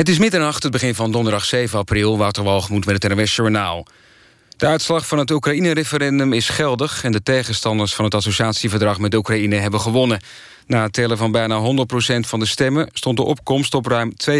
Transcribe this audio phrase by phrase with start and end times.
[0.00, 2.18] Het is middernacht, het begin van donderdag 7 april.
[2.18, 3.86] Wouter Walgemoed met het NWS Journaal.
[4.56, 7.04] De uitslag van het Oekraïne-referendum is geldig...
[7.04, 10.20] en de tegenstanders van het associatieverdrag met Oekraïne hebben gewonnen.
[10.66, 11.62] Na het tellen van bijna 100%
[12.20, 12.88] van de stemmen...
[12.92, 14.34] stond de opkomst op ruim 32%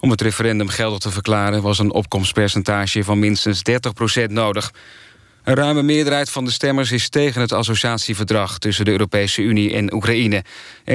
[0.00, 1.62] Om het referendum geldig te verklaren...
[1.62, 3.62] was een opkomstpercentage van minstens
[4.20, 4.72] 30% nodig.
[5.44, 8.58] Een ruime meerderheid van de stemmers is tegen het associatieverdrag...
[8.58, 10.44] tussen de Europese Unie en Oekraïne.
[10.90, 10.92] 61%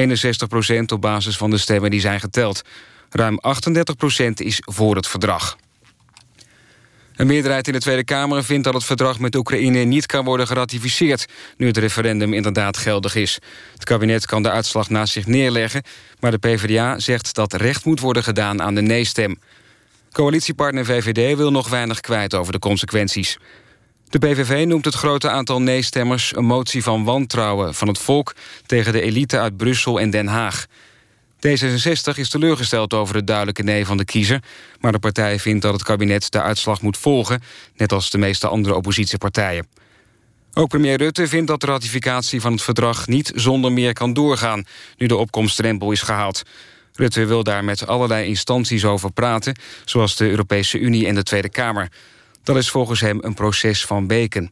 [0.93, 2.61] op basis van de stemmen die zijn geteld.
[3.09, 5.57] Ruim 38% is voor het verdrag.
[7.15, 10.47] Een meerderheid in de Tweede Kamer vindt dat het verdrag met Oekraïne niet kan worden
[10.47, 11.25] geratificeerd,
[11.57, 13.39] nu het referendum inderdaad geldig is.
[13.73, 15.83] Het kabinet kan de uitslag naast zich neerleggen,
[16.19, 19.39] maar de PvdA zegt dat recht moet worden gedaan aan de nee-stem.
[20.11, 23.37] Coalitiepartner VVD wil nog weinig kwijt over de consequenties.
[24.09, 28.35] De PVV noemt het grote aantal nee-stemmers een motie van wantrouwen van het volk
[28.65, 30.65] tegen de elite uit Brussel en Den Haag.
[31.45, 34.43] D66 is teleurgesteld over het duidelijke nee van de kiezer...
[34.79, 37.41] maar de partij vindt dat het kabinet de uitslag moet volgen...
[37.75, 39.67] net als de meeste andere oppositiepartijen.
[40.53, 43.07] Ook premier Rutte vindt dat de ratificatie van het verdrag...
[43.07, 44.65] niet zonder meer kan doorgaan,
[44.97, 46.43] nu de opkomstdrempel is gehaald.
[46.93, 49.59] Rutte wil daar met allerlei instanties over praten...
[49.85, 51.91] zoals de Europese Unie en de Tweede Kamer.
[52.43, 54.51] Dat is volgens hem een proces van weken.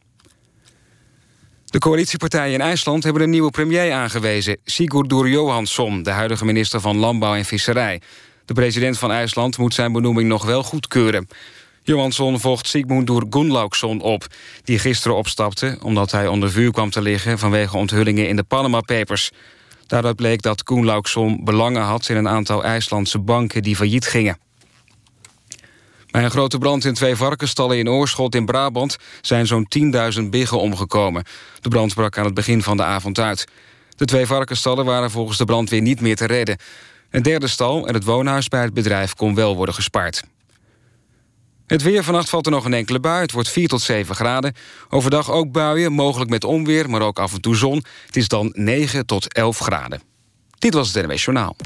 [1.74, 4.56] De coalitiepartijen in IJsland hebben een nieuwe premier aangewezen...
[4.64, 8.00] Sigurdur Johansson, de huidige minister van Landbouw en Visserij.
[8.44, 11.28] De president van IJsland moet zijn benoeming nog wel goedkeuren.
[11.82, 14.26] Johansson volgt Sigmundur Gunnlaugsson op...
[14.64, 17.38] die gisteren opstapte omdat hij onder vuur kwam te liggen...
[17.38, 19.30] vanwege onthullingen in de Panama Papers.
[19.86, 22.08] Daaruit bleek dat Gunnlaugsson belangen had...
[22.08, 24.38] in een aantal IJslandse banken die failliet gingen.
[26.14, 28.96] Bij een grote brand in twee varkensstallen in Oorschot in Brabant...
[29.20, 29.66] zijn zo'n
[30.22, 31.24] 10.000 biggen omgekomen.
[31.60, 33.44] De brand brak aan het begin van de avond uit.
[33.96, 36.56] De twee varkensstallen waren volgens de brandweer niet meer te redden.
[37.10, 40.22] Een derde stal en het woonhuis bij het bedrijf kon wel worden gespaard.
[41.66, 43.20] Het weer vannacht valt er nog een enkele bui.
[43.20, 44.54] Het wordt 4 tot 7 graden.
[44.88, 47.84] Overdag ook buien, mogelijk met onweer, maar ook af en toe zon.
[48.06, 50.02] Het is dan 9 tot 11 graden.
[50.58, 51.56] Dit was het NWS Journaal.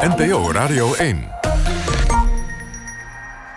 [0.00, 1.45] NPO Radio 1.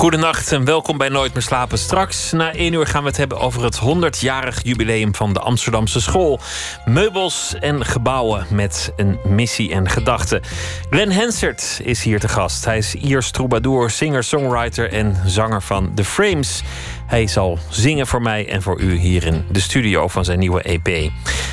[0.00, 1.78] Goedenacht en welkom bij Nooit meer slapen.
[1.78, 6.00] Straks na één uur gaan we het hebben over het 100-jarig jubileum van de Amsterdamse
[6.00, 6.40] school.
[6.84, 10.42] Meubels en gebouwen met een missie en gedachte.
[10.90, 12.64] Glenn Hansard is hier te gast.
[12.64, 16.62] Hij is Iers troubadour, singer-songwriter en zanger van The Frames.
[17.06, 20.62] Hij zal zingen voor mij en voor u hier in de studio van zijn nieuwe
[20.62, 21.10] EP.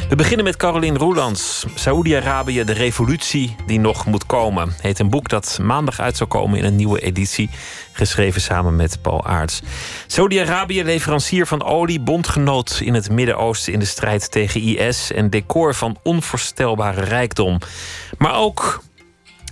[0.10, 1.66] We beginnen met Caroline Roelands.
[1.76, 4.74] Saoedi-Arabië, de revolutie die nog moet komen.
[4.82, 7.50] Heet een boek dat maandag uit zou komen in een nieuwe editie.
[7.98, 9.62] Geschreven samen met Paul Aarts.
[10.08, 15.76] Saudi-Arabië, leverancier van olie, bondgenoot in het Midden-Oosten in de strijd tegen IS en decor
[15.76, 17.60] van onvoorstelbare rijkdom.
[18.18, 18.82] Maar ook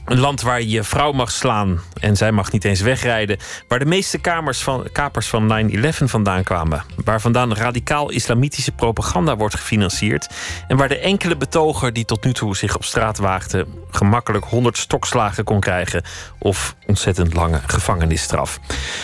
[0.05, 3.37] een land waar je vrouw mag slaan en zij mag niet eens wegrijden.
[3.67, 6.83] Waar de meeste kamers van, kapers van 9-11 vandaan kwamen.
[7.03, 10.27] Waar vandaan radicaal-islamitische propaganda wordt gefinancierd.
[10.67, 13.65] En waar de enkele betoger die tot nu toe zich op straat waagde...
[13.95, 16.03] gemakkelijk 100 stokslagen kon krijgen.
[16.39, 18.59] Of ontzettend lange gevangenisstraf.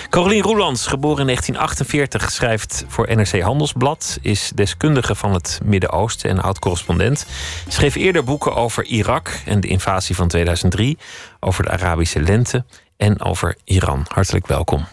[0.09, 4.17] Caroline Roelands, geboren in 1948, schrijft voor NRC Handelsblad.
[4.21, 7.25] Is deskundige van het Midden-Oosten en oud-correspondent.
[7.67, 10.97] Schreef eerder boeken over Irak en de invasie van 2003
[11.39, 12.65] over de Arabische lente
[12.97, 14.05] en over Iran.
[14.07, 14.87] Hartelijk welkom.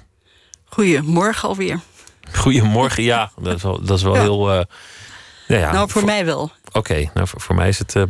[0.64, 1.80] Goedemorgen alweer.
[2.32, 3.30] Goedemorgen, ja.
[3.40, 4.54] Dat is wel, dat is wel heel.
[4.54, 4.60] Uh,
[5.46, 6.50] ja, nou, voor, mij wel.
[6.72, 8.02] Oké, nou voor, voor, mij is het uh,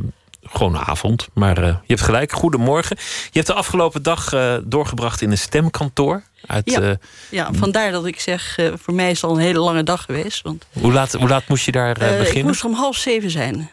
[0.43, 1.29] gewoon avond.
[1.33, 2.33] Maar uh, je hebt gelijk.
[2.33, 2.97] Goedemorgen.
[2.99, 4.35] Je hebt de afgelopen dag
[4.65, 6.23] doorgebracht in een stemkantoor.
[6.47, 6.97] Uit, ja.
[7.31, 10.43] ja, vandaar dat ik zeg, voor mij is het al een hele lange dag geweest.
[10.43, 12.37] Want, hoe, laat, hoe laat moest je daar beginnen?
[12.37, 13.71] Ik moest om half zeven zijn.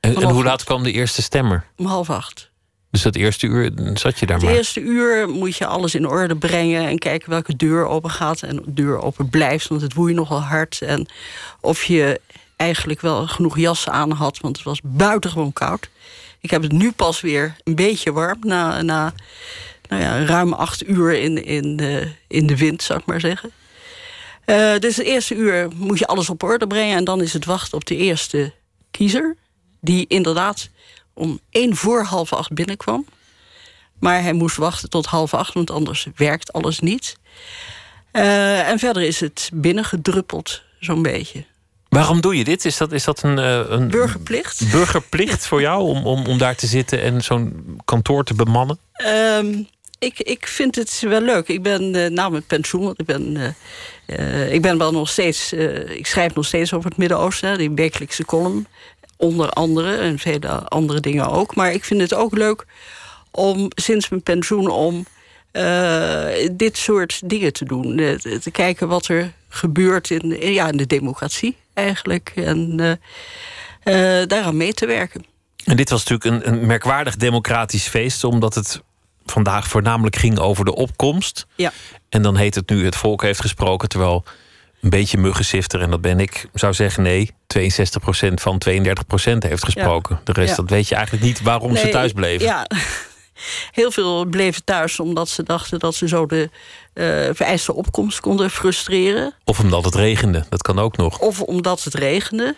[0.00, 1.64] En, en hoe laat kwam de eerste stemmer?
[1.76, 2.50] Om half acht.
[2.90, 4.54] Dus dat eerste uur zat je daar het maar?
[4.54, 6.88] Het eerste uur moet je alles in orde brengen...
[6.88, 9.68] en kijken welke deur open gaat en de deur open blijft...
[9.68, 10.82] want het woei nogal hard.
[10.82, 11.08] En
[11.60, 12.20] of je
[12.60, 14.38] eigenlijk wel genoeg jassen aan had...
[14.38, 15.88] want het was buitengewoon koud.
[16.40, 18.38] Ik heb het nu pas weer een beetje warm...
[18.40, 19.12] na, na
[19.88, 23.50] nou ja, ruim acht uur in, in, de, in de wind, zou ik maar zeggen.
[24.46, 26.96] Uh, dus het eerste uur moet je alles op orde brengen...
[26.96, 28.52] en dan is het wachten op de eerste
[28.90, 29.36] kiezer...
[29.80, 30.68] die inderdaad
[31.14, 33.06] om één voor half acht binnenkwam.
[33.98, 37.16] Maar hij moest wachten tot half acht, want anders werkt alles niet.
[38.12, 41.44] Uh, en verder is het binnengedruppeld, zo'n beetje.
[41.90, 42.64] Waarom doe je dit?
[42.64, 44.70] Is dat, is dat een, uh, een burgerplicht?
[44.70, 48.78] Burgerplicht voor jou om, om, om daar te zitten en zo'n kantoor te bemannen?
[48.92, 49.62] Ehm,
[49.98, 51.48] ik, ik vind het wel leuk.
[51.48, 53.54] Ik ben uh, na mijn pensioen, want ik ben,
[54.06, 55.52] uh, ik ben wel nog steeds.
[55.88, 58.66] ik schrijf nog steeds over het Midden-Oosten, die wekelijkse column.
[59.16, 61.54] Onder andere en vele andere dingen ook.
[61.54, 62.66] Maar ik vind het ook leuk
[63.30, 65.06] om sinds mijn pensioen om
[66.52, 67.96] dit soort dingen te doen.
[68.40, 72.32] te kijken wat er gebeurt in, ja, in de democratie eigenlijk.
[72.34, 72.76] En
[74.26, 75.24] daaraan mee te werken.
[75.64, 78.82] En dit was natuurlijk een, een merkwaardig democratisch feest, omdat het
[79.24, 81.46] vandaag voornamelijk ging over de opkomst.
[81.54, 81.72] Ja.
[82.08, 84.24] En dan heet het nu het volk heeft gesproken, terwijl
[84.80, 87.62] een beetje muggensifter, en dat ben ik, zou zeggen nee, 62%
[88.34, 88.72] van 32%
[89.38, 90.20] heeft gesproken.
[90.24, 92.46] De rest, dat weet je eigenlijk niet waarom ze thuis bleven.
[92.46, 92.66] Ja,
[93.70, 96.48] heel veel bleven thuis omdat ze dachten dat ze zo de uh,
[97.32, 99.34] vereiste opkomst konden frustreren.
[99.44, 101.18] Of omdat het regende, dat kan ook nog.
[101.18, 102.56] Of omdat het regende.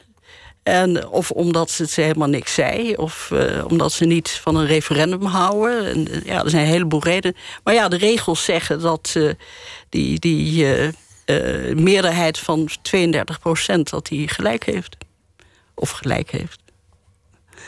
[0.62, 2.94] En, of omdat ze het helemaal niks zei.
[2.94, 5.86] Of uh, omdat ze niet van een referendum houden.
[5.86, 7.36] En, eh, ja, er zijn een heleboel redenen.
[7.64, 9.32] Maar ja, de regels zeggen dat uh,
[9.88, 10.66] die, die
[11.74, 13.90] meerderheid van 32 procent...
[13.90, 14.96] dat die gelijk heeft.
[15.74, 16.61] Of gelijk heeft.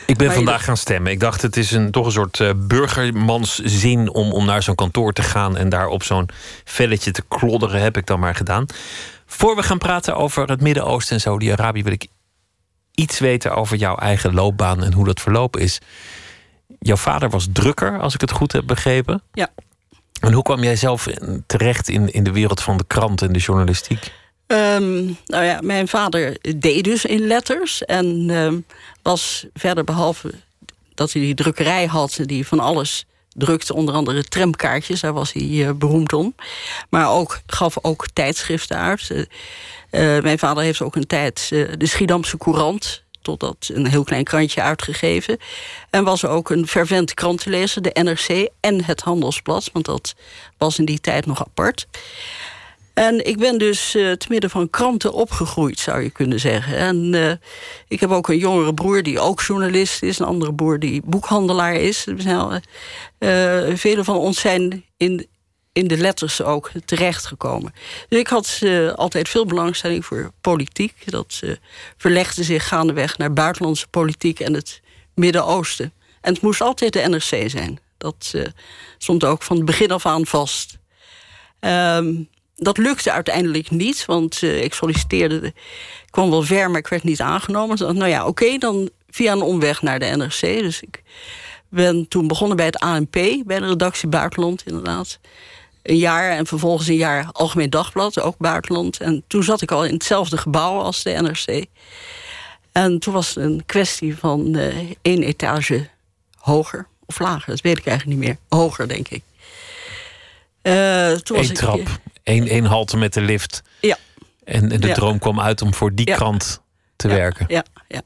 [0.05, 1.11] Ik ben vandaag gaan stemmen.
[1.11, 5.13] Ik dacht, het is een, toch een soort uh, burgermanszin om, om naar zo'n kantoor
[5.13, 6.29] te gaan en daar op zo'n
[6.63, 8.65] velletje te klodderen, heb ik dan maar gedaan.
[9.25, 12.07] Voor we gaan praten over het Midden-Oosten en Saudi-Arabië, wil ik
[12.91, 15.79] iets weten over jouw eigen loopbaan en hoe dat verlopen is.
[16.79, 19.21] Jouw vader was drukker, als ik het goed heb begrepen.
[19.31, 19.49] Ja.
[20.19, 21.07] En hoe kwam jij zelf
[21.47, 24.11] terecht in, in de wereld van de krant en de journalistiek?
[24.47, 27.85] Um, nou ja, mijn vader deed dus in letters.
[27.85, 28.65] En um,
[29.05, 30.33] was verder, behalve
[30.93, 35.43] dat hij die drukkerij had, die van alles drukte, onder andere tramkaartjes, daar was hij
[35.43, 36.35] uh, beroemd om.
[36.89, 39.09] Maar ook, gaf ook tijdschriften uit.
[39.09, 44.23] Uh, uh, mijn vader heeft ook een tijd de Schiedamse Courant totdat een heel klein
[44.23, 45.37] krantje uitgegeven.
[45.89, 50.15] En was ook een fervent krantenlezer, de NRC en het Handelsblad, want dat
[50.57, 51.87] was in die tijd nog apart.
[52.95, 56.77] En ik ben dus uh, te midden van kranten opgegroeid, zou je kunnen zeggen.
[56.77, 57.31] En uh,
[57.87, 61.75] ik heb ook een jongere broer die ook journalist is, een andere broer die boekhandelaar
[61.75, 62.05] is.
[62.07, 62.57] Uh,
[63.73, 65.27] vele van ons zijn in,
[65.73, 67.73] in de letters ook terechtgekomen.
[68.09, 68.61] Dus ik had
[68.95, 71.11] altijd veel belangstelling voor politiek.
[71.11, 71.41] Dat
[71.97, 74.81] verlegde zich gaandeweg naar buitenlandse politiek en het
[75.15, 75.93] Midden-Oosten.
[76.21, 77.79] En het moest altijd de NRC zijn.
[77.97, 78.33] Dat
[78.97, 80.77] stond ook van het begin af aan vast.
[81.59, 85.45] Um, dat lukte uiteindelijk niet, want uh, ik solliciteerde.
[85.45, 85.53] Ik
[86.09, 87.77] kwam wel ver, maar ik werd niet aangenomen.
[87.77, 90.39] Dus, nou ja, oké, dan via een omweg naar de NRC.
[90.39, 91.03] Dus ik
[91.69, 93.11] ben toen begonnen bij het ANP,
[93.45, 95.19] bij de redactie Buitenland, inderdaad.
[95.83, 98.97] Een jaar en vervolgens een jaar Algemeen Dagblad, ook Buitenland.
[98.97, 101.65] En toen zat ik al in hetzelfde gebouw als de NRC.
[102.71, 105.89] En toen was het een kwestie van uh, één etage
[106.37, 108.37] hoger of lager, dat weet ik eigenlijk niet meer.
[108.49, 109.23] Hoger, denk ik.
[110.61, 113.61] Uh, toen was Eén trap één, één halte met de lift.
[113.81, 113.97] Ja.
[114.43, 116.61] En, en de droom kwam uit om voor die krant
[116.95, 117.45] te werken.
[117.49, 118.01] Ja, ja.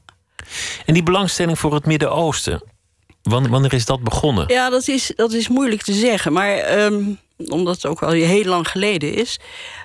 [0.86, 2.62] En die belangstelling voor het Midden-Oosten,
[3.22, 4.44] wanneer is dat begonnen?
[4.48, 6.32] Ja, dat is, dat is moeilijk te zeggen.
[6.32, 7.18] Maar um,
[7.48, 9.40] omdat het ook al heel lang geleden is.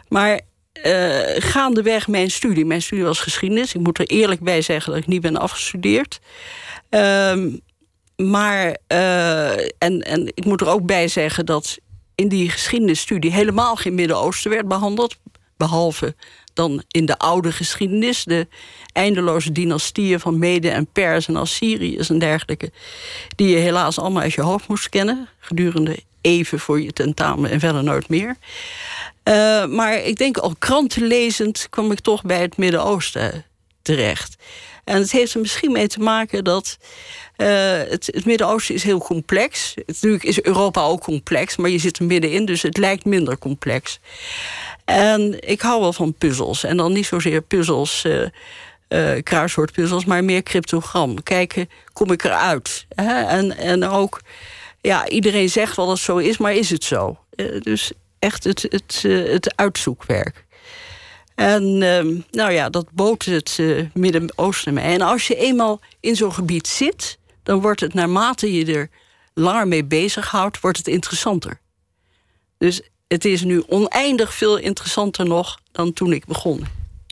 [0.08, 0.40] Maar
[0.86, 2.66] uh, gaandeweg mijn studie.
[2.66, 3.74] Mijn studie was geschiedenis.
[3.74, 6.20] Ik moet er eerlijk bij zeggen dat ik niet ben afgestudeerd.
[6.90, 7.62] Um,
[8.16, 11.78] maar, uh, en, en ik moet er ook bij zeggen dat
[12.16, 15.16] in die geschiedenisstudie helemaal geen Midden-Oosten werd behandeld.
[15.58, 16.16] Behalve
[16.54, 18.48] dan in de oude geschiedenis, de
[18.94, 22.72] eindeloze dynastieën van Mede en Pers en Assyriërs en dergelijke,
[23.36, 27.60] die je helaas allemaal uit je hoofd moest kennen, gedurende even voor je tentamen en
[27.60, 28.36] verder nooit meer.
[29.24, 33.46] Uh, maar ik denk al krantenlezend kwam ik toch bij het Midden-Oosten
[33.82, 34.36] terecht.
[34.84, 36.78] En het heeft er misschien mee te maken dat
[37.36, 39.74] het, het Midden-Oosten is heel complex.
[39.86, 44.00] Natuurlijk is Europa ook complex, maar je zit er middenin, dus het lijkt minder complex.
[44.86, 46.64] En ik hou wel van puzzels.
[46.64, 48.22] En dan niet zozeer puzzels, uh,
[48.90, 51.24] uh, kruiswoordpuzzels, maar meer cryptogram.
[51.24, 52.86] Kijken, kom ik eruit?
[52.90, 53.22] Hè?
[53.22, 54.22] En, en ook,
[54.82, 57.18] ja, iedereen zegt wel dat het zo is, maar is het zo?
[57.60, 60.46] dus echt het, het, het uitzoekwerk.
[61.36, 63.60] En uh, nou ja, dat bood het
[63.94, 64.86] Midden-Oosten mee.
[64.86, 68.90] En als je eenmaal in zo'n gebied zit, dan wordt het naarmate je er
[69.34, 71.60] langer mee bezighoudt, wordt het interessanter.
[72.58, 76.66] Dus het is nu oneindig veel interessanter nog dan toen ik begon.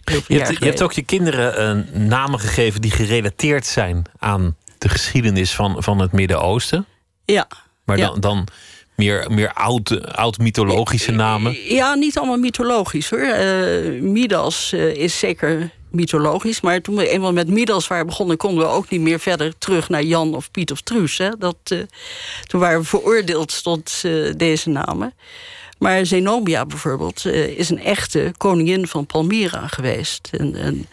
[0.04, 4.90] Je hebt, je hebt, ook je kinderen uh, namen gegeven die gerelateerd zijn aan de
[4.90, 6.86] geschiedenis van, van het Midden-Oosten.
[7.26, 7.48] Ja.
[7.86, 8.48] Maar dan, dan
[8.96, 11.74] meer, meer oud, oud mythologische namen?
[11.74, 13.20] Ja, niet allemaal mythologisch hoor.
[13.20, 16.62] Uh, Midas uh, is zeker mythologisch.
[16.62, 18.38] Maar toen we eenmaal met Midas waren begonnen...
[18.38, 21.18] konden we ook niet meer verder terug naar Jan of Piet of Truus.
[21.18, 21.30] Hè?
[21.38, 21.84] Dat, uh,
[22.46, 25.14] toen waren we veroordeeld tot uh, deze namen.
[25.78, 30.30] Maar Zenobia bijvoorbeeld uh, is een echte koningin van Palmyra geweest.
[30.32, 30.88] Een, een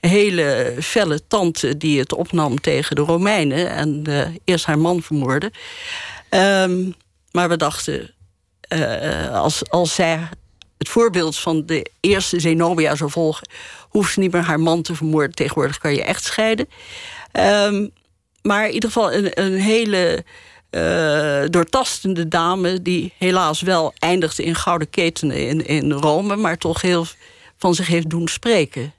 [0.00, 3.70] hele felle tante die het opnam tegen de Romeinen...
[3.70, 4.04] en
[4.44, 5.52] eerst haar man vermoordde.
[6.30, 6.94] Um,
[7.30, 8.14] maar we dachten,
[9.32, 10.28] als, als zij
[10.78, 13.48] het voorbeeld van de eerste Zenobia zou volgen,
[13.92, 15.34] hoeft ze niet meer haar man te vermoorden.
[15.34, 16.68] Tegenwoordig kan je echt scheiden.
[17.32, 17.90] Um,
[18.42, 20.24] maar in ieder geval een, een hele
[20.70, 26.80] uh, doortastende dame, die helaas wel eindigde in gouden ketenen in, in Rome, maar toch
[26.80, 27.06] heel
[27.58, 28.92] van zich heeft doen spreken.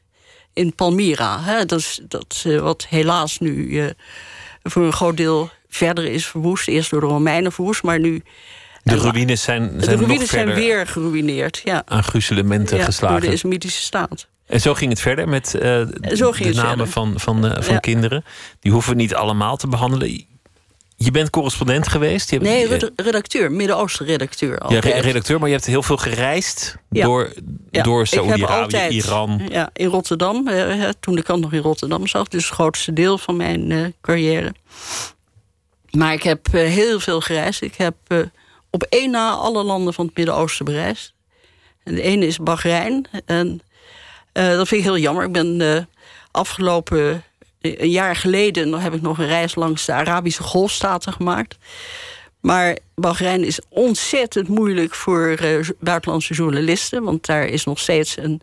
[0.54, 1.42] In Palmyra.
[1.42, 1.66] Hè?
[1.66, 3.90] Dat is dat, uh, wat helaas nu uh,
[4.64, 6.68] voor een groot deel verder is verwoest.
[6.68, 8.24] Eerst door de Romeinen verwoest, maar nu
[8.84, 11.62] de ruïnes zijn, zijn, de ruïnes zijn weer geruïneerd.
[11.64, 11.84] Ja.
[11.86, 13.20] Aan gruzelementen ja, geslagen.
[13.20, 14.28] Door de islamitische staat.
[14.46, 17.80] En zo ging het verder met uh, ging de namen van, van, uh, van ja.
[17.80, 18.24] kinderen.
[18.60, 20.26] Die hoeven we niet allemaal te behandelen.
[20.96, 22.30] Je bent correspondent geweest?
[22.30, 24.62] Je nee, hebt, redacteur, Midden-Oosten redacteur.
[24.68, 27.06] Ja, redacteur, maar je hebt heel veel gereisd ja.
[27.06, 27.34] door,
[27.72, 27.84] ja.
[27.84, 29.42] door Saoedi-Arabië, Iran.
[29.50, 32.28] Ja, in Rotterdam, uh, toen kant nog in Rotterdam zag.
[32.28, 34.54] Dus het grootste deel van mijn carrière.
[35.92, 37.62] Maar ik heb heel veel gereisd.
[37.62, 37.96] Ik heb
[38.70, 41.14] op één na alle landen van het Midden-Oosten bereisd.
[41.84, 43.08] En de ene is Bahrein.
[43.26, 43.62] En
[44.34, 45.26] dat vind ik heel jammer.
[45.26, 45.88] Ik ben
[46.32, 47.24] afgelopen
[47.62, 51.58] een jaar geleden nog heb ik nog een reis langs de Arabische golfstaten gemaakt.
[52.40, 55.38] Maar Bahrein is ontzettend moeilijk voor
[55.80, 57.04] buitenlandse journalisten.
[57.04, 58.42] Want daar is nog steeds een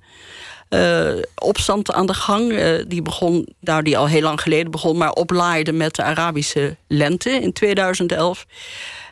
[1.34, 2.54] opstand aan de gang.
[2.86, 7.30] Die begon, nou die al heel lang geleden begon, maar oplaaide met de Arabische lente
[7.30, 8.46] in 2011.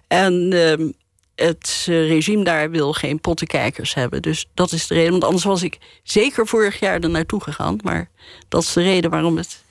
[0.07, 0.91] En ehm,
[1.47, 4.23] het regime daar wil geen pottenkijkers hebben.
[4.23, 5.11] Dus dat is de reden.
[5.11, 7.79] Want anders was ik zeker vorig jaar er naartoe gegaan.
[7.83, 8.11] Maar
[8.49, 9.63] dat is de reden waarom het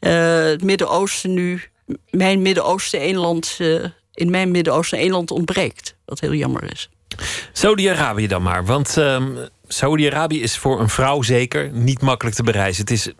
[0.00, 1.62] uh, het Midden-Oosten nu,
[2.10, 3.84] mijn Midden-Oosten eenland, uh,
[4.14, 5.96] in mijn Midden-Oosten eenland ontbreekt.
[6.04, 6.90] Wat heel jammer is.
[7.52, 8.64] Saudi-Arabië dan maar.
[8.64, 9.26] Want uh,
[9.66, 12.80] Saudi-Arabië is voor een vrouw zeker niet makkelijk te bereizen.
[12.80, 13.12] Het is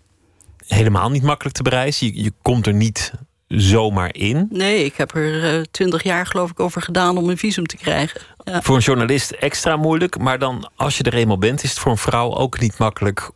[0.66, 2.06] helemaal niet makkelijk te bereizen.
[2.06, 3.12] Je, je komt er niet
[3.48, 4.46] zomaar in.
[4.50, 8.20] Nee, ik heb er twintig jaar geloof ik over gedaan om een visum te krijgen.
[8.44, 8.62] Ja.
[8.62, 10.18] Voor een journalist extra moeilijk.
[10.18, 13.30] Maar dan als je er eenmaal bent, is het voor een vrouw ook niet makkelijk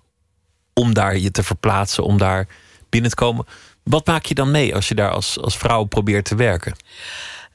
[0.73, 2.47] om daar je te verplaatsen, om daar
[2.89, 3.47] binnen te komen.
[3.83, 6.77] Wat maak je dan mee als je daar als, als vrouw probeert te werken?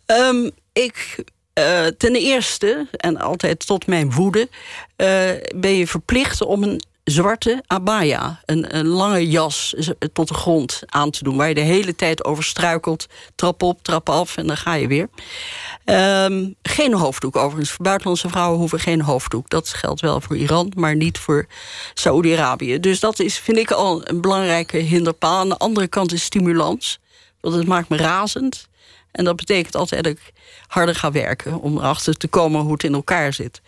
[0.05, 1.23] Um, ik,
[1.59, 4.49] uh, ten eerste, en altijd tot mijn woede,
[4.97, 5.07] uh,
[5.55, 9.75] ben je verplicht om een zwarte abaya, een, lange jas
[10.13, 13.83] tot de grond aan te doen, waar je de hele tijd over struikelt, trap op,
[13.83, 15.09] trap af en dan ga je weer.
[15.85, 17.71] Um, geen hoofddoek overigens.
[17.71, 19.49] Voor buitenlandse vrouwen hoeven geen hoofddoek.
[19.49, 21.45] Dat geldt wel voor Iran, maar niet voor
[21.93, 22.79] Saoedi-Arabië.
[22.79, 25.39] Dus dat is, vind ik al een belangrijke hinderpaal.
[25.39, 26.99] Aan de andere kant is stimulans.
[27.41, 28.67] Want het maakt me razend.
[29.11, 30.31] En dat betekent altijd dat ik
[30.67, 31.59] harder ga werken...
[31.59, 33.61] om erachter te komen hoe het in elkaar zit.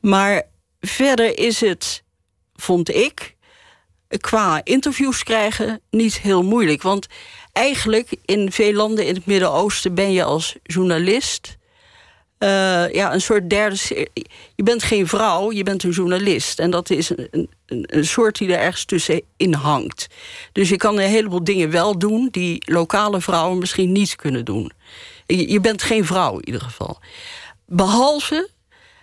[0.00, 0.42] Maar
[0.80, 2.02] verder is het,
[2.56, 3.36] vond ik...
[4.20, 6.82] qua interviews krijgen niet heel moeilijk.
[6.82, 7.06] Want
[7.52, 11.56] eigenlijk in veel landen in het Midden-Oosten ben je als journalist.
[12.38, 14.08] Uh, ja, een soort derde.
[14.54, 16.58] Je bent geen vrouw, je bent een journalist.
[16.58, 17.48] En dat is een, een,
[17.86, 20.06] een soort die er ergens tussenin hangt.
[20.52, 24.70] Dus je kan een heleboel dingen wel doen die lokale vrouwen misschien niet kunnen doen.
[25.26, 26.98] Je, je bent geen vrouw in ieder geval.
[27.66, 28.48] Behalve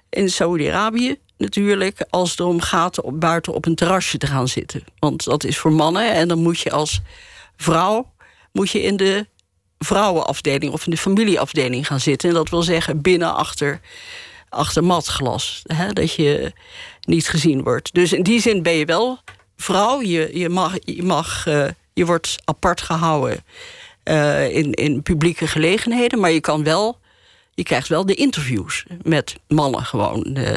[0.10, 4.84] in Saudi-Arabië natuurlijk, als het erom gaat om buiten op een terrasje te gaan zitten.
[5.00, 7.02] Want dat is voor mannen en dan moet je als
[7.58, 8.12] vrouw
[8.54, 9.28] moet je in de
[9.78, 12.30] vrouwenafdeling of in de familieafdeling gaan zitten.
[12.30, 13.80] En dat wil zeggen binnen achter,
[14.50, 15.62] achter matglas.
[15.64, 16.54] Hè, dat je
[17.02, 17.94] niet gezien wordt.
[17.94, 19.20] Dus in die zin ben je wel
[19.58, 20.02] vrouw.
[20.02, 23.44] Je, je, mag, je, mag, uh, je wordt apart gehouden
[24.04, 26.20] uh, in, in publieke gelegenheden.
[26.20, 27.02] Maar je kan wel.
[27.56, 30.38] Je krijgt wel de interviews met mannen gewoon.
[30.38, 30.56] Uh,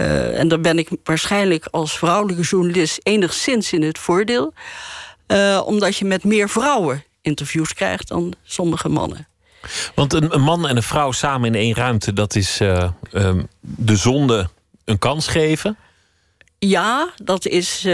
[0.00, 4.52] uh, en dan ben ik waarschijnlijk als vrouwelijke journalist enigszins in het voordeel.
[5.26, 9.28] Uh, omdat je met meer vrouwen interviews krijgt dan sommige mannen.
[9.94, 13.48] Want een, een man en een vrouw samen in één ruimte, dat is uh, um,
[13.60, 14.48] de zonde
[14.84, 15.76] een kans geven?
[16.58, 17.86] Ja, dat is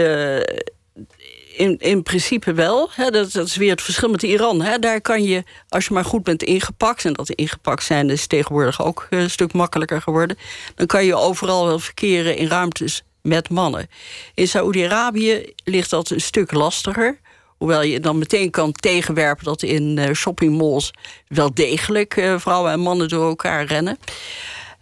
[1.57, 2.89] in, in principe wel.
[2.91, 4.61] Hè, dat, dat, is weer het verschil met Iran.
[4.61, 4.79] Hè.
[4.79, 7.05] Daar kan je, als je maar goed bent ingepakt...
[7.05, 10.37] en dat ingepakt zijn is tegenwoordig ook een stuk makkelijker geworden...
[10.75, 13.87] dan kan je overal wel verkeren in ruimtes met mannen.
[14.33, 17.23] In Saoedi-Arabië ligt dat een stuk lastiger...
[17.57, 20.91] Hoewel je dan meteen kan tegenwerpen dat in uh, shoppingmalls
[21.27, 23.97] wel degelijk uh, vrouwen en mannen door elkaar rennen.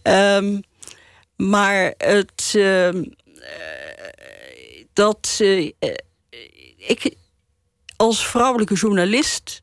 [0.04, 0.62] Um,
[1.36, 2.90] maar het, uh,
[4.94, 5.42] dat
[6.88, 7.16] ik
[7.96, 9.62] als vrouwelijke journalist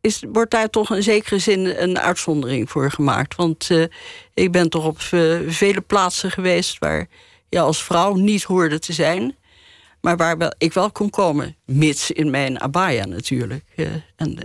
[0.00, 3.36] is, wordt daar toch in zekere zin een uitzondering voor gemaakt.
[3.36, 3.84] Want uh,
[4.34, 7.06] ik ben toch op uh, vele plaatsen geweest waar
[7.48, 9.36] je als vrouw niet hoorde te zijn.
[10.00, 13.64] Maar waar wel, ik wel kon komen, mits in mijn abaya natuurlijk.
[13.76, 14.38] Uh, en,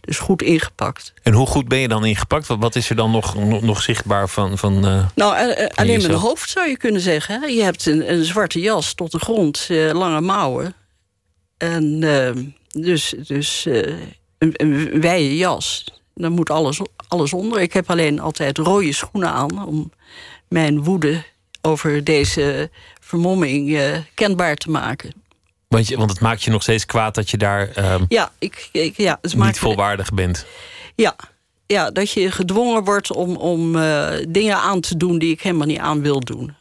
[0.00, 1.12] dus goed ingepakt.
[1.22, 2.46] En hoe goed ben je dan ingepakt?
[2.46, 4.58] Wat, wat is er dan nog, nog, nog zichtbaar van.
[4.58, 4.80] van
[5.14, 7.54] nou, alleen mijn hoofd zou je kunnen zeggen.
[7.54, 10.74] Je hebt een, een zwarte jas tot de grond, lange mouwen.
[11.62, 12.44] En ehm,
[12.84, 13.64] dus, dus
[14.38, 15.84] een, een wijde jas.
[16.14, 17.60] Dan moet alles, alles onder.
[17.60, 19.92] Ik heb alleen altijd rode schoenen aan om
[20.48, 21.24] mijn woede
[21.60, 25.12] over deze vermomming uh, kenbaar te maken.
[25.68, 28.68] Want, je, want het maakt je nog steeds kwaad dat je daar uh, ja, ik,
[28.72, 30.46] ik, ja, het niet volwaardig bent.
[30.94, 31.16] Ja,
[31.66, 35.66] ja, dat je gedwongen wordt om, om uh, dingen aan te doen die ik helemaal
[35.66, 36.54] niet aan wil doen.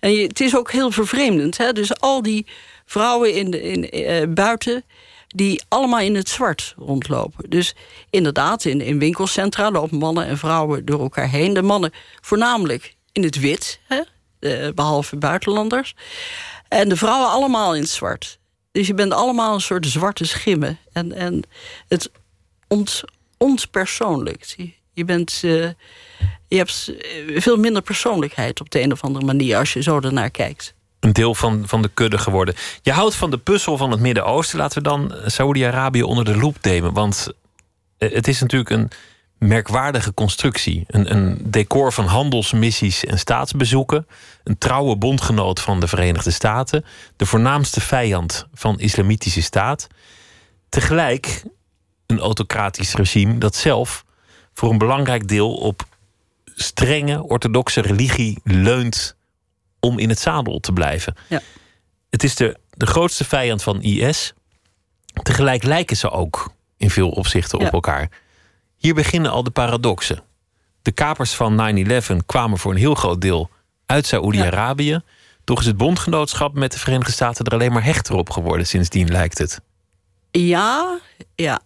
[0.00, 1.56] En je, het is ook heel vervreemdend.
[1.56, 1.72] Hè?
[1.72, 2.46] Dus al die
[2.88, 4.84] vrouwen in in, uh, buiten
[5.26, 7.50] die allemaal in het zwart rondlopen.
[7.50, 7.74] Dus
[8.10, 11.54] inderdaad, in, in winkelcentra lopen mannen en vrouwen door elkaar heen.
[11.54, 14.00] De mannen voornamelijk in het wit, hè?
[14.72, 15.94] behalve buitenlanders.
[16.68, 18.38] En de vrouwen allemaal in het zwart.
[18.72, 20.78] Dus je bent allemaal een soort zwarte schimmen.
[20.92, 21.42] En, en
[21.88, 22.10] het
[22.68, 23.02] ont,
[23.36, 24.54] ontpersoonlijkt.
[24.56, 25.40] Je, je bent...
[25.44, 25.68] Uh,
[26.48, 26.92] je hebt
[27.36, 31.12] veel minder persoonlijkheid op de een of andere manier als je zo ernaar kijkt een
[31.12, 32.54] deel van, van de kudde geworden.
[32.82, 34.58] Je houdt van de puzzel van het Midden-Oosten.
[34.58, 36.92] Laten we dan Saoedi-Arabië onder de loep nemen.
[36.92, 37.28] Want
[37.98, 38.90] eh, het is natuurlijk een
[39.38, 40.84] merkwaardige constructie.
[40.86, 44.06] Een, een decor van handelsmissies en staatsbezoeken.
[44.44, 46.84] Een trouwe bondgenoot van de Verenigde Staten.
[47.16, 49.86] De voornaamste vijand van islamitische staat.
[50.68, 51.44] Tegelijk
[52.06, 54.04] een autocratisch regime dat zelf
[54.54, 55.86] voor een belangrijk deel op
[56.44, 59.16] strenge orthodoxe religie leunt
[59.80, 61.14] om in het zadel te blijven.
[61.28, 61.40] Ja.
[62.10, 64.32] Het is de, de grootste vijand van IS.
[65.22, 68.08] Tegelijk lijken ze ook in veel opzichten op elkaar.
[68.76, 70.22] Hier beginnen al de paradoxen.
[70.82, 73.50] De kapers van 9-11 kwamen voor een heel groot deel
[73.86, 75.00] uit Saoedi-Arabië.
[75.44, 79.08] Toch is het bondgenootschap met de Verenigde Staten er alleen maar hechter op geworden sindsdien,
[79.08, 79.60] lijkt het.
[80.30, 80.98] Ja,
[81.34, 81.60] ja.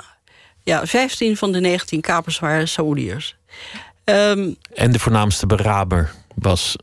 [0.62, 3.36] Ja, 15 van de 19 kapers waren Saoediërs.
[4.04, 6.76] Um, en de voornaamste beraber was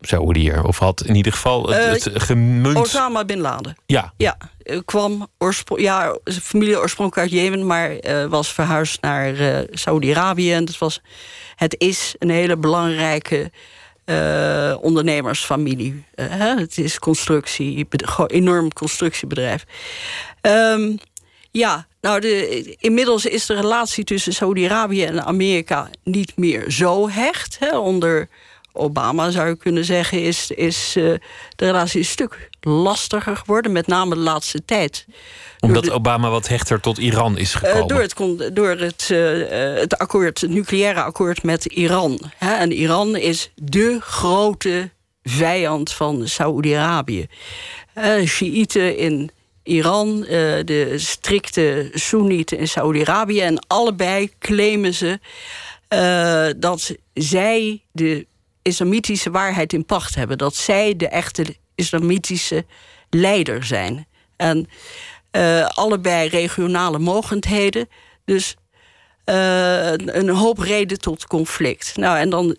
[0.00, 0.64] Saoediër.
[0.64, 2.76] Of had in ieder geval het, uh, het gemunt...
[2.76, 3.76] Osama Bin Laden.
[3.86, 4.12] Ja.
[4.16, 4.36] Ja,
[4.84, 7.66] kwam oorsprong, ja, zijn familie oorspronkelijk uit Jemen...
[7.66, 10.52] maar uh, was verhuisd naar uh, Saudi-Arabië.
[10.52, 11.00] En het, was,
[11.54, 13.50] het is een hele belangrijke
[14.80, 16.04] ondernemersfamilie.
[16.14, 17.86] het is constructie,
[18.26, 19.64] enorm constructiebedrijf.
[20.40, 20.98] Um,
[21.50, 27.56] ja, nou, de, inmiddels is de relatie tussen Saudi-Arabië en Amerika niet meer zo hecht.
[27.58, 28.28] Hè, onder
[28.76, 31.04] Obama zou je kunnen zeggen, is, is uh,
[31.56, 35.06] de relatie een stuk lastiger geworden, met name de laatste tijd.
[35.60, 37.82] Omdat Obama wat hechter tot Iran is gekomen?
[37.82, 42.20] Uh, door het, door het, uh, het, akkoord, het nucleaire akkoord met Iran.
[42.36, 42.54] Hè?
[42.54, 44.90] En Iran is de grote
[45.22, 47.26] vijand van Saoedi-Arabië.
[48.24, 49.30] Shiiten in
[49.62, 50.20] Iran,
[50.64, 53.40] de strikte Soenieten in Saoedi-Arabië.
[53.40, 55.18] En allebei claimen ze
[56.58, 58.26] dat zij de
[58.66, 60.38] islamitische waarheid in pacht hebben.
[60.38, 62.64] Dat zij de echte islamitische
[63.10, 64.06] leider zijn.
[64.36, 64.66] En
[65.32, 67.88] uh, allebei regionale mogendheden.
[68.24, 68.56] Dus
[69.24, 71.96] uh, een hoop reden tot conflict.
[71.96, 72.56] Nou, en dan.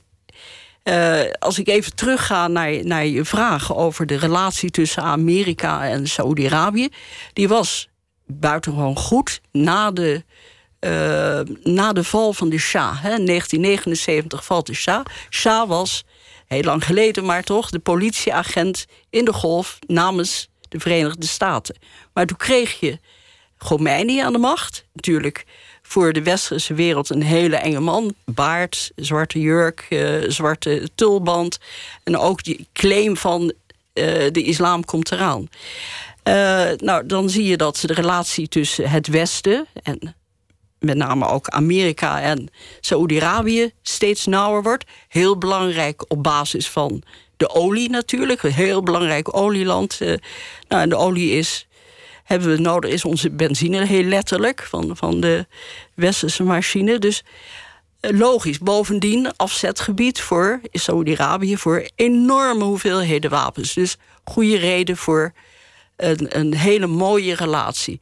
[0.83, 6.07] Uh, als ik even terugga naar, naar je vraag over de relatie tussen Amerika en
[6.07, 6.89] Saoedi-Arabië.
[7.33, 7.89] Die was
[8.25, 10.23] buitengewoon goed na de
[10.79, 13.01] uh, na de val van de Shah.
[13.01, 15.05] Hè, 1979 valt de Shah.
[15.29, 16.03] Shah was,
[16.47, 21.75] heel lang geleden maar toch, de politieagent in de golf namens de Verenigde Staten.
[22.13, 22.99] Maar toen kreeg je
[23.57, 24.85] Khomeini aan de macht.
[24.93, 25.45] Natuurlijk
[25.81, 28.13] voor de westerse wereld een hele enge man.
[28.25, 31.57] Baard, zwarte jurk, uh, zwarte tulband.
[32.03, 33.53] En ook die claim van uh,
[34.31, 35.47] de islam komt eraan.
[36.77, 40.15] Nou, dan zie je dat de relatie tussen het Westen en
[40.79, 44.85] met name ook Amerika en Saoedi-Arabië steeds nauwer wordt.
[45.07, 47.03] Heel belangrijk op basis van
[47.37, 48.43] de olie natuurlijk.
[48.43, 49.97] Een heel belangrijk olieland.
[50.01, 50.07] Uh,
[50.67, 51.67] nou, en de olie is,
[52.23, 55.45] hebben we nodig, is onze benzine heel letterlijk van, van de
[55.93, 56.99] westerse machine.
[56.99, 57.23] Dus
[58.01, 58.59] uh, logisch.
[58.59, 63.73] Bovendien afzetgebied voor Saoedi-Arabië voor enorme hoeveelheden wapens.
[63.73, 65.33] Dus goede reden voor
[65.95, 67.99] een, een hele mooie relatie.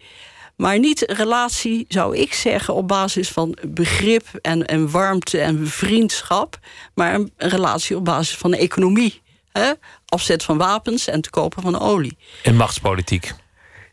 [0.55, 5.67] Maar niet een relatie, zou ik zeggen, op basis van begrip en, en warmte en
[5.67, 6.59] vriendschap.
[6.93, 9.21] Maar een, relatie op basis van economie.
[9.51, 9.71] Hè?
[10.05, 12.17] Afzet van wapens en te kopen van olie.
[12.43, 13.33] En machtspolitiek.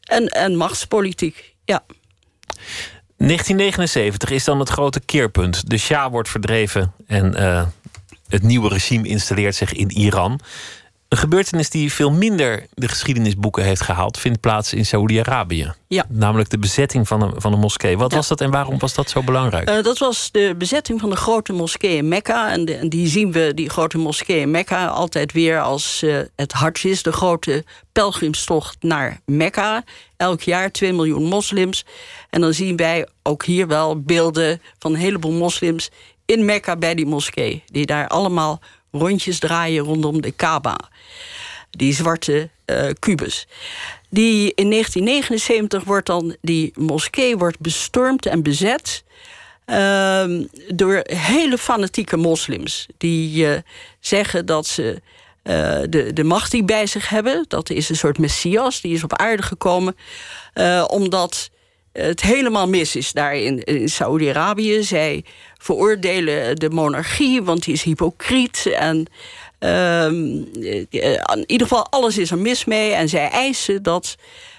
[0.02, 1.84] En, en machtspolitiek, ja.
[3.16, 5.70] 1979 is dan het grote keerpunt.
[5.70, 7.66] De Shah wordt verdreven en uh,
[8.28, 10.40] het nieuwe regime installeert zich in Iran.
[11.12, 15.72] Een gebeurtenis die veel minder de geschiedenisboeken heeft gehaald, vindt plaats in Saoedi-Arabië.
[15.86, 16.04] Ja.
[16.08, 17.98] Namelijk de bezetting van een, van een moskee.
[17.98, 19.70] Wat was dat en waarom was dat zo belangrijk?
[19.70, 22.50] Uh, dat was de bezetting van de grote moskee in Mekka.
[22.50, 26.18] En, de, en, die zien we, die grote moskee in Mekka, altijd weer als uh,
[26.36, 27.02] het hart is.
[27.02, 29.84] De grote pelgrimstocht naar Mekka.
[30.16, 31.84] Elk jaar 2 miljoen moslims.
[32.30, 35.90] En dan zien wij ook hier wel beelden van een heleboel moslims
[36.24, 37.62] in Mekka bij die moskee.
[37.66, 38.60] Die daar allemaal
[38.92, 40.76] rondjes draaien rondom de Kaaba.
[41.70, 43.46] Die zwarte uh, kubus.
[44.08, 49.04] Die in 1979 wordt dan die moskee wordt bestormd en bezet.
[49.66, 50.24] Uh,
[50.68, 52.86] door hele fanatieke moslims.
[52.98, 53.56] Die uh,
[54.00, 55.00] zeggen dat ze
[55.44, 57.44] uh, de, de macht die bij zich hebben.
[57.48, 58.80] Dat is een soort messias.
[58.80, 59.96] Die is op aarde gekomen.
[60.86, 61.50] omdat
[61.92, 64.82] het helemaal mis is daar in, in Saoedi-Arabië.
[64.82, 65.24] Zij
[65.62, 68.66] veroordelen de monarchie, want die is hypocriet.
[68.66, 69.06] En
[69.58, 70.48] um,
[70.90, 72.92] in ieder geval, alles is er mis mee.
[72.92, 74.16] En zij eisen dat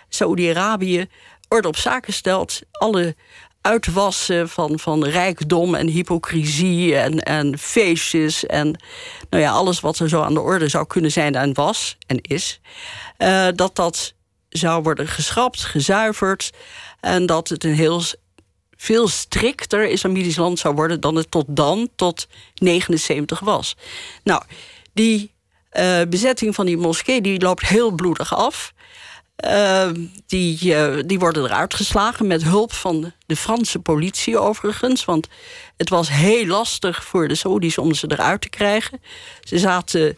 [0.09, 1.07] Saoedi-Arabië
[1.47, 2.61] orde op zaken stelt.
[2.71, 3.15] Alle
[3.61, 8.45] uitwassen van, van rijkdom en hypocrisie en, en feestjes...
[8.45, 8.81] en
[9.29, 12.21] nou ja, alles wat er zo aan de orde zou kunnen zijn en was en
[12.21, 12.59] is...
[13.17, 14.13] Uh, dat dat
[14.49, 16.49] zou worden geschrapt, gezuiverd...
[16.99, 18.01] en dat het een heel
[18.83, 23.75] veel strikter islamitisch land zou worden dan het tot dan, tot 79 was.
[24.23, 24.43] Nou,
[24.93, 25.31] die
[25.73, 28.73] uh, bezetting van die moskee die loopt heel bloedig af.
[29.45, 29.89] Uh,
[30.27, 35.05] die, uh, die worden eruit geslagen met hulp van de Franse politie overigens.
[35.05, 35.27] Want
[35.77, 39.01] het was heel lastig voor de Saoedi's om ze eruit te krijgen.
[39.43, 40.17] Ze zaten...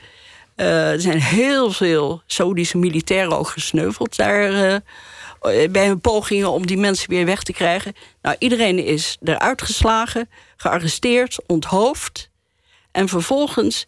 [0.55, 4.81] er zijn heel veel Saoedische militairen ook gesneuveld daar
[5.71, 7.93] bij hun pogingen om die mensen weer weg te krijgen.
[8.21, 12.29] Nou, iedereen is eruit geslagen, gearresteerd, onthoofd.
[12.91, 13.85] En vervolgens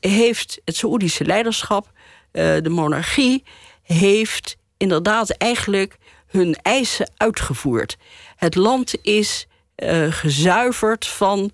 [0.00, 1.90] heeft het Saoedische leiderschap,
[2.32, 3.44] uh, de monarchie,
[3.82, 5.96] heeft inderdaad eigenlijk
[6.26, 7.96] hun eisen uitgevoerd.
[8.36, 9.46] Het land is
[9.76, 11.52] uh, gezuiverd van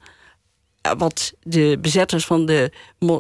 [0.99, 2.73] wat de bezetters van de,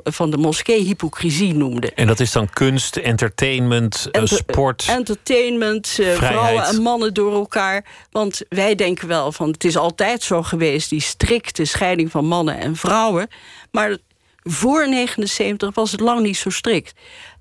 [0.05, 1.95] van de moskee hypocrisie noemden.
[1.95, 4.85] En dat is dan kunst, entertainment, Enter sport.
[4.89, 7.85] Entertainment, uh, vrouwen en mannen door elkaar.
[8.11, 12.59] Want wij denken wel van het is altijd zo geweest, die strikte scheiding van mannen
[12.59, 13.29] en vrouwen.
[13.71, 13.97] Maar
[14.43, 16.93] voor 79 was het lang niet zo strikt.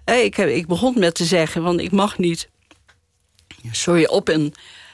[0.06, 2.50] Ik, heb, ik begon met te zeggen, want ik mag niet
[3.72, 4.54] sorry, op een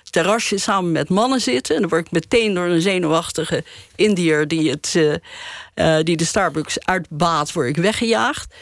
[0.10, 1.76] terrasje samen met mannen zitten.
[1.76, 3.64] En dan word ik meteen door een zenuwachtige
[3.96, 5.14] Indiër die, het, uh,
[5.76, 8.56] uh, die de Starbucks uitbaat, word ik weggejaagd.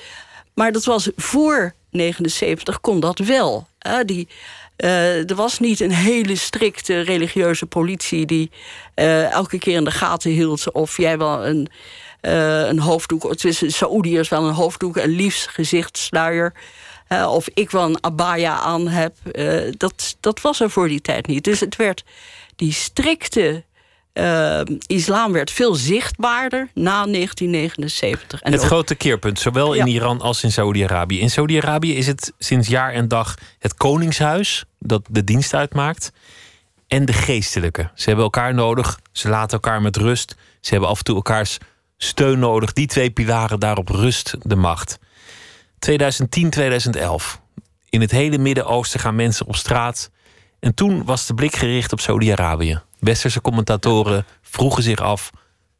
[0.53, 3.67] Maar dat was voor 79 kon dat wel.
[4.05, 4.27] Die,
[4.75, 8.51] er was niet een hele strikte religieuze politie die
[9.31, 11.69] elke keer in de gaten hield of jij wel een,
[12.21, 16.53] een hoofddoek, tussen Saoediërs wel een hoofddoek, een liefst gezichtssluier.
[17.09, 19.15] Uh, of ik wel een abaya aan heb.
[19.33, 21.43] Uh, dat, dat was er voor die tijd niet.
[21.43, 22.03] Dus het werd
[22.55, 23.63] die strikte
[24.17, 28.41] uh, islam werd veel zichtbaarder na 1979.
[28.41, 28.67] En het ook...
[28.67, 29.93] grote keerpunt, zowel in ja.
[29.93, 31.19] Iran als in Saoedi-Arabië.
[31.19, 36.11] In Saoedi-Arabië is het sinds jaar en dag het koningshuis dat de dienst uitmaakt.
[36.87, 37.89] En de geestelijke.
[37.95, 38.99] Ze hebben elkaar nodig.
[39.11, 40.35] Ze laten elkaar met rust.
[40.61, 41.57] Ze hebben af en toe elkaars
[41.97, 42.73] steun nodig.
[42.73, 44.99] Die twee pilaren, daarop rust de macht.
[45.79, 47.41] 2010, 2011.
[47.89, 50.09] In het hele Midden-Oosten gaan mensen op straat.
[50.59, 52.81] En toen was de blik gericht op Saudi-Arabië.
[52.99, 55.29] Westerse commentatoren vroegen zich af: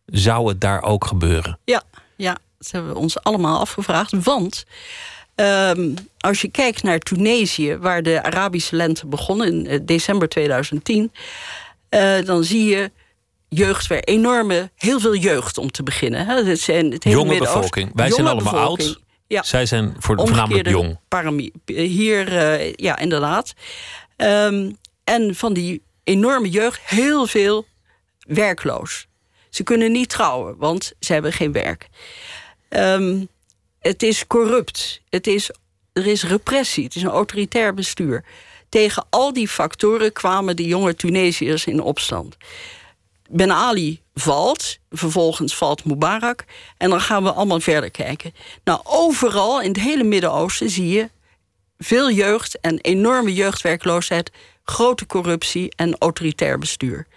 [0.06, 1.60] zou het daar ook gebeuren?
[1.64, 1.84] Ja,
[2.16, 4.24] ja dat hebben we ons allemaal afgevraagd.
[4.24, 4.66] Want
[5.36, 11.12] um, als je kijkt naar Tunesië, waar de Arabische lente begon in eh, december 2010,
[11.90, 12.92] uh, dan zie je
[13.50, 16.26] jeugd weer enorme, heel veel jeugd om te beginnen.
[16.26, 16.44] Hè.
[16.44, 17.92] Het zijn het hele Jonge bevolking.
[17.94, 18.88] Wij zijn allemaal bevolking.
[18.88, 19.06] oud.
[19.28, 19.44] Ja.
[19.44, 21.00] Zij zijn voor, voornamelijk jong.
[21.66, 23.54] Hier, uh, ja, inderdaad.
[24.18, 27.66] Um, en van die enorme jeugd heel veel
[28.20, 29.08] werkloos.
[29.50, 31.88] Ze kunnen niet trouwen, want ze hebben geen werk.
[32.70, 33.28] Um,
[33.80, 35.02] het is corrupt.
[35.10, 35.52] Het is,
[35.94, 36.84] er is repressie.
[36.84, 38.26] Het is een autoritair bestuur.
[38.70, 42.38] Tegen al die factoren kwamen de jonge Tunesiërs in opstand.
[43.30, 46.46] Ben Ali valt, vervolgens valt Mubarak...
[46.78, 48.34] en dan gaan we allemaal verder kijken.
[48.64, 51.10] Nou, overal in het hele Midden-Oosten zie je
[51.78, 52.60] veel jeugd...
[52.60, 54.32] en enorme jeugdwerkloosheid,
[54.64, 57.08] grote corruptie en autoritair bestuur.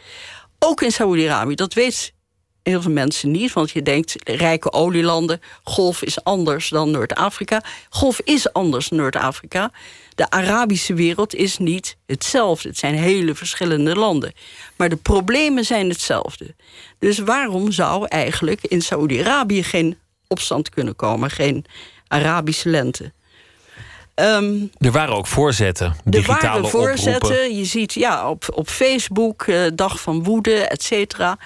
[0.59, 2.13] Ook in Saoedi-Arabië, dat weet
[2.63, 3.53] heel veel mensen niet.
[3.53, 7.63] Want je denkt, rijke olielanden, golf is anders dan Noord-Afrika.
[7.89, 9.71] Golf is anders dan Noord-Afrika.
[10.21, 12.69] De Arabische wereld is niet hetzelfde.
[12.69, 14.33] Het zijn hele verschillende landen.
[14.77, 16.55] Maar de problemen zijn hetzelfde.
[16.99, 21.31] Dus waarom zou eigenlijk in Saoedi-Arabië geen opstand kunnen komen?
[21.31, 21.65] Geen
[22.09, 23.13] Arabische lente?
[24.15, 27.31] Ehm, er waren ook voorzetten, digitale Er waren voorzetten.
[27.31, 27.57] Oproepen.
[27.57, 31.39] Je ziet ja, op, op Facebook, uh, Dag van Woede, et cetera.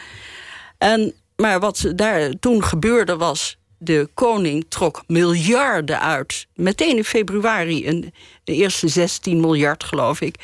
[0.78, 3.56] En, maar wat daar toen gebeurde was...
[3.84, 6.46] de koning trok miljarden uit.
[6.54, 10.36] Meteen in februari, een, de eerste 16 miljard geloof ik...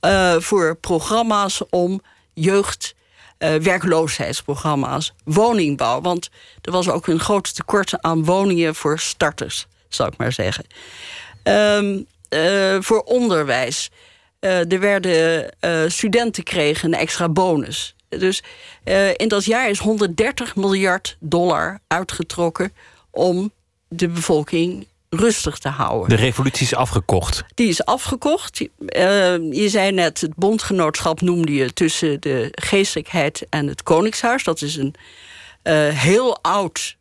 [0.00, 2.00] Uh, voor programma's om
[2.34, 2.96] jeugd...
[3.38, 6.00] Uh, werkloosheidsprogramma's, woningbouw.
[6.00, 6.28] Want
[6.62, 10.64] er was ook een groot tekort aan woningen voor starters, zou ik maar zeggen.
[11.44, 13.90] Um, uh, voor onderwijs.
[14.40, 15.50] Er werden
[15.90, 17.94] studenten kregen een extra bonus.
[18.08, 18.42] Dus
[19.16, 22.72] in dat jaar is 130 miljard dollar uitgetrokken
[23.10, 23.52] om
[23.88, 26.08] de bevolking rustig te houden.
[26.08, 27.44] De revolutie is afgekocht.
[27.54, 28.58] Die is afgekocht.
[28.58, 34.44] je zei net, het bondgenootschap noemde je tussen de geestelijkheid en het koningshuis.
[34.44, 34.94] Dat is een
[35.94, 36.96] heel oud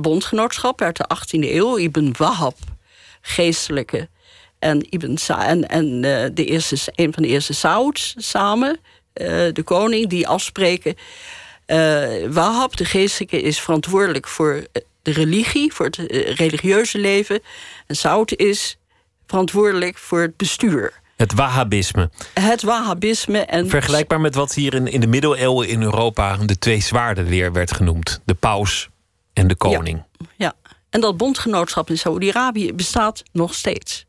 [0.00, 1.78] bondgenootschap uit de 18e eeuw.
[1.78, 2.56] Ibn Wahab
[3.26, 4.08] geestelijke
[4.58, 6.00] en Ibn Sa en, en
[6.34, 8.78] de eerste, een van de eerste Sauds samen,
[9.52, 10.96] de koning, die afspreken.
[11.66, 14.66] Uh, Wahab, de geestelijke, is verantwoordelijk voor
[15.02, 15.96] de religie, voor het
[16.38, 17.40] religieuze leven.
[17.86, 17.96] En
[18.36, 18.78] is
[19.26, 21.00] verantwoordelijk voor het bestuur.
[21.16, 22.10] Het Wahhabisme.
[22.34, 23.38] Het Wahhabisme.
[23.38, 27.52] En Vergelijkbaar met wat hier in, in de middeleeuwen in Europa de twee zwaarden weer
[27.52, 28.88] werd genoemd: de paus
[29.32, 30.04] en de koning.
[30.18, 30.54] Ja, ja.
[30.90, 34.06] En dat bondgenootschap in Saoedi-Arabië bestaat nog steeds.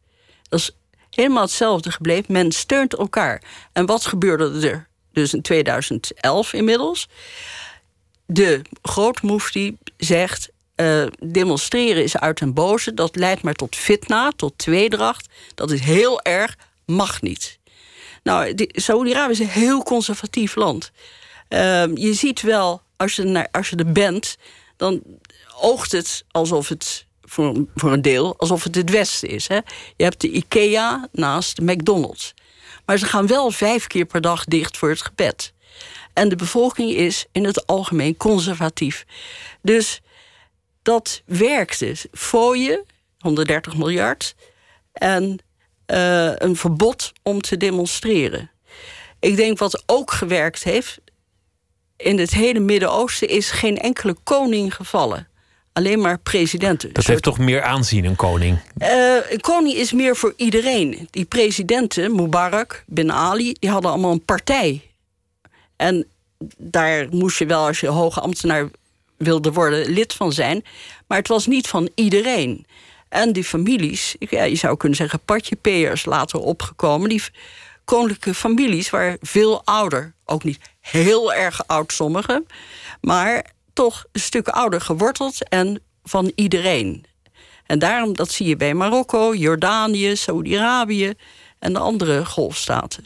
[0.49, 0.77] Dat is
[1.09, 2.33] helemaal hetzelfde gebleven.
[2.33, 3.41] Men steunt elkaar.
[3.73, 4.86] En wat gebeurde er
[5.17, 7.07] dus in 2011 inmiddels?
[8.25, 10.49] De grootmoefti zegt...
[10.75, 12.93] Uh, demonstreren is uit een boze.
[12.93, 15.27] Dat leidt maar tot fitna, tot tweedracht.
[15.55, 17.59] Dat is heel erg, mag niet.
[18.23, 20.91] Nou, Saoedi-Arabië is een heel conservatief land.
[21.49, 24.37] Uh, je ziet wel, als je, naar, als je er bent...
[24.75, 25.01] dan
[25.59, 29.47] oogt het alsof het voor, voor een deel alsof het het Westen is.
[29.47, 29.59] Hè?
[29.95, 32.33] Je hebt de IKEA naast de McDonald's.
[32.87, 35.53] Maar ze gaan wel vijf keer per dag dicht voor het gebed.
[36.13, 39.05] En de bevolking is in het algemeen conservatief.
[39.61, 40.01] Dus
[40.81, 41.95] dat werkte.
[42.11, 42.85] Fooien,
[43.19, 44.35] 130 miljard.
[44.93, 45.39] En
[45.87, 48.51] uh, een verbod om te demonstreren.
[49.19, 50.99] Ik denk wat ook gewerkt heeft.
[51.97, 55.27] In het hele Midden-Oosten is geen enkele koning gevallen
[55.77, 56.93] alleen maar presidenten.
[56.93, 58.57] Dat heeft toch meer aanzien, een koning?
[58.77, 61.07] Uh, een koning is meer voor iedereen.
[61.11, 64.81] Die presidenten, Mubarak, Ben Ali, die hadden allemaal een partij.
[65.75, 66.05] En
[66.57, 68.69] daar moest je wel, als je hoge ambtenaar
[69.17, 70.63] wilde worden, lid van zijn.
[71.07, 72.65] Maar het was niet van iedereen.
[73.09, 77.09] En die families, ja, je zou kunnen zeggen patjepeers later opgekomen...
[77.09, 77.23] die
[77.85, 80.13] koninklijke families waren veel ouder.
[80.25, 82.45] Ook niet heel erg oud sommigen,
[83.01, 87.05] maar toch een stuk ouder geworteld en van iedereen.
[87.65, 91.13] En daarom, dat zie je bij Marokko, Jordanië, Saoedi-Arabië
[91.59, 93.03] en de andere golfstaten.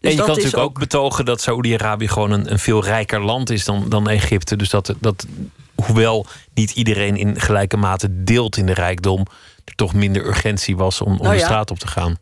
[0.00, 3.50] Dus en je kan natuurlijk ook, betogen dat Saoedi-Arabië gewoon een, een, veel rijker land
[3.50, 4.56] is dan, dan Egypte.
[4.56, 5.26] Dus dat, dat,
[5.74, 9.26] hoewel niet iedereen in gelijke mate deelt in de rijkdom,
[9.64, 12.16] er toch minder urgentie was om, om nou de straat op te gaan.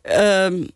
[0.51, 0.69] Um,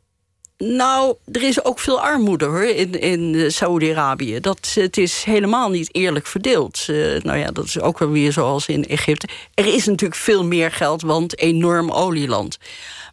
[0.63, 4.39] nou, er is ook veel armoede hoor, in, in eh, Saoedi-Arabië.
[4.73, 6.85] Het is helemaal niet eerlijk verdeeld.
[6.89, 9.27] Uh, nou ja, dat is ook wel weer zoals in Egypte.
[9.53, 12.57] Er is natuurlijk veel meer geld, want enorm olieland.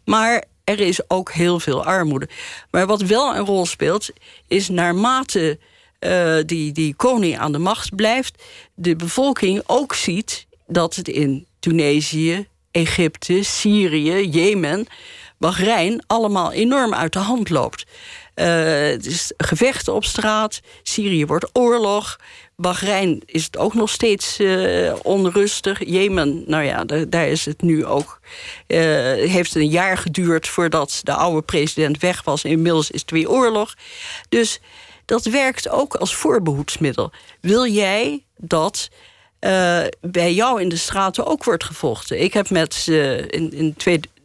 [0.05, 2.29] Maar er is ook heel veel armoede.
[2.71, 4.09] Maar wat wel een rol speelt,
[4.47, 5.59] is naarmate
[5.99, 8.43] uh, die, die koning aan de macht blijft...
[8.73, 14.87] de bevolking ook ziet dat het in Tunesië, Egypte, Syrië, Jemen
[15.37, 17.85] Bahrein allemaal enorm uit de hand loopt.
[18.35, 18.45] Uh,
[18.79, 22.19] het is gevechten op straat, Syrië wordt oorlog.
[22.55, 25.85] Bahrein is het ook nog steeds uh, onrustig.
[25.85, 28.19] Jemen, nou ja, daar is het nu ook.
[28.67, 28.77] Uh,
[29.13, 32.43] heeft een jaar geduurd voordat de oude president weg was.
[32.43, 33.73] Inmiddels is het weer oorlog.
[34.29, 34.59] Dus
[35.05, 37.11] dat werkt ook als voorbehoedsmiddel.
[37.41, 38.89] Wil jij dat
[40.01, 42.21] bij jou in de straten ook wordt gevochten.
[42.21, 43.75] Ik heb met uh, in, in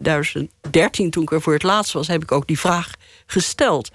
[0.02, 2.92] 2013, toen ik er voor het laatst was, heb ik ook die vraag
[3.26, 3.90] gesteld.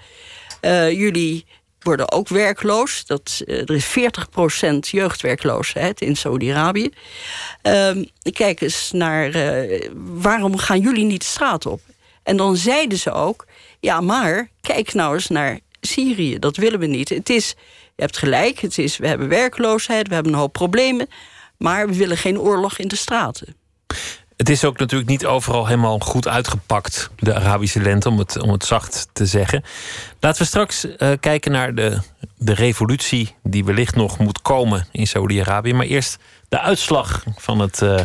[0.60, 1.46] Uh, jullie
[1.78, 3.04] worden ook werkloos.
[3.06, 3.96] Dat, er is
[4.64, 6.90] 40% jeugdwerkloosheid in Saudi-Arabië.
[7.62, 9.30] Ehm, kijk eens naar
[9.96, 11.80] waarom gaan jullie niet de straat op?
[12.22, 13.46] En dan zeiden ze ook:
[13.80, 16.38] ja, maar kijk nou eens naar Syrië.
[16.38, 17.08] Dat willen we niet.
[17.08, 17.54] Het is,
[17.96, 21.08] je hebt gelijk, het is, we hebben werkloosheid, we hebben een hoop problemen.
[21.58, 23.56] Maar we willen geen oorlog in de straten.
[24.38, 28.50] Het is ook natuurlijk niet overal helemaal goed uitgepakt, de Arabische lente, om het, om
[28.50, 29.64] het zacht te zeggen.
[30.20, 32.00] Laten we straks uh, kijken naar de,
[32.36, 35.74] de revolutie die wellicht nog moet komen in Saudi-Arabië.
[35.74, 37.98] Maar eerst de uitslag van het uh,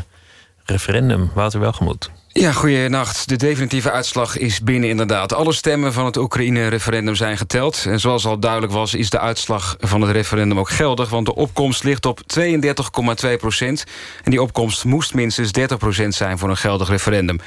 [0.64, 2.12] referendum, Wouter Welgemoed.
[2.34, 3.30] Ja, goeienacht.
[3.30, 5.34] De definitieve uitslag is binnen inderdaad.
[5.34, 7.86] Alle stemmen van het Oekraïne-referendum zijn geteld.
[7.86, 11.10] En zoals al duidelijk was, is de uitslag van het referendum ook geldig...
[11.10, 13.84] want de opkomst ligt op 32,2 procent.
[14.24, 17.40] En die opkomst moest minstens 30 procent zijn voor een geldig referendum.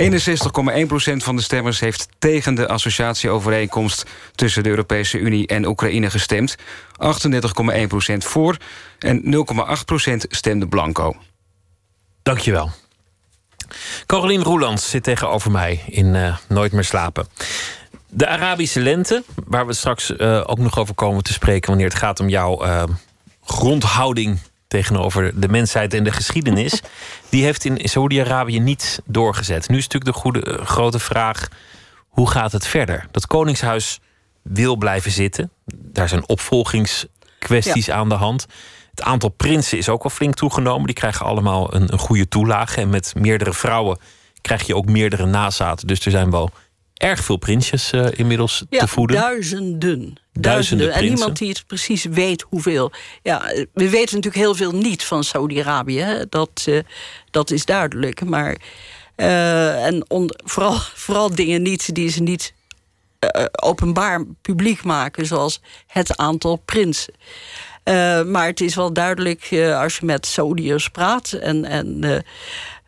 [0.00, 4.04] 61,1 procent van de stemmers heeft tegen de associatieovereenkomst...
[4.34, 6.56] tussen de Europese Unie en Oekraïne gestemd.
[6.56, 8.56] 38,1 procent voor
[8.98, 9.22] en
[9.78, 11.16] 0,8 procent stemde blanco.
[12.22, 12.70] Dankjewel.
[14.06, 17.26] Caroline Roelands zit tegenover mij in uh, Nooit meer slapen.
[18.10, 21.68] De Arabische lente, waar we straks uh, ook nog over komen te spreken...
[21.68, 22.82] wanneer het gaat om jouw uh,
[23.44, 26.80] grondhouding tegenover de mensheid en de geschiedenis...
[27.30, 29.68] die heeft in Saoedi-Arabië niet doorgezet.
[29.68, 31.48] Nu is natuurlijk de goede, grote vraag,
[32.08, 33.06] hoe gaat het verder?
[33.10, 34.00] Dat koningshuis
[34.42, 35.50] wil blijven zitten.
[35.74, 37.94] Daar zijn opvolgingskwesties ja.
[37.94, 38.46] aan de hand.
[38.98, 40.86] Het aantal prinsen is ook wel flink toegenomen.
[40.86, 42.80] Die krijgen allemaal een, een goede toelage.
[42.80, 43.98] En met meerdere vrouwen
[44.40, 45.86] krijg je ook meerdere nazaten.
[45.86, 46.50] Dus er zijn wel
[46.94, 49.16] erg veel prinsjes uh, inmiddels ja, te voeden.
[49.16, 49.78] Duizenden.
[49.78, 50.42] Duizenden.
[50.42, 50.92] Duizenden.
[50.92, 52.92] En niemand die het precies weet hoeveel.
[53.22, 53.40] Ja,
[53.72, 56.24] we weten natuurlijk heel veel niet van Saudi-Arabië.
[56.28, 56.80] Dat, uh,
[57.30, 58.24] dat is duidelijk.
[58.24, 58.56] Maar
[59.16, 60.04] uh, en
[60.44, 62.54] vooral, vooral dingen niet die ze niet
[63.62, 67.14] openbaar publiek maken, zoals het aantal prinsen.
[67.88, 72.02] Uh, maar het is wel duidelijk uh, als je met Saudiërs praat en, en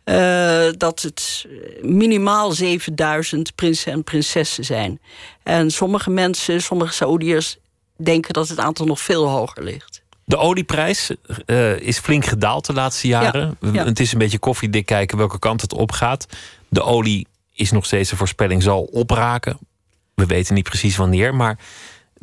[0.05, 1.47] uh, dat het
[1.81, 4.99] minimaal 7000 prinsen en prinsessen zijn.
[5.43, 7.57] En sommige mensen, sommige Saudiërs,
[7.97, 10.01] denken dat het aantal nog veel hoger ligt.
[10.25, 11.11] De olieprijs
[11.79, 13.57] is flink gedaald de laatste jaren.
[13.61, 13.85] Ja, ja.
[13.85, 16.25] Het is een beetje koffiedik kijken welke kant het opgaat.
[16.69, 19.57] De olie is nog steeds een voorspelling, zal opraken.
[20.13, 21.57] We weten niet precies wanneer, maar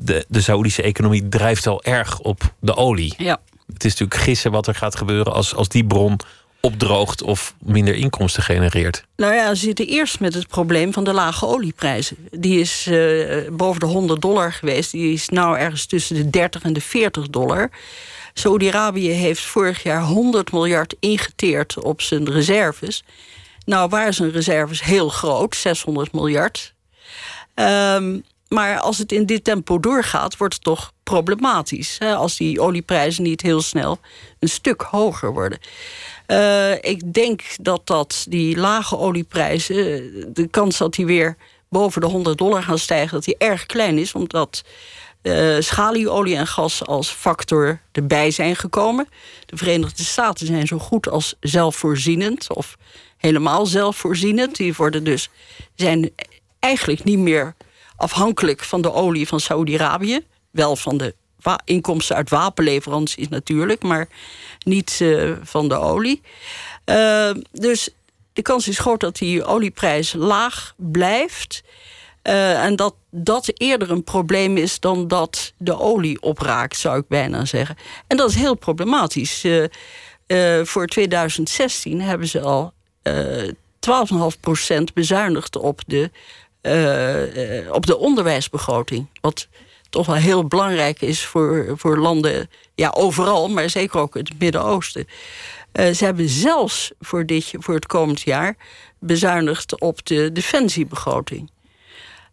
[0.00, 3.14] de, de Saoedische economie drijft al erg op de olie.
[3.16, 3.40] Ja.
[3.72, 6.20] Het is natuurlijk gissen wat er gaat gebeuren als, als die bron
[6.60, 9.04] opdroogt of minder inkomsten genereert.
[9.16, 12.16] Nou ja, ze zitten eerst met het probleem van de lage olieprijzen.
[12.30, 14.90] Die is uh, boven de 100 dollar geweest.
[14.90, 17.70] Die is nou ergens tussen de 30 en de 40 dollar.
[18.34, 23.04] Saudi-Arabië heeft vorig jaar 100 miljard ingeteerd op zijn reserves.
[23.64, 26.74] Nou waren zijn reserves heel groot, 600 miljard.
[27.54, 31.96] Um, maar als het in dit tempo doorgaat, wordt het toch problematisch.
[31.98, 32.14] Hè?
[32.14, 33.98] Als die olieprijzen niet heel snel
[34.38, 35.58] een stuk hoger worden.
[36.26, 39.74] Uh, ik denk dat, dat die lage olieprijzen,
[40.34, 41.36] de kans dat die weer
[41.68, 44.64] boven de 100 dollar gaan stijgen, dat die erg klein is, omdat
[45.22, 49.08] uh, schalieolie en gas als factor erbij zijn gekomen.
[49.46, 52.76] De Verenigde Staten zijn zo goed als zelfvoorzienend of
[53.16, 54.56] helemaal zelfvoorzienend.
[54.56, 55.30] Die worden dus
[55.74, 56.10] zijn
[56.58, 57.54] eigenlijk niet meer
[57.98, 60.26] afhankelijk van de olie van Saudi-Arabië.
[60.50, 61.14] Wel van de
[61.64, 64.08] inkomsten uit wapenleveranties natuurlijk, maar
[64.64, 66.20] niet uh, van de olie.
[66.86, 67.88] Uh, dus
[68.32, 71.62] de kans is groot dat die olieprijs laag blijft.
[72.22, 77.08] Uh, en dat dat eerder een probleem is dan dat de olie opraakt, zou ik
[77.08, 77.76] bijna zeggen.
[78.06, 79.46] En dat is heel problematisch.
[80.62, 82.72] voor 2016 hebben ze al
[83.80, 86.10] 12,5% bezuinigd op de
[86.62, 89.06] uh, op de onderwijsbegroting.
[89.20, 89.48] Wat
[89.90, 95.06] toch wel heel belangrijk is voor, voor landen, ja, overal, maar zeker ook het Midden-Oosten.
[95.72, 98.56] Uh, ze hebben zelfs voor, dit, voor het komend jaar
[98.98, 101.50] bezuinigd op de defensiebegroting.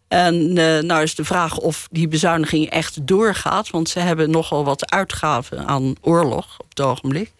[0.08, 4.64] En uh, nou is de vraag of die bezuiniging echt doorgaat, want ze hebben nogal
[4.64, 7.32] wat uitgaven aan oorlog op het ogenblik.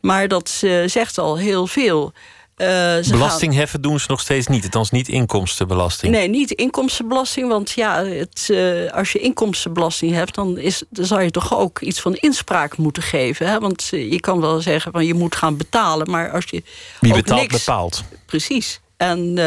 [0.00, 0.48] Maar dat
[0.86, 2.12] zegt al heel veel.
[2.58, 2.66] Uh,
[3.10, 3.60] Belasting gaan...
[3.60, 4.64] heffen doen ze nog steeds niet.
[4.64, 6.12] Althans niet inkomstenbelasting.
[6.12, 7.48] Nee, niet inkomstenbelasting.
[7.48, 10.34] Want ja, het, uh, als je inkomstenbelasting hebt...
[10.34, 13.48] Dan, is, dan zou je toch ook iets van inspraak moeten geven.
[13.48, 13.58] Hè?
[13.58, 16.10] Want uh, je kan wel zeggen van je moet gaan betalen.
[16.10, 16.62] Maar als je
[17.00, 17.64] Wie betaalt, niks...
[17.64, 18.04] bepaalt.
[18.26, 18.80] Precies.
[18.96, 19.38] En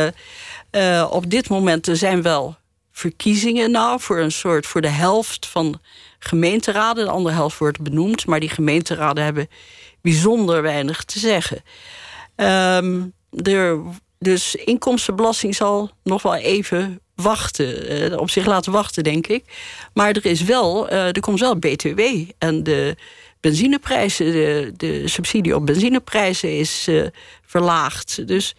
[1.09, 2.55] op dit moment er zijn wel
[2.91, 3.99] verkiezingen nou...
[3.99, 5.79] voor een soort voor de helft van
[6.19, 7.05] gemeenteraden.
[7.05, 8.25] De andere helft wordt benoemd.
[8.25, 9.49] Maar die gemeenteraden hebben
[10.01, 11.63] bijzonder weinig te zeggen.
[12.41, 13.13] Um,
[13.43, 13.79] er,
[14.19, 19.43] dus inkomstenbelasting zal nog wel even wachten, uh, op zich laten wachten, denk ik.
[19.93, 21.99] Maar er is wel, uh, er komt wel BTW.
[22.37, 22.95] En de
[23.39, 27.07] benzineprijzen, de, de subsidie op benzineprijzen is uh,
[27.45, 28.27] verlaagd.
[28.27, 28.55] Dus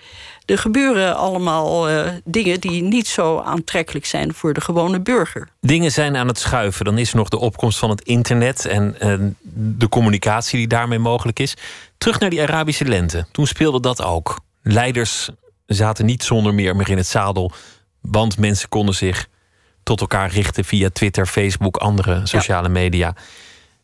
[0.46, 1.88] er gebeuren allemaal
[2.24, 5.48] dingen die niet zo aantrekkelijk zijn voor de gewone burger.
[5.60, 6.84] Dingen zijn aan het schuiven.
[6.84, 8.96] Dan is er nog de opkomst van het internet en
[9.54, 11.54] de communicatie die daarmee mogelijk is.
[12.02, 13.26] Terug naar die Arabische lente.
[13.32, 14.40] Toen speelde dat ook.
[14.62, 15.30] Leiders
[15.66, 17.52] zaten niet zonder meer meer in het zadel,
[18.00, 19.28] want mensen konden zich
[19.82, 23.14] tot elkaar richten via Twitter, Facebook, andere sociale media.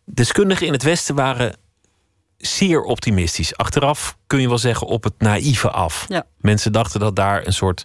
[0.05, 1.57] Deskundigen in het Westen waren
[2.37, 3.57] zeer optimistisch.
[3.57, 6.05] Achteraf kun je wel zeggen op het naïeve af.
[6.09, 6.27] Ja.
[6.41, 7.85] Mensen dachten dat daar een soort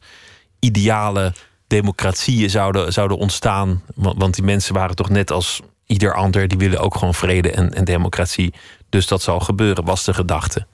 [0.60, 1.34] ideale
[1.68, 3.84] democratieën zouden, zouden ontstaan.
[3.96, 6.48] Want die mensen waren toch net als ieder ander.
[6.48, 8.54] Die willen ook gewoon vrede en, en democratie.
[8.94, 10.68] Dus dat zal gebeuren, was de gedachte.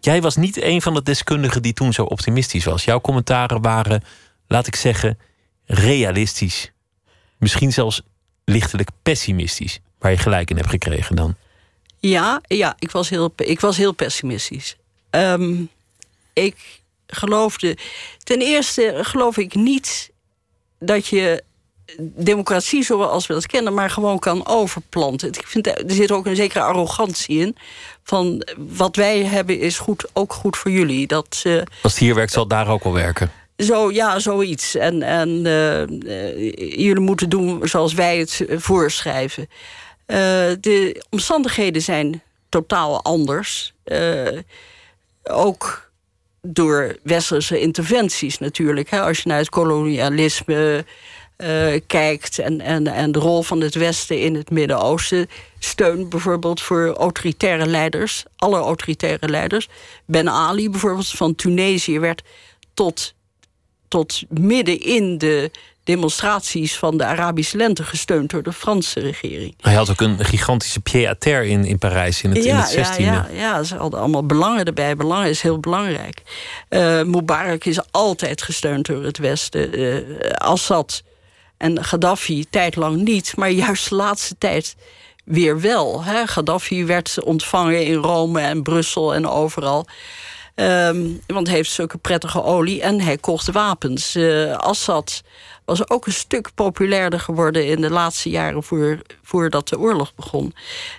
[0.00, 2.84] Jij was niet een van de deskundigen die toen zo optimistisch was.
[2.84, 4.02] Jouw commentaren waren,
[4.46, 5.18] laat ik zeggen,
[5.64, 6.72] realistisch.
[7.38, 8.02] Misschien zelfs
[8.44, 9.80] lichtelijk pessimistisch.
[9.98, 11.36] Waar je gelijk in hebt gekregen dan.
[11.98, 14.76] Ja, ja ik, was heel, ik was heel pessimistisch.
[15.10, 15.70] Um,
[16.32, 17.76] ik geloofde.
[18.24, 20.10] Ten eerste geloof ik niet
[20.78, 21.44] dat je
[21.98, 25.28] democratie zoals we dat kennen, maar gewoon kan overplanten.
[25.28, 27.56] Ik vind, er zit ook een zekere arrogantie in.
[28.02, 31.06] Van wat wij hebben is goed, ook goed voor jullie.
[31.06, 33.32] Dat, uh, Als het hier werkt, zal het daar ook wel werken.
[33.56, 34.74] Zo, ja, zoiets.
[34.74, 35.86] En, en uh,
[36.78, 39.48] jullie moeten doen zoals wij het voorschrijven.
[40.60, 43.74] De omstandigheden zijn totaal anders.
[45.22, 45.90] ook
[46.42, 48.90] door westerse interventies natuurlijk.
[48.90, 49.00] Hè.
[49.00, 50.84] Als je naar het kolonialisme
[51.86, 55.28] kijkt en, en, en de rol van het Westen in het Midden-Oosten.
[55.58, 59.68] Steun bijvoorbeeld voor autoritaire leiders, alle autoritaire leiders.
[60.06, 62.22] Ben Ali bijvoorbeeld van Tunesië werd
[62.74, 63.14] tot
[63.90, 65.50] tot midden in de
[65.84, 69.54] demonstraties van de Arabische lente gesteund door de Franse regering.
[69.60, 73.02] Hij had ook een gigantische pied-à-terre in, in Parijs in het, ja, in het 16e.
[73.02, 74.96] Ja, ja, ja, ze hadden allemaal belangen erbij.
[74.96, 76.22] Belangen is heel belangrijk.
[76.68, 79.78] Uh, Mubarak is altijd gesteund door het Westen.
[79.80, 81.02] Uh, Assad
[81.60, 84.76] en Gaddafi tijdlang niet, maar juist de laatste tijd
[85.24, 86.04] weer wel.
[86.04, 86.26] Hè.
[86.26, 89.86] Gaddafi werd ontvangen in Rome en Brussel en overal.
[90.54, 94.16] Um, want hij heeft zulke prettige olie en hij kocht wapens.
[94.16, 95.22] Uh, Assad
[95.64, 100.54] was ook een stuk populairder geworden in de laatste jaren voor, voordat de oorlog begon.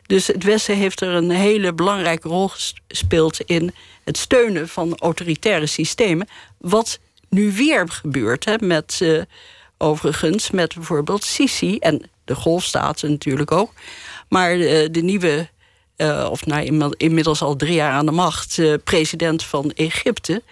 [0.07, 2.47] Dus het Westen heeft er een hele belangrijke rol
[2.88, 6.28] gespeeld in het steunen van autoritaire systemen.
[6.57, 6.99] Wat
[7.30, 9.22] nu weer gebeurt, hè, met uh,
[9.82, 13.74] overigens met bijvoorbeeld Sisi en de golfstaten natuurlijk ook.
[14.30, 15.50] Maar uh, de nieuwe
[15.98, 20.44] uh, of nou, inmiddels al drie jaar aan de macht, uh, president van Egypte.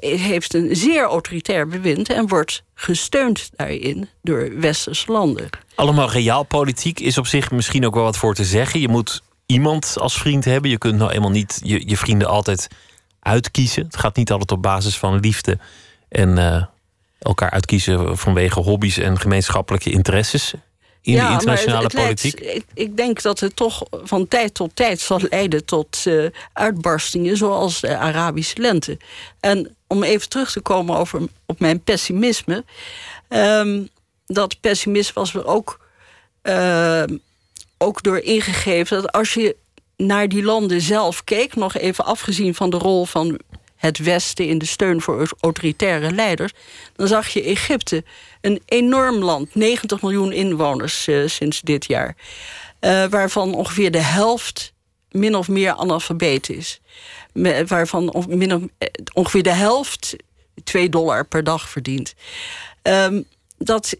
[0.00, 5.48] Heeft een zeer autoritair bewind en wordt gesteund daarin door westerse landen.
[5.74, 8.80] Allemaal realpolitiek is op zich misschien ook wel wat voor te zeggen.
[8.80, 10.70] Je moet iemand als vriend hebben.
[10.70, 12.68] Je kunt nou eenmaal niet je, je vrienden altijd
[13.20, 13.84] uitkiezen.
[13.84, 15.58] Het gaat niet altijd op basis van liefde
[16.08, 16.38] en
[17.22, 20.54] elkaar uitkiezen vanwege hobby's en gemeenschappelijke interesses
[21.02, 22.40] in ja, de internationale het, het politiek?
[22.40, 26.26] Leidt, ik, ik, denk dat het toch van tijd tot tijd zal leiden tot uh,
[26.52, 28.98] uitbarstingen zoals de Arabische lente.
[29.40, 32.64] En om even terug te komen over, op mijn pessimisme.
[33.28, 33.88] Um,
[34.26, 35.80] dat pessimisme was er ook,
[36.42, 37.02] uh,
[37.78, 39.56] ook door ingegeven dat als je
[39.96, 43.38] naar die landen zelf keek, nog even afgezien van de rol van
[43.82, 46.52] het Westen in de steun voor autoritaire leiders,
[46.96, 48.04] dan zag je Egypte
[48.40, 52.16] een enorm land, 90 miljoen inwoners uh, sinds dit jaar,
[52.80, 54.72] uh, waarvan ongeveer de helft
[55.10, 56.80] min of meer analfabeet is.
[57.66, 60.16] Waarvan of, min of, eh, ongeveer de helft
[60.64, 62.14] 2 dollar per dag verdient.
[62.82, 63.24] Um,
[63.58, 63.96] dat,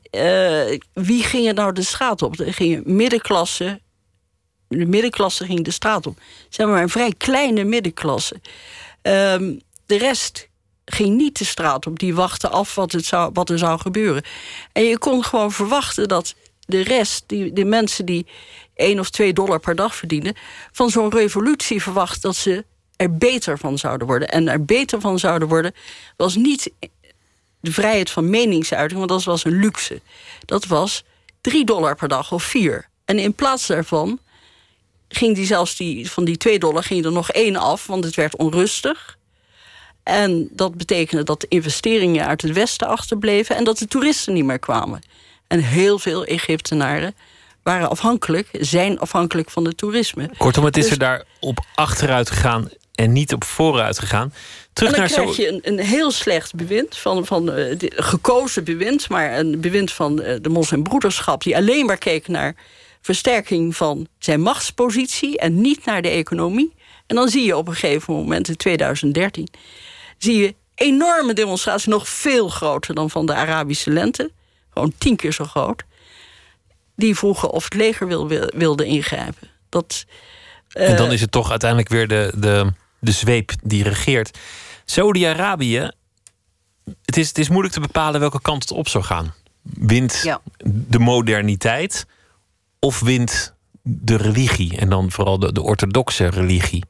[0.93, 2.39] wie ging er nou de straat op?
[2.39, 3.81] Er gingen middenklasse.
[4.69, 6.19] De middenklasse ging de straat op.
[6.49, 8.37] Zeg maar een vrij kleine middenklasse.
[9.03, 10.49] Um, de rest
[10.85, 11.99] ging niet de straat op.
[11.99, 14.23] Die wachten af wat, het zou, wat er zou gebeuren.
[14.73, 16.35] En je kon gewoon verwachten dat
[16.67, 18.27] de rest, die, de mensen die
[18.75, 20.35] 1 of 2 dollar per dag verdienen,
[20.73, 22.65] van zo'n revolutie verwacht dat ze
[22.97, 24.29] er beter van zouden worden.
[24.29, 25.75] En er beter van zouden worden
[26.17, 26.73] was niet
[27.61, 30.01] de vrijheid van meningsuiting, want dat was een luxe.
[30.45, 31.05] Dat was
[31.41, 32.89] 3 dollar per dag of 4.
[33.05, 34.19] En in plaats daarvan
[35.09, 38.15] ging die zelfs die, van die 2 dollar ging er nog één af, want het
[38.15, 39.19] werd onrustig.
[40.03, 44.45] En dat betekende dat de investeringen uit het Westen achterbleven en dat de toeristen niet
[44.45, 45.03] meer kwamen.
[45.47, 47.15] En heel veel Egyptenaren
[47.63, 50.31] waren afhankelijk, zijn afhankelijk van het toerisme.
[50.37, 54.33] Kortom, het is dus, er daar op achteruit gegaan en niet op vooruit gegaan.
[54.73, 55.43] Terug en dan naar krijg zo...
[55.43, 59.93] je een, een, heel slecht bewind, van, van uh, de, gekozen bewind, maar een bewind
[59.93, 62.55] van uh, de moslimbroederschap, die alleen maar keek naar
[63.01, 66.75] versterking van zijn machtspositie en niet naar de economie.
[67.07, 69.49] En dan zie je op een gegeven moment in 2013
[70.23, 74.31] zie je enorme demonstraties, nog veel groter dan van de Arabische lente,
[74.71, 75.85] gewoon tien keer zo groot.
[76.97, 78.07] Die vroegen of het leger
[78.57, 79.49] wilde ingrijpen.
[79.69, 80.05] Dat,
[80.73, 84.39] en dan eh, is het toch uiteindelijk weer de, de, de zweep die regeert.
[84.85, 85.91] Saudi-Arabië,
[87.05, 89.35] het is, het is moeilijk te bepalen welke kant het op zou gaan.
[89.63, 92.07] Wint de moderniteit
[92.79, 94.77] of wint de religie?
[94.77, 96.85] En dan vooral de, de orthodoxe religie.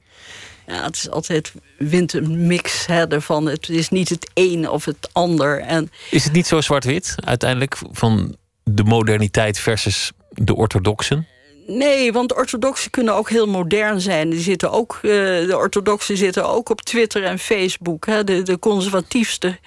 [0.72, 3.46] Ja, het is altijd wint een mix hè, ervan.
[3.46, 5.60] Het is niet het een of het ander.
[5.60, 5.90] En...
[6.10, 11.26] Is het niet zo zwart-wit uiteindelijk van de moderniteit versus de orthodoxen?
[11.66, 14.30] Nee, want orthodoxen kunnen ook heel modern zijn.
[14.30, 15.10] Die zitten ook, uh,
[15.46, 18.06] de orthodoxen zitten ook op Twitter en Facebook.
[18.06, 18.24] Hè.
[18.24, 19.58] De, de conservatiefste.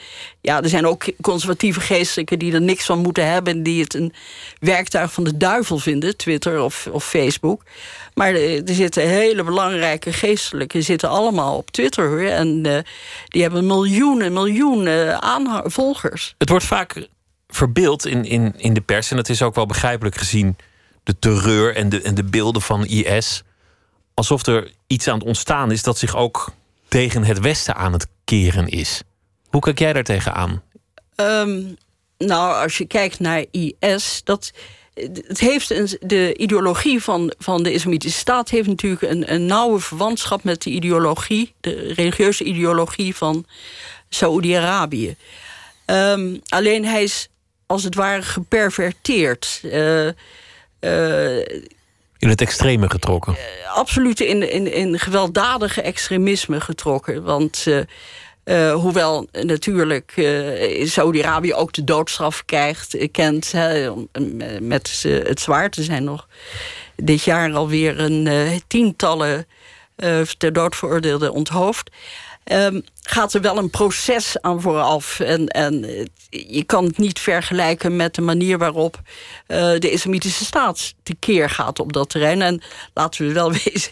[0.41, 3.64] Ja, er zijn ook conservatieve geestelijken die er niks van moeten hebben.
[3.64, 4.14] Die het een
[4.60, 7.64] werktuig van de duivel vinden, Twitter of, of Facebook.
[8.14, 12.08] Maar er, zitten hele belangrijke geestelijken zitten allemaal op Twitter.
[12.08, 12.20] Hoor.
[12.22, 12.78] En uh,
[13.28, 15.20] die hebben miljoenen, miljoenen
[15.66, 16.36] volgers.
[16.38, 17.08] Het wordt vaak
[17.48, 19.10] verbeeld in, in, in de pers.
[19.10, 20.56] En dat is ook wel begrijpelijk gezien
[21.06, 23.43] de terreur en de, en de beelden van IS.
[24.14, 26.53] Alsof er iets aan het ontstaan is dat zich ook
[26.88, 29.01] tegen het Westen aan het keren is.
[29.49, 30.64] Hoe kijk jij daar tegenaan?
[31.16, 31.78] Um,
[32.18, 34.51] nou, als je kijkt naar IS, dat,
[35.28, 39.80] het heeft een, de ideologie van, van de Islamitische Staat heeft natuurlijk een, een nauwe
[39.80, 43.45] verwantschap met de ideologie, de religieuze ideologie van
[44.10, 45.16] Saoedi-Arabië.
[45.86, 47.30] Um, alleen hij is
[47.66, 49.62] als het ware geperverteerd.
[49.64, 50.10] Uh,
[52.18, 53.34] in het extreme getrokken?
[53.34, 57.24] Uh, absoluut in, in, in gewelddadige extremisme getrokken.
[57.24, 57.66] Want
[58.46, 60.14] uh, hoewel natuurlijk
[60.84, 63.54] Saudi-Arabië ook de doodstraf krijgt, kent
[64.60, 65.78] met het zwaard.
[65.78, 66.28] Er zijn nog
[66.96, 69.48] dit jaar alweer een tientallen
[70.38, 71.90] ter dood veroordeelden onthoofd.
[72.52, 75.20] Um, gaat er wel een proces aan vooraf.
[75.20, 75.86] En, en
[76.30, 79.00] je kan het niet vergelijken met de manier waarop
[79.48, 82.41] uh, de Islamitische staat tekeer gaat op dat terrein.
[82.41, 82.62] En
[82.93, 83.91] laten we wel wezen,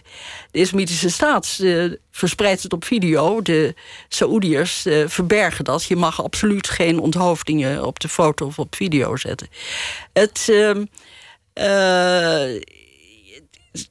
[0.51, 3.41] de Islamitische staat uh, verspreidt het op video.
[3.41, 3.75] De
[4.07, 5.83] Saoediërs verbergen dat.
[5.83, 9.47] Je mag absoluut geen onthoofdingen op de foto of op video zetten.
[10.13, 10.85] Het ehm,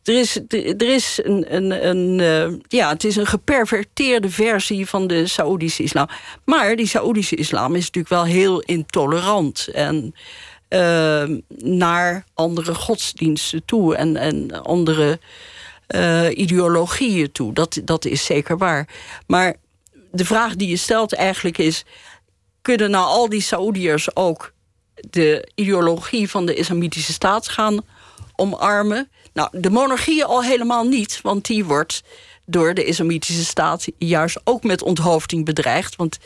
[0.02, 5.06] er is, er is een, een, een uh, ja, het is een geperverteerde versie van
[5.06, 6.08] de Saoedische islam.
[6.44, 9.68] Maar die Saoedische islam is natuurlijk wel heel intolerant.
[9.72, 10.14] En
[10.68, 11.24] uh,
[11.58, 15.20] naar andere godsdiensten toe en, en andere
[15.88, 17.52] uh, ideologieën toe.
[17.52, 18.88] Dat, dat is zeker waar.
[19.26, 19.56] Maar
[20.10, 21.84] de vraag die je stelt eigenlijk is...
[22.62, 24.52] kunnen nou al die Saoediërs ook
[25.10, 27.84] de ideologie van de islamitische staat gaan
[28.36, 29.10] omarmen?
[29.32, 32.02] Nou, de monarchie al helemaal niet, want die wordt
[32.46, 35.96] door de islamitische staat juist ook met onthoofding bedreigd.
[35.96, 36.18] Want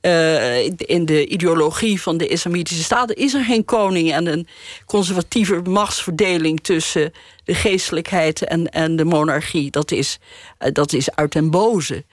[0.00, 4.48] uh, in de ideologie van de islamitische staat is er geen koning en een
[4.84, 7.12] conservatieve machtsverdeling tussen
[7.44, 9.70] de geestelijkheid en, en de monarchie.
[9.70, 10.18] Dat is,
[10.58, 12.04] uh, dat is uit den boze.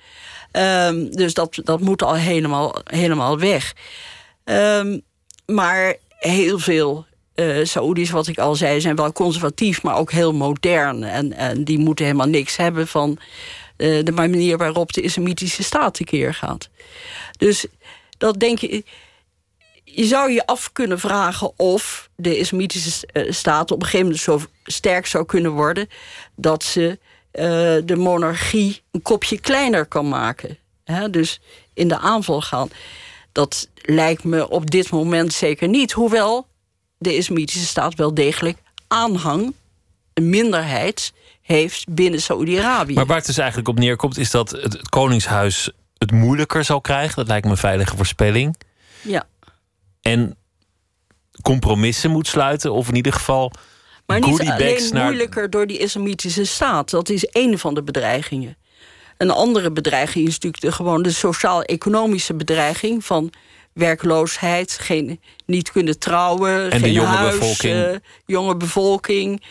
[0.51, 3.73] Um, dus dat, dat moet al helemaal, helemaal weg.
[4.43, 5.01] Um,
[5.45, 7.05] maar heel veel
[7.35, 11.03] uh, Saoedi's, wat ik al zei, zijn wel conservatief, maar ook heel modern.
[11.03, 13.17] En, en die moeten helemaal niks hebben van
[13.77, 16.69] uh, de manier waarop de islamitische staat tekeer gaat.
[17.37, 17.65] Dus
[18.17, 18.83] dat denk je.
[19.83, 24.23] Je zou je af kunnen vragen of de islamitische eh, staat op een gegeven moment
[24.23, 25.89] zo sterk zou kunnen worden
[26.35, 26.99] dat ze
[27.85, 30.57] de monarchie een kopje kleiner kan maken.
[31.11, 31.41] dus
[31.73, 32.69] in de aanval gaan.
[33.31, 35.91] Dat lijkt me op dit moment zeker niet.
[35.91, 36.47] Hoewel
[37.03, 39.53] de islamitische staat wel degelijk aanhang,
[40.13, 42.93] een minderheid, heeft binnen Saoedi-Arabië.
[42.93, 47.15] Maar waar het dus eigenlijk op neerkomt, is dat het Koningshuis het moeilijker zal krijgen.
[47.15, 48.57] Dat lijkt me een veilige voorspelling.
[49.01, 49.27] Ja.
[50.01, 50.35] En
[51.41, 53.51] compromissen moet sluiten, of in ieder geval.
[54.05, 55.03] Maar niet alleen naar...
[55.03, 56.89] moeilijker door die islamitische staat.
[56.89, 58.57] Dat is één van de bedreigingen.
[59.17, 63.31] Een andere bedreiging is natuurlijk de, gewoon de sociaal-economische bedreiging van
[63.73, 67.75] werkloosheid, geen, niet kunnen trouwen, en geen de jonge huis, bevolking.
[67.75, 67.95] Uh,
[68.25, 69.43] jonge bevolking.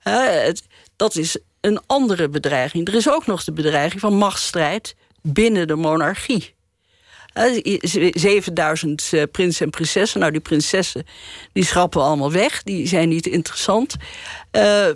[0.00, 0.62] Het,
[0.96, 2.88] dat is een andere bedreiging.
[2.88, 6.54] Er is ook nog de bedreiging van machtsstrijd binnen de monarchie.
[7.34, 7.78] Uh,
[8.12, 10.20] 7000 uh, prinsen en prinsessen.
[10.20, 11.06] Nou, die prinsessen
[11.52, 12.62] die schrappen we allemaal weg.
[12.62, 13.96] Die zijn niet interessant.
[14.52, 14.88] Uh,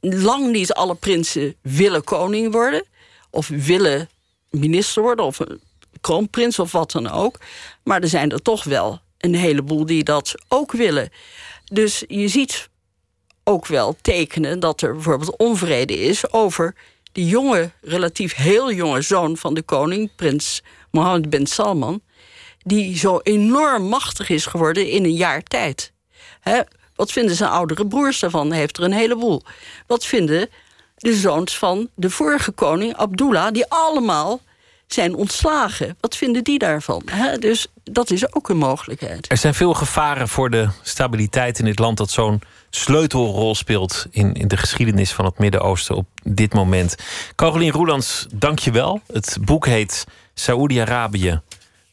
[0.00, 2.84] lang niet alle prinsen willen koning worden.
[3.30, 4.08] Of willen
[4.50, 5.24] minister worden.
[5.24, 5.38] Of
[6.00, 7.38] kroonprins of wat dan ook.
[7.86, 11.08] Maar er zijn er toch wel een heleboel die dat ook willen.
[11.64, 12.68] Dus je ziet
[13.44, 16.74] ook wel tekenen dat er bijvoorbeeld onvrede is over
[17.12, 22.00] die jonge, relatief heel jonge zoon van de koning, prins Mohammed bin Salman,
[22.58, 25.92] die zo enorm machtig is geworden in een jaar tijd.
[26.94, 28.52] wat vinden zijn oudere broers daarvan?
[28.52, 29.42] Heeft er een heleboel.
[29.86, 30.48] Wat vinden
[30.96, 34.40] de zoons van de vorige koning, Abdullah, die allemaal
[34.86, 35.96] zijn ontslagen.
[36.00, 37.02] Wat vinden die daarvan?
[37.38, 39.30] dus dat is ook een mogelijkheid.
[39.30, 44.34] Er zijn veel gevaren voor de stabiliteit in dit land dat zo'n sleutelrol speelt in,
[44.34, 46.96] in de geschiedenis van het Midden-Oosten op dit moment.
[47.34, 49.00] Carolien Roelands, dank je wel.
[49.12, 51.40] Het boek heet Saoedi-Arabië.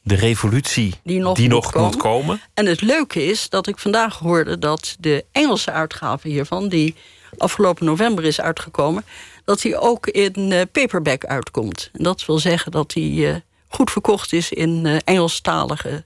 [0.05, 1.81] De revolutie die nog, moet, komen.
[1.81, 2.41] moet, komen.
[2.53, 6.95] En het leuke is dat ik vandaag hoorde dat de Engelse uitgave hiervan, die
[7.37, 9.05] afgelopen november is uitgekomen,
[9.45, 11.89] dat hij ook in uh, paperback uitkomt.
[11.93, 13.35] En dat wil zeggen dat hij uh,
[13.67, 16.03] goed verkocht is in uh, Engelstalige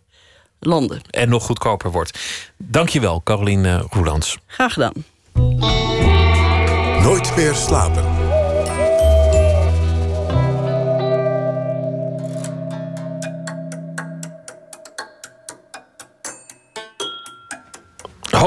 [0.60, 1.02] landen.
[1.10, 2.20] En nog goedkoper wordt.
[2.58, 4.38] Dankjewel, Caroline Roelands.
[4.46, 4.94] Graag gedaan.
[7.04, 8.27] Nooit meer slapen.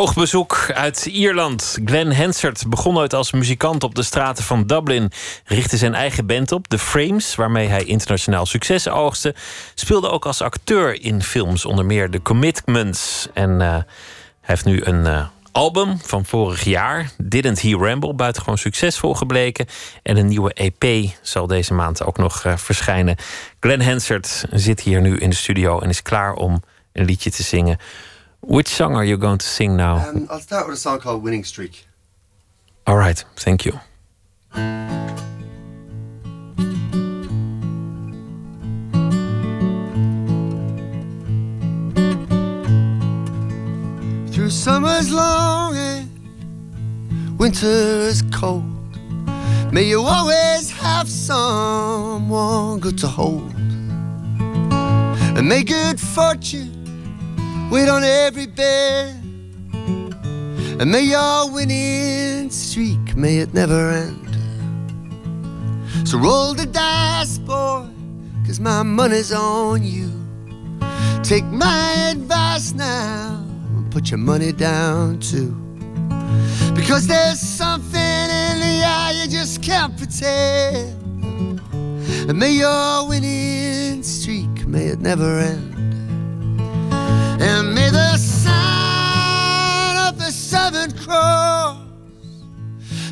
[0.01, 1.79] Hoog bezoek uit Ierland.
[1.85, 5.11] Glenn Hansard begon ooit als muzikant op de straten van Dublin.
[5.45, 9.35] Richtte zijn eigen band op, The Frames, waarmee hij internationaal succes oogste.
[9.75, 13.29] Speelde ook als acteur in films, onder meer The Commitments.
[13.35, 13.85] En uh, hij
[14.41, 19.67] heeft nu een uh, album van vorig jaar, Didn't He Ramble, buitengewoon succesvol gebleken.
[20.03, 23.17] En een nieuwe EP zal deze maand ook nog uh, verschijnen.
[23.61, 27.43] Glenn Hansard zit hier nu in de studio en is klaar om een liedje te
[27.43, 27.79] zingen.
[28.43, 30.09] Which song are you going to sing now?
[30.09, 31.87] Um, I'll start with a song called Winning Streak.
[32.87, 33.79] All right, thank you.
[44.33, 48.65] Through summer's long and winter's cold,
[49.71, 53.53] may you always have someone good to hold,
[55.37, 56.80] and may good fortune
[57.71, 59.17] wait on every bed.
[60.81, 64.27] And may your winning streak, may it never end.
[66.09, 67.87] So roll the dice, boy,
[68.47, 70.11] cause my money's on you.
[71.23, 73.45] Take my advice now
[73.77, 75.55] and put your money down too.
[76.75, 81.61] Because there's something in the eye you just can't pretend.
[82.29, 85.80] And may your winning streak, may it never end.
[87.43, 91.79] And may the sign of the Southern Cross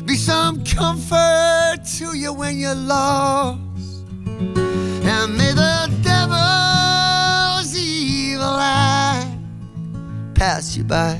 [0.05, 3.59] be some comfort to you when you're lost.
[4.27, 9.35] And may the devil's evil eye
[10.35, 11.19] pass you by.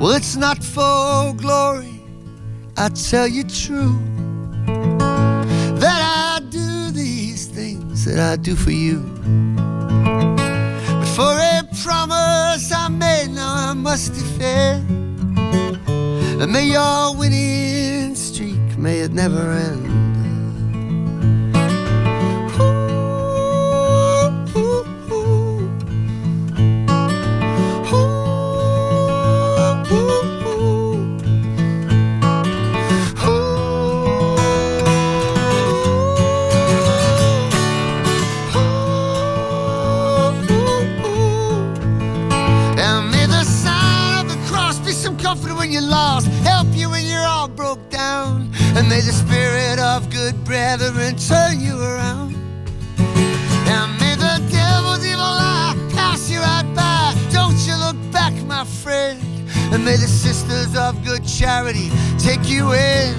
[0.00, 2.00] Well, it's not for glory,
[2.76, 4.13] I tell you true
[8.04, 9.00] that I do for you.
[10.36, 14.88] But for a promise I made, now I must defend.
[16.40, 20.13] And may your winning streak, may it never end.
[48.76, 52.34] And may the spirit of good brethren turn you around.
[52.98, 57.14] And may the devil's evil eye pass you right by.
[57.32, 59.20] Don't you look back, my friend.
[59.72, 63.14] And may the sisters of good charity take you in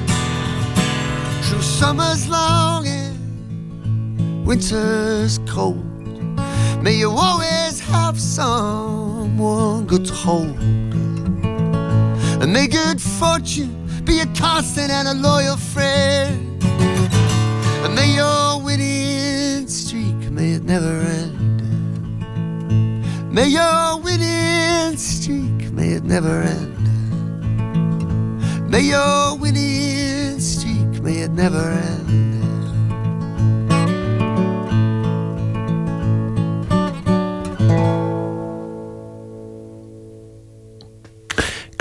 [1.43, 5.85] through summer's long and winter's cold.
[6.83, 10.59] May you always have someone good to hold.
[12.41, 16.63] And may good fortune be a constant and a loyal friend.
[17.83, 21.61] And may your winning streak, may it never end.
[23.33, 26.75] May your winning streak, may it never end.
[28.69, 32.24] May your winning streak, may it never end.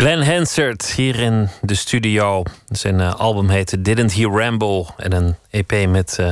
[0.05, 2.43] Glenn Hansard hier in de studio.
[2.69, 4.87] Zijn uh, album heet Didn't He Ramble.
[4.97, 6.31] En een EP met uh,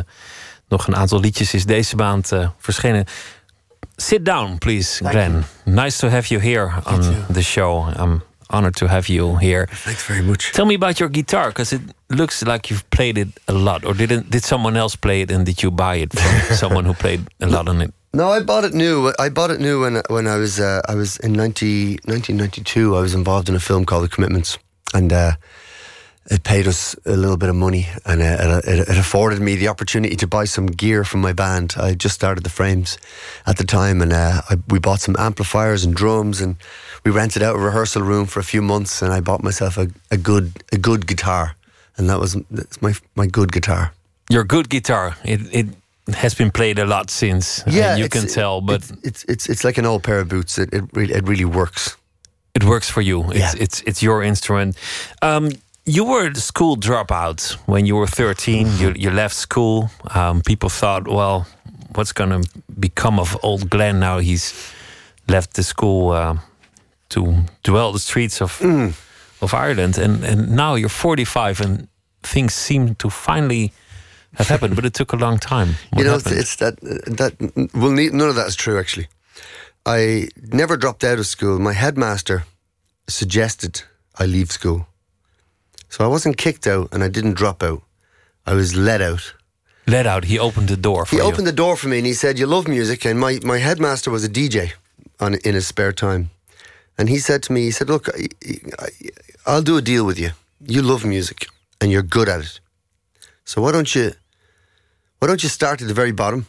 [0.68, 3.05] nog een aantal liedjes is deze maand uh, verschenen.
[3.97, 5.45] Sit down, please, Glenn.
[5.64, 7.89] Nice to have you here on the show.
[7.99, 9.68] I'm honored to have you here.
[9.70, 10.51] Thanks very much.
[10.53, 13.85] Tell me about your guitar, because it looks like you've played it a lot.
[13.85, 16.95] Or didn't did someone else play it and did you buy it from someone who
[16.95, 17.93] played a lot on it?
[18.15, 19.11] No, I bought it new.
[19.19, 22.95] I bought it new when when I was uh, I was in 90, 1992.
[22.95, 24.59] I was involved in a film called The Commitments,
[24.93, 25.33] and uh,
[26.31, 29.69] it paid us a little bit of money, and uh, it, it, afforded me the
[29.69, 31.75] opportunity to buy some gear from my band.
[31.79, 32.99] I just started the Frames
[33.47, 36.57] at the time, and uh, I, we bought some amplifiers and drums, and
[37.05, 39.89] we rented out a rehearsal room for a few months, and I bought myself a,
[40.11, 41.57] a good a good guitar,
[41.97, 42.37] and that was
[42.83, 43.95] my my good guitar.
[44.29, 45.17] Your good guitar.
[45.25, 45.67] It it
[46.09, 47.63] has been played a lot since.
[47.67, 50.59] Yeah, you can tell, but it's, it's it's it's like an old pair of boots.
[50.59, 51.97] It it really it really works.
[52.55, 53.31] it works for you.
[53.31, 53.63] It's Yeah.
[53.65, 54.77] it's it's your instrument.
[55.23, 55.51] Um,
[55.85, 58.67] you were a school dropout when you were 13.
[58.79, 59.89] You you left school.
[60.15, 61.47] Um, people thought, well,
[61.97, 62.49] what's going to
[62.79, 64.21] become of old Glenn now?
[64.21, 64.53] He's
[65.29, 66.37] left the school uh,
[67.09, 68.61] to dwell the streets of
[69.41, 71.89] of Ireland, and and now you're 45, and
[72.23, 73.73] things seem to finally
[74.35, 74.76] have happened.
[74.76, 75.76] but it took a long time.
[75.91, 76.41] What you know, it's, happened?
[76.41, 76.80] it's that
[77.18, 78.78] that well, none of that is true.
[78.78, 79.09] Actually,
[79.87, 81.59] I never dropped out of school.
[81.59, 82.45] My headmaster
[83.09, 83.83] suggested
[84.18, 84.87] I leave school,
[85.89, 87.83] so I wasn't kicked out, and I didn't drop out.
[88.47, 89.35] I was let out.
[89.87, 90.24] let out.
[90.24, 91.28] He opened the door for He you.
[91.28, 94.11] opened the door for me, and he said, "You love music." And my my headmaster
[94.11, 94.72] was a DJ,
[95.20, 96.30] on in his spare time,
[96.99, 98.28] and he said to me, he said, "Look, I,
[98.78, 98.89] I,
[99.47, 100.30] I'll do a deal with you.
[100.66, 101.47] You love music,
[101.80, 102.61] and you're good at it.
[103.45, 104.12] So why don't you,
[105.23, 106.47] why don't you start at the very bottom,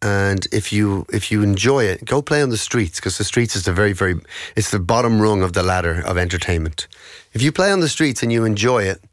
[0.00, 3.54] and if you if you enjoy it, go play on the streets because the streets
[3.54, 4.18] is the very very
[4.56, 6.88] it's the bottom rung of the ladder of entertainment.
[7.34, 9.04] If you play on the streets and you enjoy it,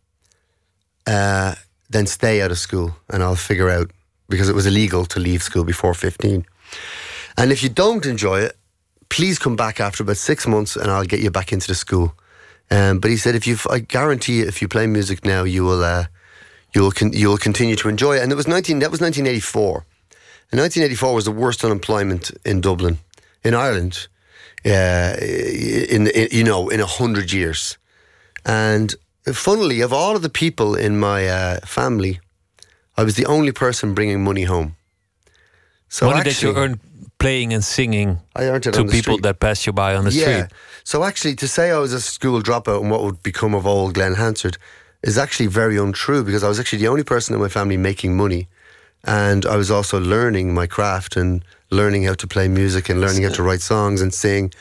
[1.06, 1.56] uh,
[1.90, 3.92] then stay out of school, and I'll figure out
[4.30, 6.46] because it was illegal to leave school before fifteen.
[7.36, 8.56] And if you don't enjoy it,
[9.10, 12.14] please come back after about six months, and I'll get you back into the school.
[12.72, 15.66] Um, but he said, if you, I guarantee you, if you play music now, you
[15.66, 16.06] will, uh,
[16.74, 18.24] you will, con- you will continue to enjoy it.
[18.24, 18.80] And it was nineteen.
[18.80, 19.86] That was nineteen eighty four.
[20.52, 22.98] And 1984 was the worst unemployment in Dublin,
[23.44, 24.08] in Ireland,
[24.66, 27.78] uh, in, in you know in a hundred years.
[28.46, 28.96] And
[29.32, 32.20] funnily, of all of the people in my uh, family,
[32.98, 34.76] I was the only person bringing money home.
[35.88, 36.80] So Money that you earn
[37.20, 39.24] playing and singing I earned it to people street.
[39.24, 40.24] that pass you by on the yeah.
[40.24, 40.52] street.
[40.84, 43.94] So actually, to say I was a school dropout and what would become of old
[43.94, 44.58] Glenn Hansard
[45.04, 48.16] is actually very untrue because I was actually the only person in my family making
[48.18, 48.48] money,
[49.04, 53.24] and I was also learning my craft and learning how to play music and learning
[53.24, 54.52] how to write songs and sing.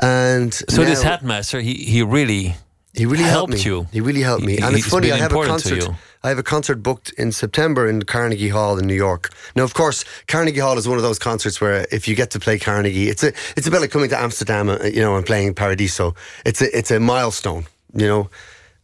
[0.00, 2.56] And So this now- headmaster, he he really
[2.92, 3.70] he really helped, helped me.
[3.70, 3.86] you.
[3.92, 4.52] He really helped me.
[4.56, 5.88] He- and it's funny, I have a concert.
[6.22, 9.30] I have a concert booked in September in Carnegie Hall in New York.
[9.54, 12.38] Now, of course, Carnegie Hall is one of those concerts where if you get to
[12.40, 15.24] play Carnegie, it's a it's a bit like coming to Amsterdam, uh, you know, and
[15.26, 16.14] playing Paradiso.
[16.46, 18.30] It's a it's a milestone, you know.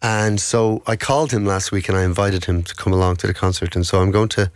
[0.02, 3.26] And so I called him last week and I invited him to come along to
[3.26, 3.76] the concert.
[3.76, 4.50] And so I'm going to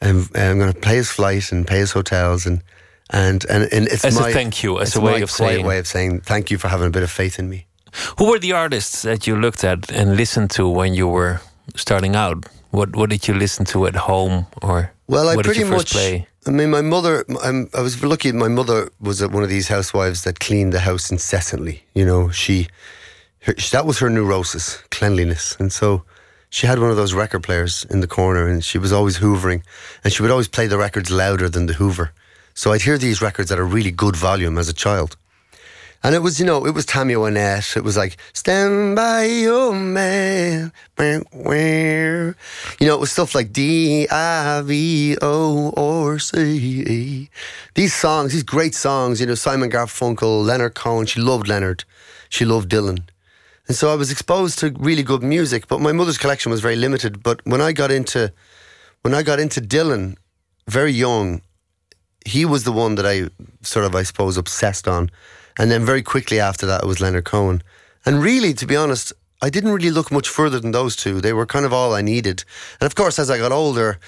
[0.00, 2.62] um, I'm going to pay his flight and pay his hotels and
[3.10, 5.78] and and, and it's As a my thank you, as a way of saying- way
[5.78, 7.66] of saying thank you for having a bit of faith in me.
[8.18, 11.40] Who were the artists that you looked at and listened to when you were
[11.74, 12.46] starting out?
[12.70, 15.78] What what did you listen to at home or Well, I pretty did you first
[15.78, 15.92] much.
[15.92, 16.26] play?
[16.46, 17.24] I mean, my mother.
[17.42, 18.30] I'm, I was lucky.
[18.32, 21.82] My mother was one of these housewives that cleaned the house incessantly.
[21.94, 22.68] You know, she,
[23.48, 26.04] her, that was her neurosis, cleanliness, and so
[26.50, 29.62] she had one of those record players in the corner, and she was always hoovering,
[30.02, 32.12] and she would always play the records louder than the Hoover.
[32.54, 35.16] So I'd hear these records at a really good volume as a child.
[36.02, 37.76] And it was, you know, it was Tammy Wynette.
[37.76, 40.72] It was like, stand by your man.
[40.96, 41.52] Wah.
[41.52, 47.28] You know, it was stuff like D I V O or C.
[47.74, 51.06] These songs, these great songs, you know, Simon Garfunkel, Leonard Cohen.
[51.06, 51.84] She loved Leonard.
[52.28, 53.02] She loved Dylan.
[53.68, 56.76] And so I was exposed to really good music, but my mother's collection was very
[56.76, 57.22] limited.
[57.22, 58.32] But when I got into
[59.02, 60.16] when I got into Dylan
[60.66, 61.42] very young,
[62.24, 63.28] he was the one that I
[63.62, 65.10] sort of, I suppose, obsessed on.
[65.58, 67.62] And then very quickly after that, it was Leonard Cohen.
[68.06, 69.12] And really, to be honest,
[69.42, 71.20] I didn't really look much further than those two.
[71.20, 72.44] They were kind of all I needed.
[72.80, 73.98] And of course, as I got older,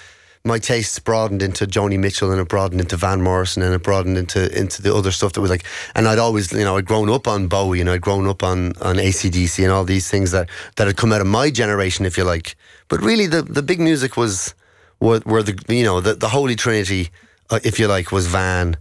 [0.44, 4.16] my tastes broadened into Joni Mitchell and it broadened into Van Morrison and it broadened
[4.16, 5.64] into into the other stuff that was like
[5.94, 8.68] and I'd always you know I'd grown up on Bowie and I'd grown up on
[8.80, 12.16] on ACDC and all these things that that had come out of my generation if
[12.16, 12.56] you like.
[12.88, 14.54] But really the the big music was
[14.98, 17.10] were, were the you know the, the holy trinity
[17.50, 18.76] uh, if you like was Van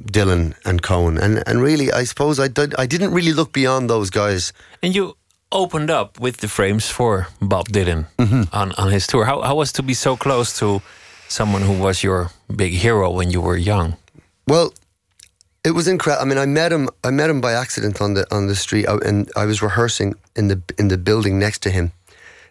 [0.00, 1.16] Dylan and Cohen.
[1.16, 4.52] And and really I suppose I did I didn't really look beyond those guys.
[4.82, 5.16] And you
[5.52, 8.42] opened up with the frames for Bob Dylan Mm-hmm.
[8.52, 9.24] on, on his tour.
[9.24, 10.80] How, how was to be so close to
[11.28, 13.96] someone who was your big hero when you were young?
[14.46, 14.72] Well,
[15.64, 16.22] it was incredible.
[16.22, 16.88] I mean, I met him.
[17.04, 20.14] I met him by accident on the on the street, I- and I was rehearsing
[20.34, 21.92] in the in the building next to him,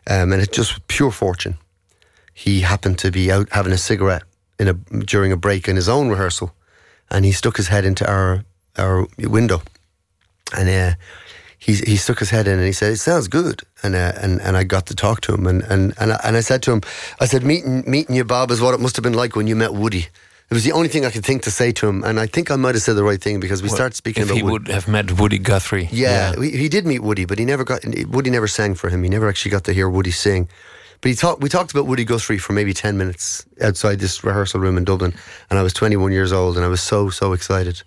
[0.10, 1.56] um, and it just pure fortune.
[2.34, 4.24] He happened to be out having a cigarette
[4.60, 4.74] in a
[5.06, 6.52] during a break in his own rehearsal,
[7.10, 8.44] and he stuck his head into our
[8.78, 9.62] our window,
[10.58, 10.96] and uh,
[11.62, 14.42] he he stuck his head in and he said, "It sounds good," and uh, and
[14.42, 16.72] and I got to talk to him, and and and I, and I said to
[16.72, 16.82] him,
[17.20, 19.56] I said, "Meeting meeting you, Bob, is what it must have been like when you
[19.56, 20.08] met Woody."
[20.50, 22.52] It was the only thing I could think to say to him, and I think
[22.52, 24.52] I might have said the right thing because we started speaking if about he Woody.
[24.52, 25.88] would have met Woody Guthrie.
[25.94, 29.02] Yeah, He, he did meet Woody, but he never got Woody never sang for him.
[29.04, 30.50] He never actually got to hear Woody sing.
[31.00, 31.42] But he talked.
[31.42, 35.14] We talked about Woody Guthrie for maybe ten minutes outside this rehearsal room in Dublin,
[35.50, 37.82] and I was twenty one years old, and I was so so excited.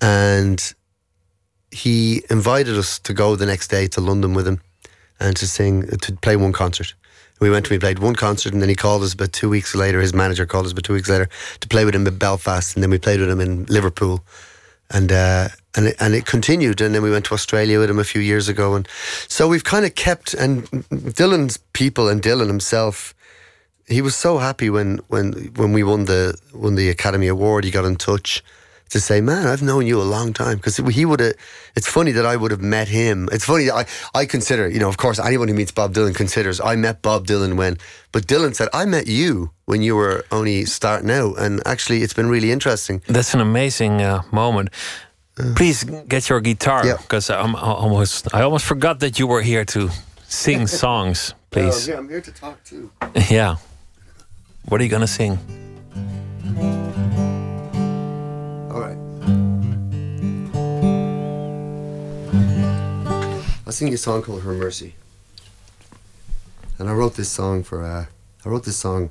[0.00, 0.74] And
[1.70, 4.60] he invited us to go the next day to London with him,
[5.20, 6.94] and to sing to play one concert.
[7.40, 9.74] We went and we played one concert, and then he called us about two weeks
[9.74, 10.00] later.
[10.00, 11.28] His manager called us about two weeks later
[11.60, 14.24] to play with him in Belfast, and then we played with him in Liverpool
[14.90, 16.80] and uh, and it, and it continued.
[16.80, 18.88] And then we went to Australia with him a few years ago, and
[19.28, 20.34] so we've kind of kept.
[20.34, 23.14] And Dylan's people and Dylan himself,
[23.86, 27.64] he was so happy when when when we won the won the Academy Award.
[27.64, 28.42] He got in touch
[28.90, 31.34] to say, "Man, I've known you a long time." Because he would have.
[31.76, 33.28] It's funny that I would have met him.
[33.32, 36.14] It's funny that I I consider, you know, of course, anyone who meets Bob Dylan
[36.14, 37.76] considers I met Bob Dylan when,
[38.12, 42.14] but Dylan said I met you when you were only starting out, and actually, it's
[42.14, 43.02] been really interesting.
[43.06, 44.68] That's an amazing uh, moment.
[45.54, 46.96] Please get your guitar Yeah.
[46.96, 49.90] because I'm almost I almost forgot that you were here to
[50.28, 51.34] sing songs.
[51.50, 52.90] Please, yeah, I'm here to talk too.
[53.30, 53.56] yeah.
[54.68, 55.38] What are you gonna sing?
[63.68, 64.94] I'll sing a song called Her Mercy.
[66.78, 68.06] And I wrote this song for, uh,
[68.42, 69.10] I wrote this song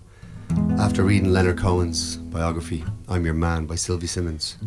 [0.79, 4.57] after reading Leonard Cohen's biography, I'm Your Man, by Sylvie Simmons.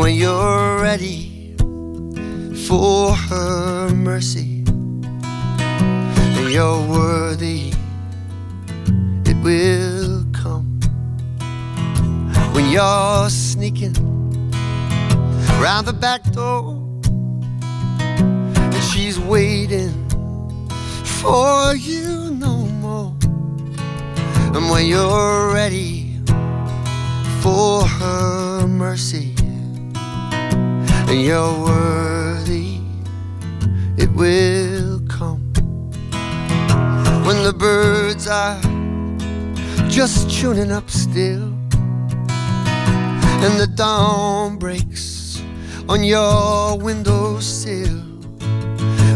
[0.00, 1.54] When you're ready
[2.66, 4.64] for her mercy,
[5.58, 7.70] and you're worthy,
[9.26, 10.80] it will come.
[12.54, 13.92] When you're sneaking
[15.60, 16.78] round the back door
[18.56, 19.92] and she's waiting
[21.04, 23.14] for you no more.
[24.54, 26.16] And when you're ready
[27.42, 29.29] for her mercy,
[31.10, 32.78] and you're worthy,
[33.98, 35.42] it will come.
[37.26, 38.60] When the birds are
[39.88, 41.52] just tuning up still,
[43.42, 45.42] and the dawn breaks
[45.88, 47.98] on your windowsill.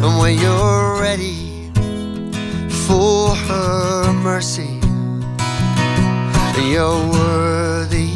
[0.03, 1.71] And when you're ready
[2.89, 4.81] for her mercy,
[6.57, 8.11] and you're worthy,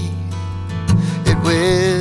[1.30, 1.97] it will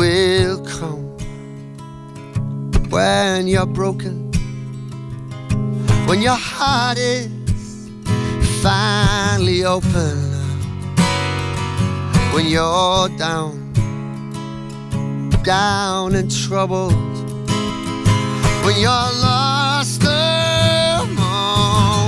[0.00, 1.04] will come
[2.88, 4.32] when you're broken,
[6.08, 7.28] when your heart is
[8.62, 10.16] finally open,
[12.32, 13.60] when you're down
[15.44, 16.92] down and troubled
[18.64, 20.02] when you're lost
[21.02, 21.14] among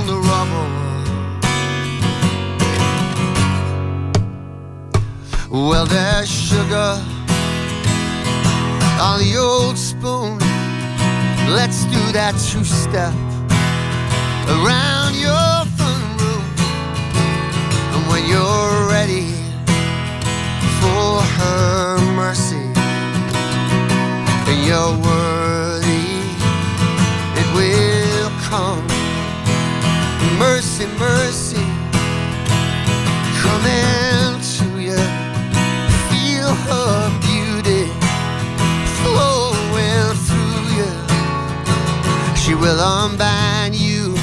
[0.05, 0.69] the rubble.
[5.69, 7.12] Well, there's sugar
[9.03, 10.39] on the old spoon.
[11.59, 13.13] Let's do that two step
[14.47, 16.45] around your front room.
[17.93, 19.27] And when you're ready
[20.79, 22.63] for her mercy
[24.49, 26.07] and you're worthy,
[27.41, 28.87] it will come.
[30.39, 31.65] Mercy, mercy,
[33.43, 35.01] coming to you.
[36.07, 37.02] Feel her
[42.43, 44.17] She will unbind you,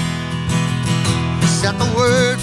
[1.46, 2.38] set the word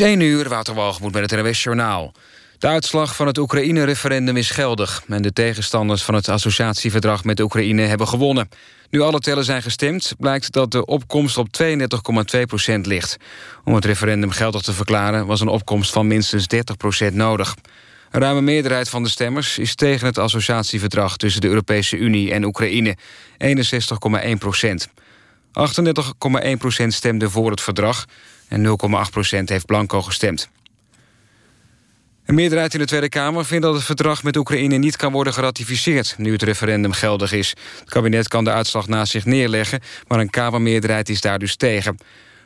[0.00, 2.12] 1 uur, Wouter Walgemoed met het NWS Journaal.
[2.58, 5.02] De uitslag van het Oekraïne-referendum is geldig...
[5.08, 8.48] en de tegenstanders van het associatieverdrag met Oekraïne hebben gewonnen.
[8.90, 11.48] Nu alle tellen zijn gestemd, blijkt dat de opkomst op
[12.36, 13.16] 32,2 procent ligt.
[13.64, 15.26] Om het referendum geldig te verklaren...
[15.26, 17.54] was een opkomst van minstens 30 procent nodig.
[18.10, 21.16] Een ruime meerderheid van de stemmers is tegen het associatieverdrag...
[21.16, 22.96] tussen de Europese Unie en Oekraïne,
[23.44, 24.88] 61,1 procent.
[24.88, 24.92] 38,1
[26.58, 28.04] procent stemde voor het verdrag...
[28.54, 30.48] en 0,8 procent heeft blanco gestemd.
[32.24, 35.32] Een meerderheid in de Tweede Kamer vindt dat het verdrag met Oekraïne niet kan worden
[35.32, 37.54] geratificeerd, nu het referendum geldig is.
[37.80, 41.98] Het kabinet kan de uitslag naast zich neerleggen, maar een Kamermeerderheid is daar dus tegen.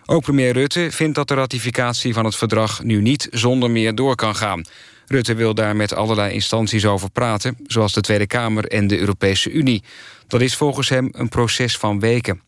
[0.04, 4.14] Ook premier Rutte vindt dat de ratificatie van het verdrag nu niet zonder meer door
[4.14, 4.64] kan gaan.
[5.06, 9.50] Rutte wil daar met allerlei instanties over praten, zoals de Tweede Kamer en de Europese
[9.50, 9.82] Unie.
[10.26, 12.40] Dat is volgens hem een proces van weken.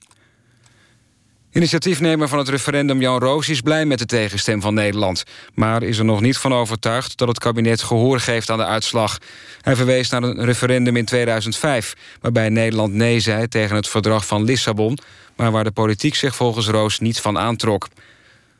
[1.53, 5.25] Initiatiefnemer van het referendum Jan Roos is blij met de tegenstem van Nederland...
[5.55, 9.19] maar is er nog niet van overtuigd dat het kabinet gehoor geeft aan de uitslag.
[9.61, 11.95] Hij verwees naar een referendum in 2005...
[12.21, 14.99] waarbij Nederland nee zei tegen het verdrag van Lissabon...
[15.37, 17.89] maar waar de politiek zich volgens Roos niet van aantrok.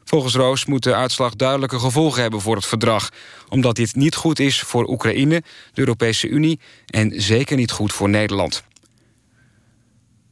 [0.05, 3.09] Volgens Roos moet de uitslag duidelijke gevolgen hebben voor het verdrag...
[3.49, 6.61] omdat dit niet goed is voor Oekraïne, de Europese Unie...
[6.87, 8.63] en zeker niet goed voor Nederland.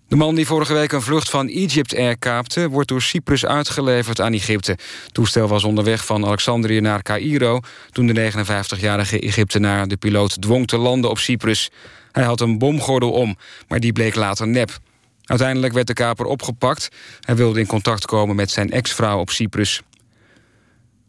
[0.09, 2.69] De man die vorige week een vlucht van Egypt Air kaapte...
[2.69, 4.79] wordt door Cyprus uitgeleverd aan Egypte.
[5.13, 7.61] Toestel was onderweg van Alexandrië naar Cairo...
[7.91, 11.71] toen de 59-jarige Egyptenaar de piloot dwong te landen op Cyprus.
[12.13, 13.37] Hij had een bomgordel om,
[13.69, 14.79] maar die bleek later nep.
[15.25, 16.89] Uiteindelijk werd de kaper opgepakt.
[17.21, 19.83] Hij wilde in contact komen met zijn ex-vrouw op Cyprus.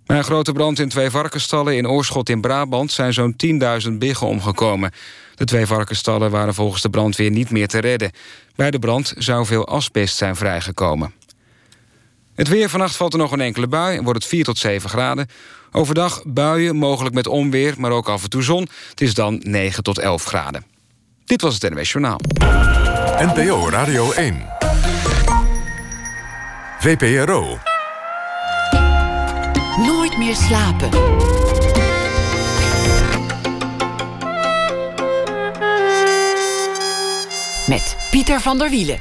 [0.06, 2.92] Bij een grote brand in twee varkensstallen in Oorschot in Brabant...
[2.92, 3.36] zijn zo'n
[3.88, 4.92] 10.000 biggen omgekomen.
[5.40, 8.12] De twee varkensstallen waren volgens de brandweer niet meer te redden.
[8.56, 11.14] Bij de brand zou veel asbest zijn vrijgekomen.
[12.36, 14.90] Het weer vannacht valt er nog een enkele bui en wordt het 4 tot 7
[14.90, 15.28] graden.
[15.72, 18.68] Overdag buien, mogelijk met onweer, maar ook af en toe zon.
[18.90, 20.66] Het is dan 9 tot 11 graden.
[21.26, 22.20] Dit was het NWS Journaal.
[23.20, 24.46] NPO Radio 1.
[26.80, 27.58] VPRO.
[29.78, 30.90] Nooit meer slapen.
[37.70, 39.00] Met Pieter van der Wielen.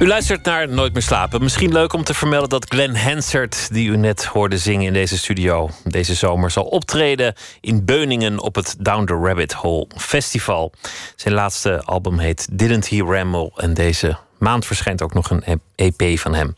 [0.00, 1.42] U luistert naar Nooit meer slapen.
[1.42, 5.18] Misschien leuk om te vermelden dat Glenn Hansard, die u net hoorde zingen in deze
[5.18, 10.72] studio, deze zomer zal optreden in Beuningen op het Down the Rabbit Hole Festival.
[11.16, 16.18] Zijn laatste album heet Didn't He Ramble en deze maand verschijnt ook nog een EP
[16.18, 16.54] van hem.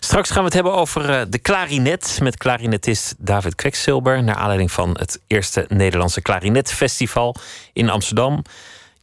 [0.00, 4.22] Straks gaan we het hebben over eh, de klarinet met klarinetist David Kweksilber.
[4.22, 7.34] Naar aanleiding van het eerste Nederlandse klarinetfestival
[7.72, 8.42] in Amsterdam.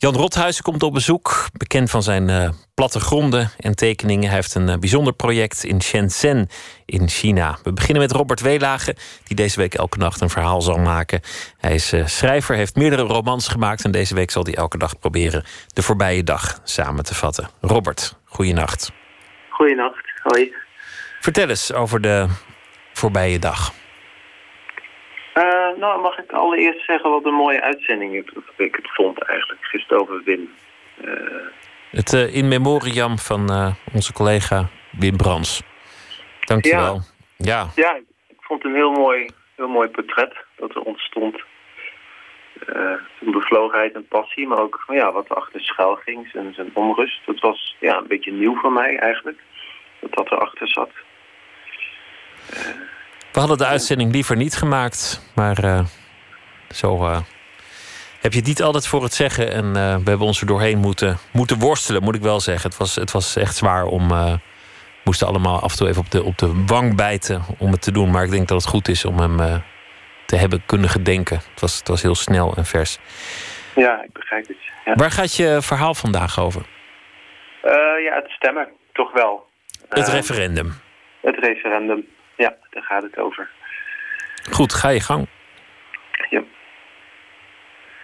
[0.03, 4.25] Jan Rothuizen komt op bezoek, bekend van zijn uh, plattegronden en tekeningen.
[4.25, 6.49] Hij heeft een uh, bijzonder project in Shenzhen
[6.85, 7.57] in China.
[7.63, 11.21] We beginnen met Robert Weelage, die deze week elke nacht een verhaal zal maken.
[11.57, 14.99] Hij is uh, schrijver, heeft meerdere romans gemaakt en deze week zal hij elke dag
[14.99, 15.43] proberen
[15.73, 17.49] de voorbije dag samen te vatten.
[17.61, 18.91] Robert, goeienacht.
[19.49, 20.53] Goeienacht, hoi.
[21.19, 22.27] Vertel eens over de
[22.93, 23.73] voorbije dag.
[25.37, 29.63] Uh, nou, mag ik allereerst zeggen wat een mooie uitzending ik, ik het vond eigenlijk,
[29.63, 30.53] gisteren over Wim.
[31.05, 31.11] Uh,
[31.91, 35.61] het uh, in memoriam van onze collega Wim Brans.
[36.39, 37.01] Dank je wel.
[37.37, 37.67] Ja.
[37.75, 37.95] ja,
[38.27, 41.41] ik vond een heel mooi, heel mooi portret dat er ontstond.
[42.65, 47.25] zijn bevlogenheid en passie, maar ook ja, wat er achter schuil ging, zijn, zijn onrust.
[47.25, 49.39] Dat was ja, een beetje nieuw voor mij eigenlijk,
[49.99, 50.89] dat dat erachter zat.
[53.33, 55.79] We hadden de uitzending liever niet gemaakt, maar uh,
[56.69, 57.19] zo uh,
[58.21, 59.51] heb je het niet altijd voor het zeggen.
[59.51, 62.69] En uh, we hebben ons er doorheen moeten, moeten worstelen, moet ik wel zeggen.
[62.69, 64.07] Het was, het was echt zwaar om.
[64.09, 64.39] We
[65.03, 67.91] moesten allemaal af en toe even op de, op de wang bijten om het te
[67.91, 68.11] doen.
[68.11, 69.63] Maar ik denk dat het goed is om hem
[70.25, 71.35] te hebben kunnen gedenken.
[71.35, 72.99] Het was, het was heel snel en vers.
[73.75, 74.57] Ja, ik begrijp het.
[74.85, 74.93] Ja.
[74.93, 76.65] Waar gaat je verhaal vandaag over?
[78.03, 79.49] ja, het stemmen, toch wel.
[79.89, 80.73] Het referendum.
[81.21, 82.05] Het referendum.
[82.35, 83.49] Ja, daar gaat het over.
[84.51, 85.27] Goed, ga je gang.
[86.29, 86.43] Ja.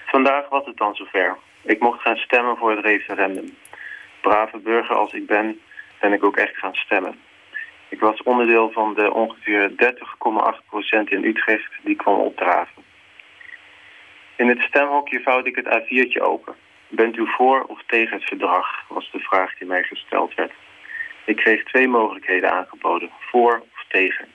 [0.06, 1.38] Vandaag was het dan zover.
[1.62, 3.58] Ik mocht gaan stemmen voor het referendum.
[4.22, 5.60] Brave burger als ik ben,
[6.00, 7.20] ben ik ook echt gaan stemmen.
[7.90, 12.84] Ik was onderdeel van de ongeveer 30,8% in Utrecht die kwam opdraven.
[14.36, 16.56] In het stemhokje vouwde ik het A4'tje open.
[16.88, 20.52] Bent u voor of tegen het verdrag, was de vraag die mij gesteld werd.
[21.26, 24.28] Ik kreeg twee mogelijkheden aangeboden, voor tegen.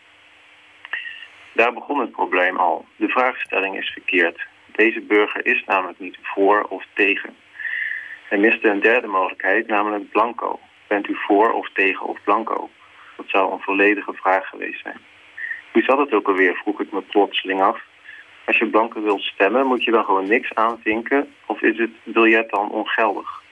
[1.52, 2.84] Daar begon het probleem al.
[2.96, 4.40] De vraagstelling is verkeerd.
[4.66, 7.36] Deze burger is namelijk niet voor of tegen.
[8.28, 10.60] Hij miste een derde mogelijkheid, namelijk blanco.
[10.86, 12.70] Bent u voor of tegen of blanco?
[13.16, 14.98] Dat zou een volledige vraag geweest zijn.
[15.72, 17.82] U zat het ook alweer, vroeg ik me plotseling af.
[18.46, 21.34] Als je blanco wilt stemmen, moet je dan gewoon niks aanvinken?
[21.46, 23.42] Of is het biljet dan ongeldig?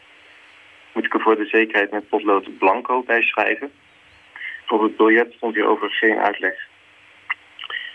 [0.93, 3.73] Moet ik er voor de zekerheid met potlood blanco bij schrijven?
[4.69, 6.55] Op het biljet stond hierover geen uitleg.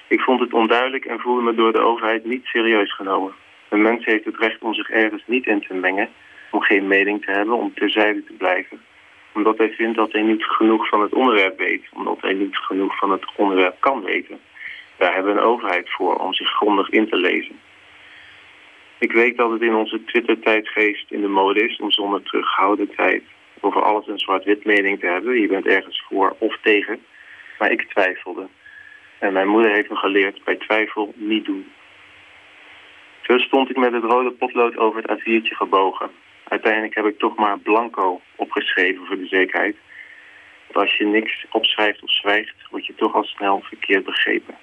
[0.07, 3.33] Ik vond het onduidelijk en voelde me door de overheid niet serieus genomen.
[3.69, 6.09] Een mens heeft het recht om zich ergens niet in te mengen,
[6.51, 8.81] om geen mening te hebben, om terzijde te blijven.
[9.33, 12.97] Omdat hij vindt dat hij niet genoeg van het onderwerp weet, omdat hij niet genoeg
[12.97, 14.39] van het onderwerp kan weten.
[14.97, 17.59] Daar hebben we een overheid voor om zich grondig in te lezen.
[18.99, 23.23] Ik weet dat het in onze Twitter-tijdgeest in de mode is om zonder terughoudendheid
[23.61, 25.41] over alles een zwart-wit mening te hebben.
[25.41, 26.99] Je bent ergens voor of tegen.
[27.59, 28.47] Maar ik twijfelde.
[29.19, 31.71] En mijn moeder heeft me geleerd bij twijfel niet doen.
[33.21, 36.09] Zo stond ik met het rode potlood over het A4'tje gebogen.
[36.47, 39.75] Uiteindelijk heb ik toch maar blanco opgeschreven voor de zekerheid.
[40.67, 44.55] Want als je niks opschrijft of zwijgt, word je toch al snel verkeerd begrepen.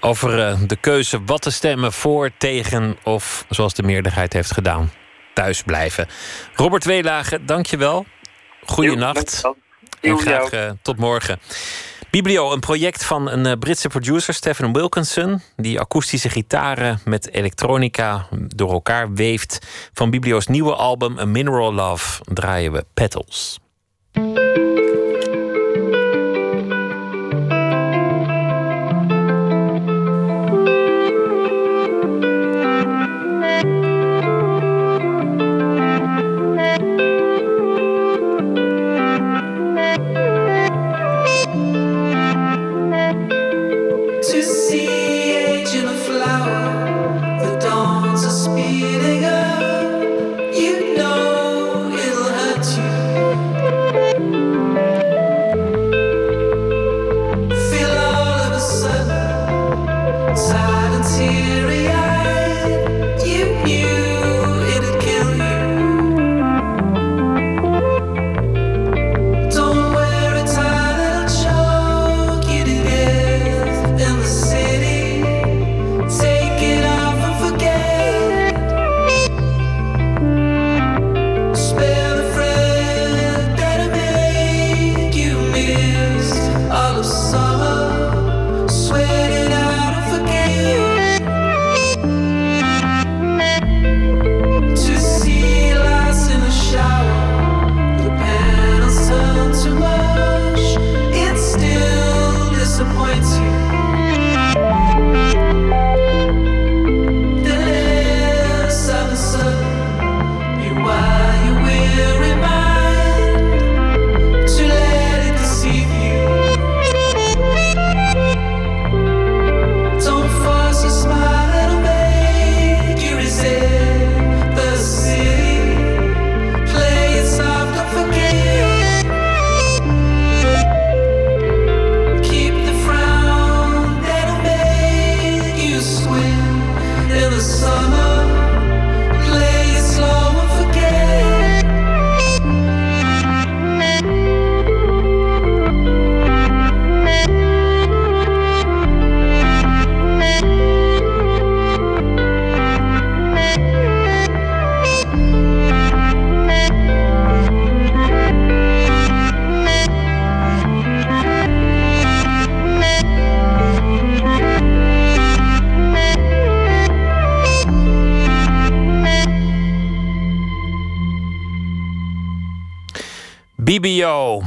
[0.00, 4.90] Over eh, de keuze wat te stemmen voor, tegen of zoals de meerderheid heeft gedaan,
[5.36, 6.06] thuis blijven.
[6.54, 8.06] Robert Weelagen, dankjewel.
[8.64, 9.42] Goeienacht.
[10.00, 11.38] En graag uh, tot morgen.
[12.10, 18.26] Biblio, een project van een uh, Britse producer, Stephen Wilkinson, die akoestische gitaren met elektronica
[18.30, 19.66] door elkaar weeft.
[19.92, 23.58] Van Biblio's nieuwe album A Mineral Love draaien we Petals.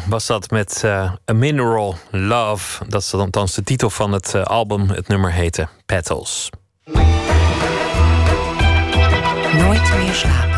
[0.07, 2.85] Was dat met eh, A Mineral Love.
[2.87, 4.89] Dat is althans de titel van het eh, album.
[4.89, 6.49] Het nummer heette Petals.
[9.53, 10.57] Nooit meer slapen.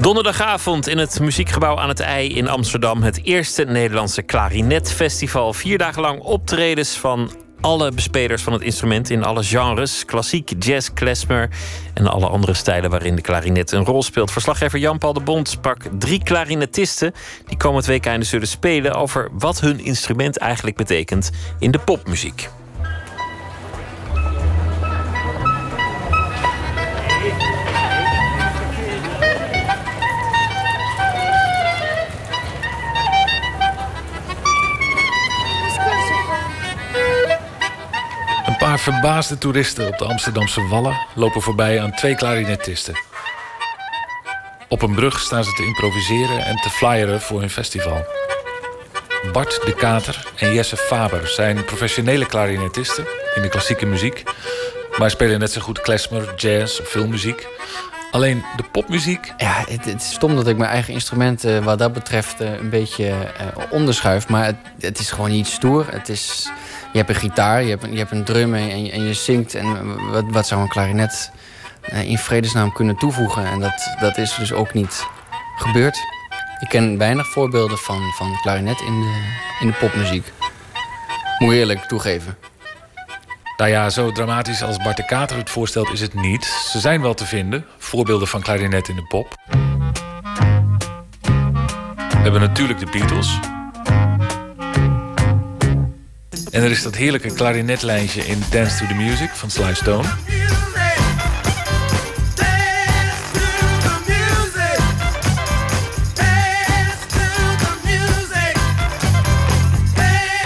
[0.00, 3.02] Donderdagavond in het Muziekgebouw aan het IJ in Amsterdam.
[3.02, 5.52] Het eerste Nederlandse klarinetfestival.
[5.52, 7.30] Vier dagen lang optredens van
[7.60, 10.04] alle bespelers van het instrument in alle genres.
[10.04, 11.48] Klassiek, jazz, klezmer
[11.94, 14.30] en alle andere stijlen waarin de klarinet een rol speelt.
[14.30, 17.12] Verslaggever Jan-Paul de Bond sprak drie klarinetisten...
[17.46, 22.48] die komend weekend zullen spelen over wat hun instrument eigenlijk betekent in de popmuziek.
[38.78, 42.94] Verbaasde toeristen op de Amsterdamse Wallen lopen voorbij aan twee klarinetisten.
[44.68, 48.06] Op een brug staan ze te improviseren en te flyeren voor hun festival.
[49.32, 54.22] Bart de Kater en Jesse Faber zijn professionele klarinetisten in de klassieke muziek.
[54.98, 57.46] Maar spelen net zo goed klezmer, jazz of filmmuziek.
[58.10, 59.32] Alleen de popmuziek.
[59.36, 63.08] Ja, het, is stom dat ik mijn eigen instrumenten wat dat betreft eh, een beetje
[63.08, 64.28] eh, onderschuif.
[64.28, 65.86] Maar het, het is gewoon niet stoer.
[65.90, 66.50] Het is,
[66.98, 69.14] je hebt een gitaar, je hebt, een- je hebt een drum en je, en je
[69.14, 69.54] zingt.
[69.54, 71.30] En wat, wat zou een klarinet
[71.82, 73.44] eh, in vredesnaam kunnen toevoegen?
[73.46, 75.06] En dat, dat is dus ook niet
[75.56, 75.98] gebeurd.
[76.60, 79.22] Ik ken weinig voorbeelden van, van klarinet in de,
[79.60, 80.32] in de popmuziek.
[81.38, 82.36] Moet eerlijk toegeven.
[83.56, 86.44] Nou ja, zo dramatisch als Bart de Kater het voorstelt is het niet.
[86.44, 89.34] Ze zijn wel te vinden, voorbeelden van klarinet in de pop.
[92.08, 93.38] We hebben natuurlijk de Beatles.
[96.58, 100.08] En er is dat heerlijke klarinetlijntje in Dance to the Music van Sly Stone.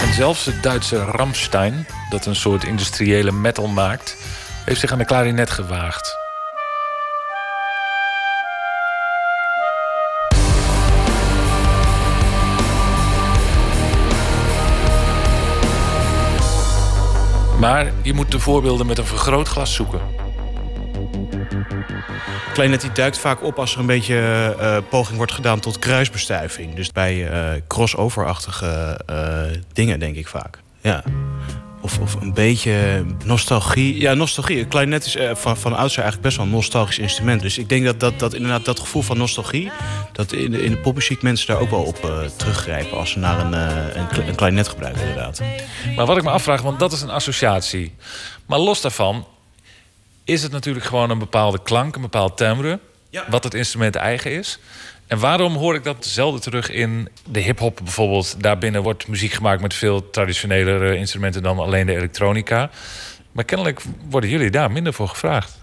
[0.01, 4.17] En zelfs het Duitse Rammstein, dat een soort industriële metal maakt,
[4.65, 6.22] heeft zich aan de klarinet gewaagd.
[17.63, 20.01] Maar je moet de voorbeelden met een vergrootglas zoeken.
[22.53, 24.15] Klarinet die duikt vaak op als er een beetje
[24.59, 26.75] eh, poging wordt gedaan tot kruisbestuiving.
[26.75, 29.41] Dus bij eh, crossover-achtige eh,
[29.73, 30.59] dingen, denk ik vaak.
[30.81, 31.03] Ja.
[31.83, 33.99] Of, of een beetje nostalgie.
[33.99, 34.65] Ja, nostalgie.
[34.65, 37.41] Klarinet is eh, van, van oudsher eigenlijk best wel een nostalgisch instrument.
[37.41, 39.71] Dus ik denk dat, dat, dat inderdaad dat gevoel van nostalgie...
[40.11, 42.97] dat in de, in de popmuziek mensen daar ook wel op eh, teruggrijpen...
[42.97, 45.41] als ze naar een, eh, een, een klarinet gebruiken, inderdaad.
[45.95, 47.95] Maar wat ik me afvraag, want dat is een associatie.
[48.45, 49.27] Maar los daarvan
[50.23, 52.79] is het natuurlijk gewoon een bepaalde klank, een bepaald timbre.
[53.29, 54.59] Wat het instrument eigen is.
[55.07, 58.35] En waarom hoor ik dat zelden terug in de hip-hop bijvoorbeeld?
[58.41, 62.69] Daarbinnen wordt muziek gemaakt met veel traditionelere instrumenten dan alleen de elektronica.
[63.31, 65.62] Maar kennelijk worden jullie daar minder voor gevraagd.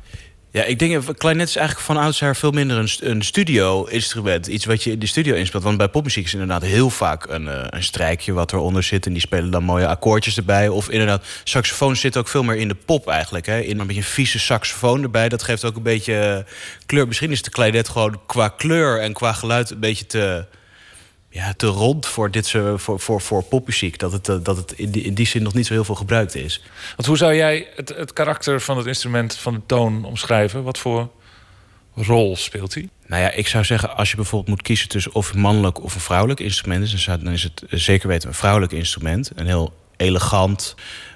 [0.53, 4.47] Ja, ik denk, klarinet is eigenlijk van oudsher veel minder een, een studio-instrument.
[4.47, 5.63] Iets wat je in de studio inspeelt.
[5.63, 9.07] Want bij popmuziek is inderdaad heel vaak een, eh, een strijkje wat eronder zit.
[9.07, 10.69] En die spelen dan mooie akkoordjes erbij.
[10.69, 13.47] Of inderdaad, saxofoon zit ook veel meer in de pop eigenlijk.
[13.47, 13.61] Hè?
[13.61, 15.29] In een beetje een vieze saxofoon erbij.
[15.29, 16.53] Dat geeft ook een beetje eh,
[16.87, 17.07] kleur.
[17.07, 20.45] Misschien is de klarinet gewoon qua kleur en qua geluid een beetje te...
[21.33, 23.99] Ja, te rond voor, dit, voor, voor, voor popmuziek.
[23.99, 26.35] Dat het, dat het in, die, in die zin nog niet zo heel veel gebruikt
[26.35, 26.63] is.
[26.97, 30.63] Want hoe zou jij het, het karakter van het instrument, van de toon omschrijven?
[30.63, 31.09] Wat voor
[31.95, 32.89] rol speelt hij?
[33.07, 35.95] Nou ja, ik zou zeggen, als je bijvoorbeeld moet kiezen tussen of een mannelijk of
[35.95, 39.31] een vrouwelijk instrument is, dan, is het eh, zeker weten een vrouwelijk instrument.
[39.35, 40.75] Een heel elegant.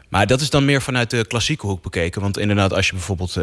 [0.09, 2.21] Maar dat is dan meer vanuit de klassieke hoek bekeken.
[2.21, 3.39] Want inderdaad, als je bijvoorbeeld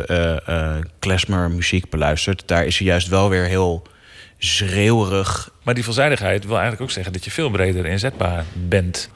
[1.00, 3.84] klezmer muziek beluistert, daar is hij juist wel weer heel
[4.44, 5.50] schreeuwerig.
[5.64, 9.10] Maar die veelzijdigheid wil eigenlijk ook zeggen dat je veel breder inzetbaar bent.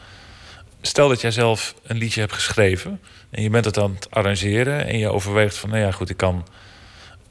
[0.82, 4.88] Stel dat jij zelf een liedje hebt geschreven en je bent het aan het arrangeren
[4.88, 6.46] en je overweegt van, nou ja, goed, ik kan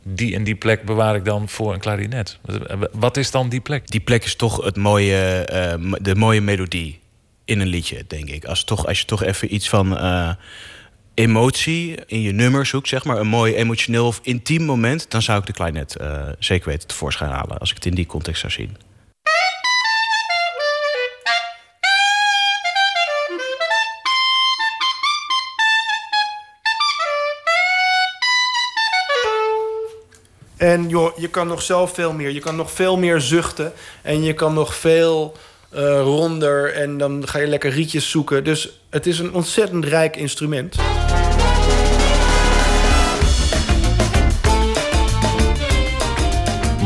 [0.02, 2.38] die en die plek bewaar ik dan voor een klarinet.
[2.92, 3.88] Wat is dan die plek?
[3.88, 7.00] Die plek is toch het mooie, eh, de mooie melodie
[7.44, 8.44] in een liedje, denk ik.
[8.44, 10.30] Als, toch, als je toch even iets van eh,
[11.14, 15.38] emotie in je nummer zoekt, zeg maar, een mooi emotioneel of intiem moment, dan zou
[15.38, 18.52] ik de klarinet eh, zeker weten tevoorschijn halen, als ik het in die context zou
[18.52, 18.76] zien.
[30.56, 32.30] En joh, je kan nog zelf veel meer.
[32.30, 33.72] Je kan nog veel meer zuchten.
[34.02, 35.36] En je kan nog veel
[35.74, 36.72] eh, ronder.
[36.72, 38.44] En dan ga je lekker rietjes zoeken.
[38.44, 40.76] Dus het is een ontzettend rijk instrument.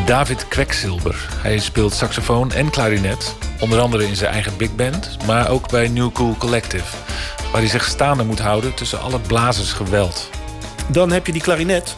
[0.07, 1.29] David Kweksilber.
[1.35, 3.35] Hij speelt saxofoon en klarinet.
[3.61, 6.97] Onder andere in zijn eigen big band, maar ook bij New Cool Collective.
[7.53, 10.31] Waar hij zich staande moet houden tussen alle blazersgeweld.
[10.91, 11.97] Dan heb je die klarinet.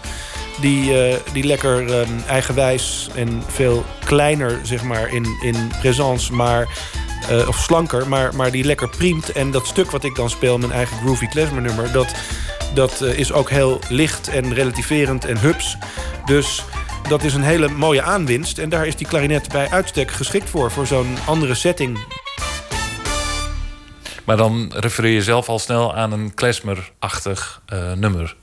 [0.61, 6.69] Die, eh, die lekker eh, eigenwijs en veel kleiner zeg maar, in, in présence, maar,
[7.28, 9.32] eh, of slanker, maar, maar die lekker priemt.
[9.32, 12.15] En dat stuk wat ik dan speel, mijn eigen groovy klezmer nummer, dat,
[12.74, 15.77] dat eh, is ook heel licht en relativerend en hups.
[16.24, 16.65] Dus
[17.09, 18.59] dat is een hele mooie aanwinst.
[18.59, 21.99] En daar is die klarinet bij uitstek geschikt voor, voor zo'n andere setting.
[24.24, 27.61] Maar dan refereer je zelf al snel aan een klezmer-achtig
[27.95, 28.37] nummer.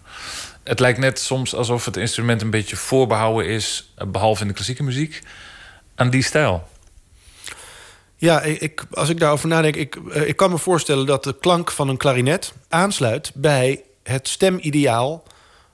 [0.68, 4.54] Het lijkt net soms alsof het instrument een beetje voorbehouden is, eh, behalve in de
[4.54, 5.22] klassieke muziek,
[5.96, 6.68] aan die stijl.
[8.16, 11.72] Ja, ik, als ik daarover nadenk, ik, eh, ik kan me voorstellen dat de klank
[11.72, 15.24] van een klarinet aansluit bij het stemideaal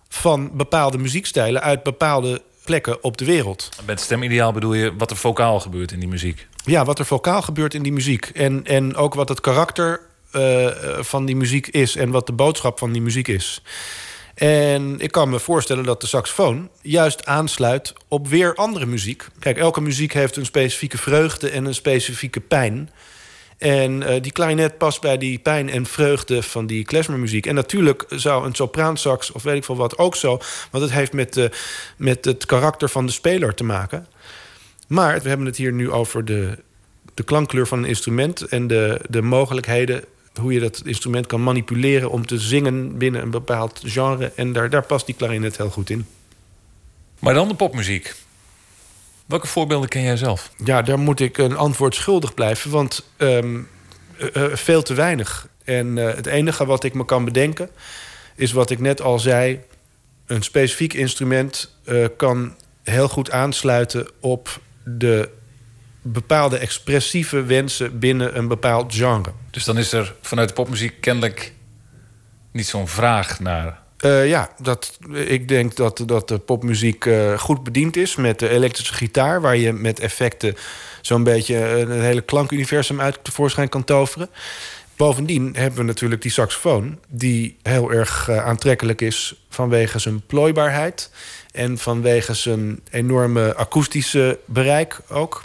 [0.10, 3.70] van bepaalde muziekstijlen uit bepaalde plekken op de wereld.
[3.86, 6.48] Met stemideaal bedoel je wat er vocaal gebeurt in die muziek.
[6.65, 8.26] ja, wat er vocaal gebeurt in die muziek.
[8.26, 10.02] En, en ook wat het karakter
[10.32, 10.68] eh,
[10.99, 13.61] van die muziek is en wat de boodschap van die muziek is.
[14.34, 19.27] En ik kan me voorstellen dat de saxofoon juist aansluit op weer andere muziek.
[19.39, 22.89] Kijk, elke muziek heeft een specifieke vreugde en een specifieke pijn.
[23.57, 27.45] En eh, die klarinet past bij die pijn en vreugde van die klezmermuziek.
[27.45, 30.39] En natuurlijk zou een sopraansax of weet ik veel wat ook zo...
[30.72, 31.49] want het heeft met,
[31.97, 34.07] met het karakter van de speler te maken.
[34.88, 36.57] Maar we hebben het hier nu over de,
[37.14, 38.41] de klankkleur van een instrument...
[38.41, 40.03] en de, de mogelijkheden
[40.39, 42.10] hoe je dat instrument kan manipuleren...
[42.10, 44.31] om te zingen binnen een bepaald genre.
[44.35, 46.05] En daar, daar past die klarinet heel goed in.
[47.19, 48.15] Maar dan de popmuziek.
[49.26, 50.51] Welke voorbeelden ken jij zelf?
[50.64, 53.60] Ja, daar moet ik een antwoord schuldig blijven, want ehm,
[54.18, 55.47] eh, eh, veel te weinig.
[55.64, 57.69] En eh, het enige wat ik me kan bedenken
[58.35, 59.60] is wat ik net al zei:
[60.26, 61.76] een specifiek instrument
[62.18, 65.30] kan heel goed aansluiten op de
[66.03, 69.31] bepaalde expressieve wensen binnen een bepaald genre.
[69.51, 71.53] Dus dan is er vanuit de popmuziek kennelijk
[72.51, 73.81] niet zo'n vraag naar.
[73.97, 78.49] Eh, ja, dat, ik denk dat, dat de popmuziek eh, goed bediend is met de
[78.49, 80.55] elektrische gitaar, waar je met effecten
[81.01, 84.30] zo'n beetje een hele klankuniversum uit tevoorschijn kan toveren.
[84.95, 91.09] Bovendien hebben we natuurlijk die saxofoon, die heel erg eh, aantrekkelijk is vanwege zijn plooibaarheid
[91.51, 95.43] en vanwege zijn enorme akoestische bereik ook.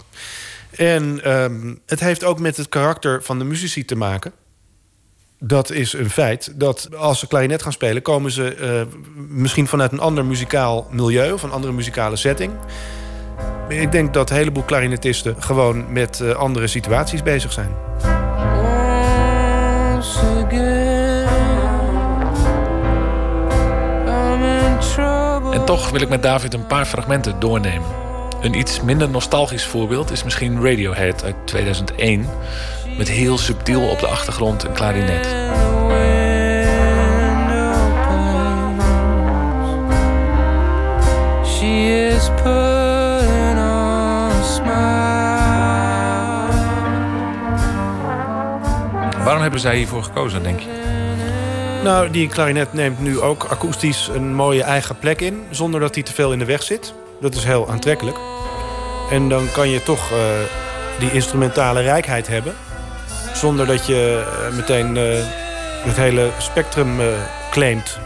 [0.79, 4.31] En ehm, het heeft ook met het karakter van de muzici te maken.
[5.39, 6.51] Dat is een feit.
[6.55, 8.81] Dat als ze klarinet gaan spelen, komen ze eh,
[9.27, 12.53] misschien vanuit een ander muzikaal milieu of een andere muzikale setting.
[13.67, 17.75] Ik denk dat een heleboel klarinetisten gewoon met eh, andere situaties bezig zijn.
[19.95, 21.27] Once again,
[24.07, 25.53] I'm in trouble.
[25.53, 28.08] En toch wil ik met David een paar fragmenten doornemen.
[28.41, 32.25] Een iets minder nostalgisch voorbeeld is misschien Radiohead uit 2001.
[32.97, 35.27] Met heel subtiel op de achtergrond een klarinet.
[49.23, 50.67] Waarom hebben zij hiervoor gekozen, denk je?
[51.83, 56.03] Nou, die klarinet neemt nu ook akoestisch een mooie eigen plek in, zonder dat hij
[56.03, 56.93] te veel in de weg zit.
[57.19, 58.17] Dat is heel aantrekkelijk.
[59.11, 60.17] En dan kan je toch eh,
[60.99, 62.55] die instrumentale rijkheid hebben,
[63.33, 65.03] zonder dat je eh, meteen eh,
[65.85, 67.07] het hele spectrum eh,
[67.51, 67.97] claimt.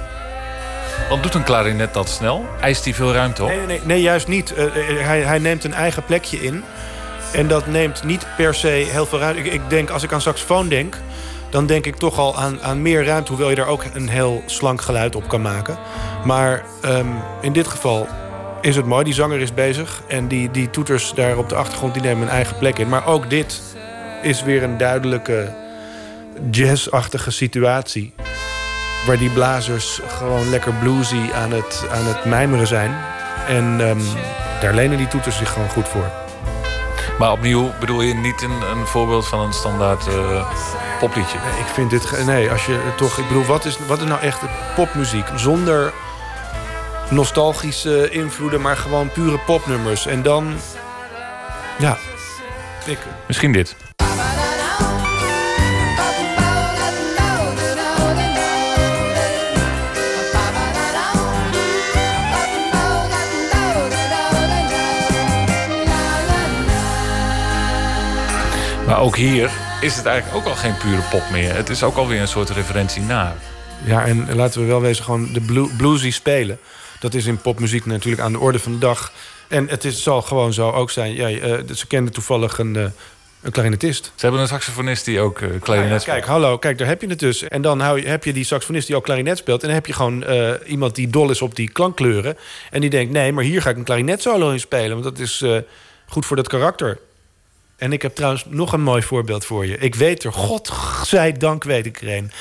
[1.09, 2.45] Want doet een klarinet dat snel?
[2.61, 3.49] Eist hij veel ruimte op?
[3.49, 4.53] Nee, nee, nee, juist niet.
[4.55, 6.63] Hij, hij neemt een eigen plekje in.
[7.33, 9.41] En dat neemt niet per se heel veel ruimte.
[9.41, 10.97] Ik, ik denk, als ik aan saxofoon denk...
[11.49, 13.31] dan denk ik toch al aan, aan meer ruimte...
[13.31, 15.77] hoewel je daar ook een heel slank geluid op kan maken.
[16.25, 17.07] Maar ehm,
[17.41, 18.07] in dit geval
[18.63, 19.03] is het mooi.
[19.03, 20.01] Die zanger is bezig.
[20.07, 22.89] En die, die toeters daar op de achtergrond die nemen een eigen plek in.
[22.89, 23.61] Maar ook dit
[24.21, 25.53] is weer een duidelijke
[26.51, 28.13] jazzachtige situatie.
[29.05, 32.95] Waar die blazers gewoon lekker bluesy aan het, aan het mijmeren zijn.
[33.47, 33.99] En ehm,
[34.61, 36.11] daar lenen die toeters zich gewoon goed voor.
[37.19, 40.53] Maar opnieuw bedoel je niet een, een voorbeeld van een standaard eh,
[40.99, 41.37] popliedje?
[41.37, 42.25] Nee, ik vind dit...
[42.25, 43.17] Nee, als je toch...
[43.17, 44.41] Ik bedoel, wat is, wat is nou echt
[44.75, 45.25] popmuziek?
[45.35, 45.93] Zonder
[47.13, 50.05] nostalgische invloeden, maar gewoon pure popnummers.
[50.05, 50.53] En dan...
[51.79, 51.97] Ja,
[52.85, 52.97] ik...
[53.27, 53.75] Misschien dit.
[68.87, 71.55] Maar ook hier is het eigenlijk ook al geen pure pop meer.
[71.55, 73.33] Het is ook alweer een soort referentie naar.
[73.85, 76.59] Ja, en laten we wel wezen, gewoon de blue, bluesy spelen.
[77.03, 79.11] Dat is in popmuziek natuurlijk aan de orde van de dag.
[79.47, 81.15] En het is, zal gewoon zo ook zijn.
[81.15, 82.85] Ja, eh, ze kenden toevallig een, eh,
[83.41, 84.05] een klarinetist.
[84.15, 86.15] Ze hebben een saxofonist die ook eh klarinet Ja, speelt.
[86.15, 87.43] kijk, hallo, kijk, daar heb je het dus.
[87.43, 89.61] En dan hou je, heb je die saxofonist die ook klarinet speelt.
[89.61, 90.25] En dan heb je gewoon
[90.65, 92.37] iemand die dol is op die klankkleuren.
[92.71, 95.01] En die denkt, nee, maar hier ga ik een klarinet solo in spelen.
[95.01, 95.43] Want dat is
[96.05, 96.99] goed voor dat karakter.
[97.77, 99.77] En ik heb trouwens nog een mooi voorbeeld voor je.
[99.77, 102.31] Ik weet er, godzijdank weet ik er een.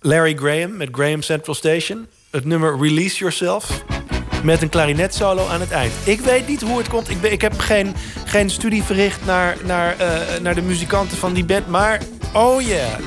[0.00, 2.06] Larry Graham met Graham Central Station.
[2.36, 3.84] Het nummer Release Yourself.
[4.42, 5.92] Met een klarinet solo aan het eind.
[6.04, 7.10] Ik weet niet hoe het komt.
[7.10, 7.94] Ik, ben, ik heb geen,
[8.24, 11.68] geen studie verricht naar, naar, eh, naar de muzikanten van die band.
[11.68, 12.00] Maar,
[12.32, 12.98] oh yeah.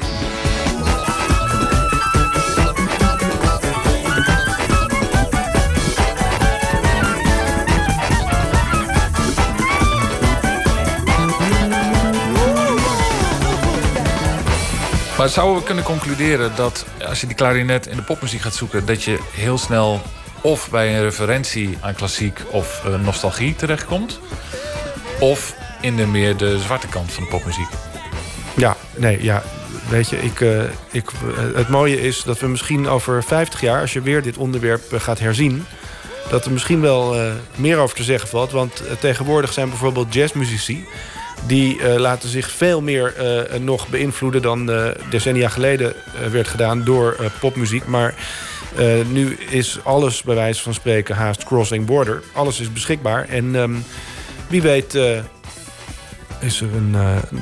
[15.19, 18.85] Maar zouden we kunnen concluderen dat als je die klarinet in de popmuziek gaat zoeken,
[18.85, 20.01] dat je heel snel
[20.41, 24.19] of bij een referentie aan klassiek of eh, nostalgie terechtkomt,
[25.19, 27.67] of in de meer de zwarte kant van de popmuziek.
[28.55, 29.43] Ja, nee, ja.
[29.89, 33.81] Weet je, ik, eh, ik, eh, het mooie is dat we misschien over 50 jaar,
[33.81, 35.65] als je weer dit onderwerp gaat herzien,
[36.29, 37.15] dat er misschien wel
[37.55, 38.51] meer over te zeggen valt.
[38.51, 40.87] Want tegenwoordig zijn bijvoorbeeld jazzmuzici
[41.47, 45.93] die eh, laten zich veel meer eh, nog beïnvloeden dan eh, decennia geleden
[46.31, 47.85] werd gedaan door popmuziek.
[47.85, 48.13] Maar
[49.11, 52.23] nu is alles bij wijze van spreken haast crossing border.
[52.33, 53.27] Alles is beschikbaar.
[53.27, 53.73] En ehm,
[54.47, 54.93] wie weet
[56.39, 56.95] is er een,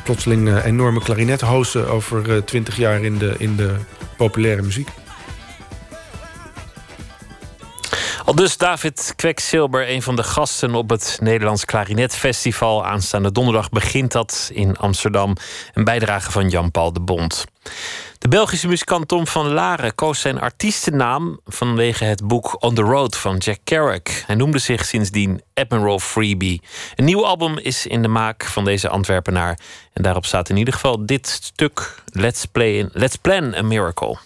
[0.03, 3.75] plotseling enorme klarinethozen over 20 jaar in de, in de
[4.17, 4.87] populaire muziek.
[8.27, 12.85] Al dus David Kweksilber, een van de gasten op het Nederlands Klarinetfestival.
[12.85, 15.35] Aanstaande donderdag begint dat in Amsterdam.
[15.73, 17.45] Een bijdrage van Jan-Paul de Bond.
[18.17, 23.17] De Belgische muzikant Tom van Laren koos zijn artiestennaam vanwege het boek On the Road
[23.17, 24.23] van Jack Kerouac.
[24.25, 26.61] Hij noemde zich sindsdien Admiral Freebie.
[26.95, 29.59] Een nieuw album is in de maak van deze Antwerpenaar.
[29.93, 34.17] En daarop staat in ieder geval dit stuk: Let's, play Let's Plan a Miracle.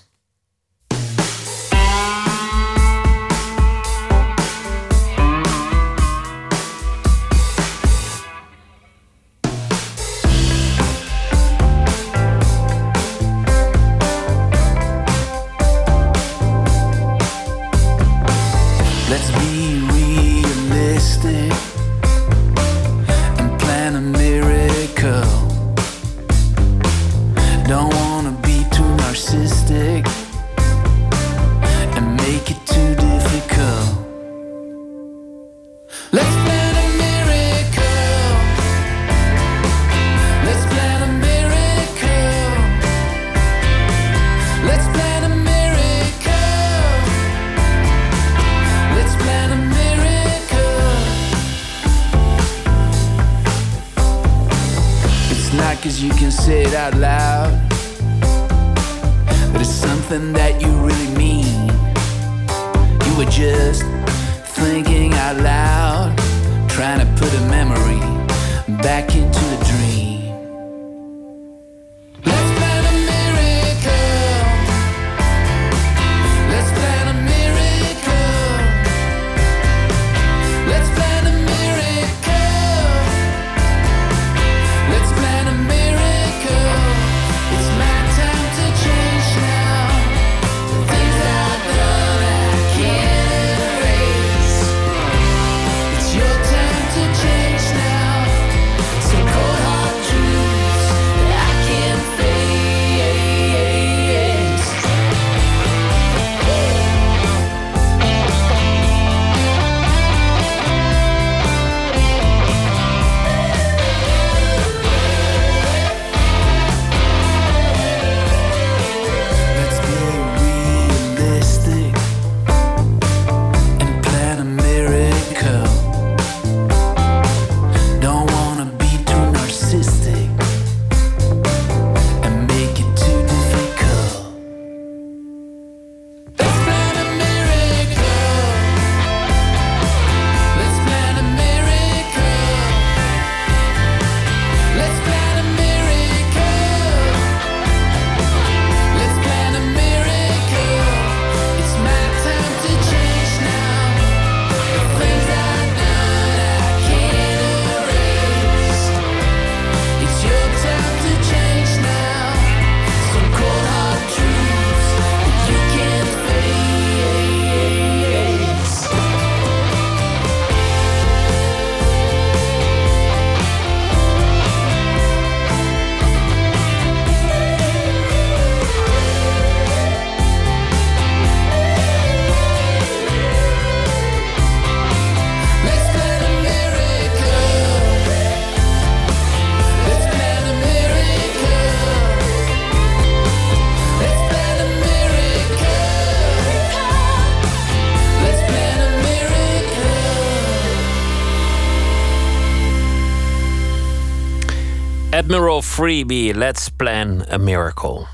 [205.72, 208.06] Freebie, Let's Plan a Miracle.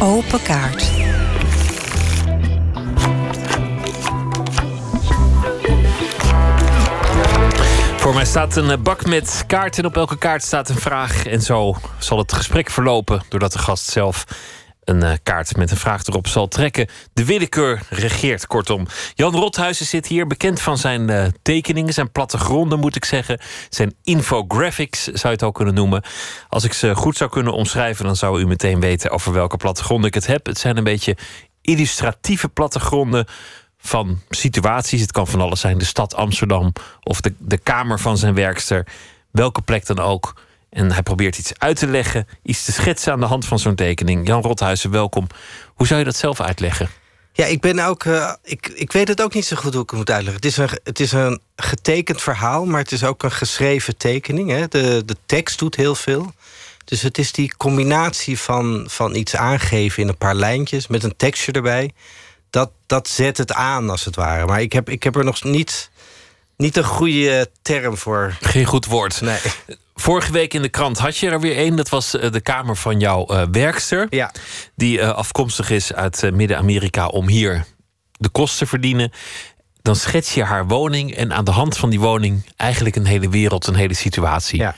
[0.00, 0.82] Open kaart.
[7.96, 9.84] Voor mij staat een bak met kaarten.
[9.84, 11.26] Op elke kaart staat een vraag.
[11.26, 13.22] En zo zal het gesprek verlopen.
[13.28, 14.24] Doordat de gast zelf
[14.88, 16.88] een eh, kaart met een vraag erop zal trekken.
[17.12, 18.86] De willekeur regeert, kortom.
[19.14, 23.40] Jan Rothuizen zit hier, bekend van zijn eh, tekeningen, zijn plattegronden moet ik zeggen.
[23.68, 26.02] Zijn infographics zou je het ook kunnen noemen.
[26.48, 30.08] Als ik ze goed zou kunnen omschrijven, dan zou u meteen weten over welke plattegronden
[30.08, 30.46] ik het heb.
[30.46, 31.16] Het zijn een beetje
[31.60, 33.26] illustratieve plattegronden
[33.78, 35.00] van situaties.
[35.00, 38.86] Het kan van alles zijn, de stad Amsterdam of de, de kamer van zijn werkster.
[39.30, 40.34] Welke plek dan ook.
[40.70, 43.74] En hij probeert iets uit te leggen, iets te schetsen aan de hand van zo'n
[43.74, 44.26] tekening.
[44.26, 45.26] Jan Rothuizen, welkom.
[45.74, 46.88] Hoe zou je dat zelf uitleggen?
[47.32, 48.04] Ja, ik ben ook.
[48.04, 50.42] eh, ik, ik weet het ook niet zo goed hoe ik het moet uitleggen.
[50.42, 54.50] Het is een, het is een getekend verhaal, maar het is ook een geschreven tekening.
[54.50, 54.68] Hè.
[54.68, 56.32] De, de tekst doet heel veel.
[56.84, 61.16] Dus het is die combinatie van, van iets aangeven in een paar lijntjes met een
[61.16, 61.92] tekstje erbij.
[62.50, 64.46] Dat, dat zet het aan, als het ware.
[64.46, 65.90] Maar ik heb, ik heb er nog niet,
[66.56, 68.36] niet een goede term voor.
[68.40, 69.20] Geen goed woord.
[69.20, 69.38] Nee.
[70.00, 71.76] Vorige week in de krant had je er weer één.
[71.76, 74.06] Dat was eh, de kamer van jouw eh, werkster.
[74.10, 74.32] Ja.
[74.76, 77.64] Die eh, afkomstig is uit Midden-Amerika om hier
[78.12, 79.12] de kosten te verdienen.
[79.82, 83.28] Dan schets je haar woning en aan de hand van die woning eigenlijk een hele
[83.28, 84.58] wereld, een hele situatie.
[84.58, 84.74] Ja.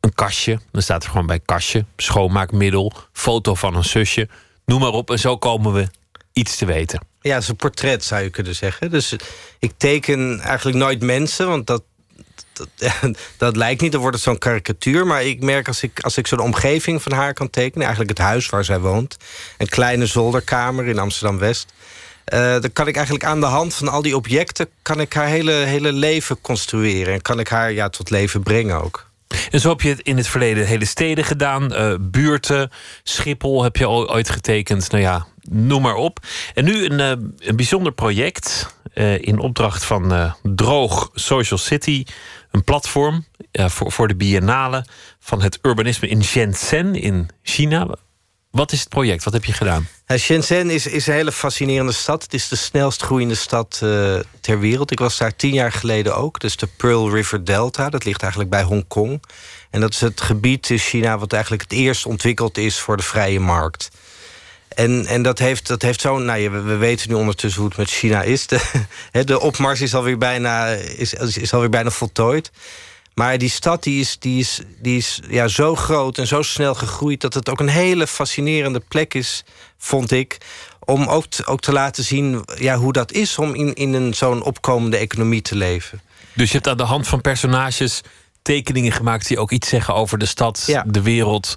[0.00, 4.28] Een kastje, dan staat er gewoon bij kastje, schoonmaakmiddel, foto van een zusje,
[4.64, 5.10] noem maar op.
[5.10, 5.88] En zo komen we
[6.32, 7.00] iets te weten.
[7.20, 8.90] Ja, het is een portret zou je kunnen zeggen.
[8.90, 9.16] Dus
[9.58, 11.82] ik teken eigenlijk nooit mensen, want dat,
[12.52, 12.68] dat,
[13.36, 13.92] dat lijkt niet.
[13.92, 15.06] Dan wordt het zo'n karikatuur.
[15.06, 18.26] Maar ik merk als ik, als ik zo'n omgeving van haar kan tekenen, eigenlijk het
[18.26, 19.16] huis waar zij woont,
[19.58, 21.72] een kleine zolderkamer in Amsterdam West.
[22.24, 25.26] eh, dan kan ik eigenlijk aan de hand van al die objecten kan ik haar
[25.26, 27.14] hele, hele leven construeren.
[27.14, 29.06] En kan ik haar ja, tot leven brengen ook.
[29.50, 31.72] En zo heb je het in het verleden hele steden gedaan.
[31.74, 32.70] eh, buurten,
[33.02, 34.90] Schiphol heb je al ooit getekend.
[34.90, 36.18] Nou ja, noem maar op.
[36.54, 42.04] En nu een, eh, een bijzonder project eh, in opdracht van eh, Droog Social City.
[42.50, 44.86] Een platform voor, voor de biennale
[45.18, 47.86] van het urbanisme in Shenzhen in China.
[48.54, 49.24] Wat is het project?
[49.24, 49.88] Wat heb je gedaan?
[50.18, 52.22] Shenzhen is, is een hele fascinerende stad.
[52.22, 54.90] Het is de snelst groeiende stad eh, ter wereld.
[54.90, 56.40] Ik was daar tien jaar geleden ook.
[56.40, 57.90] Dus de Pearl River Delta.
[57.90, 59.22] Dat ligt eigenlijk bij Hongkong.
[59.70, 63.02] En dat is het gebied in China wat eigenlijk het eerst ontwikkeld is voor de
[63.02, 63.90] vrije markt.
[64.74, 66.24] En, en dat heeft, dat heeft zo'n.
[66.24, 68.46] Nou, we, we weten nu ondertussen hoe het met China is.
[68.46, 68.60] De,
[69.24, 72.50] de opmars is alweer bijna, is, is alweer bijna voltooid.
[73.14, 76.74] Maar die stad die is, die is, die is ja, zo groot en zo snel
[76.74, 77.20] gegroeid...
[77.20, 79.44] dat het ook een hele fascinerende plek is,
[79.78, 80.38] vond ik...
[80.84, 84.14] om ook te, ook te laten zien ja, hoe dat is om in, in een
[84.14, 86.00] zo'n opkomende economie te leven.
[86.32, 88.00] Dus je hebt aan de hand van personages
[88.42, 91.54] tekeningen gemaakt die ook iets zeggen over de stad, de wereld,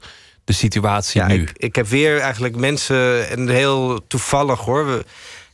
[0.47, 1.41] de situatie Ja, nu.
[1.41, 4.85] ik, ik heb weer eigenlijk mensen, en heel toevallig hoor...
[4.85, 5.05] We,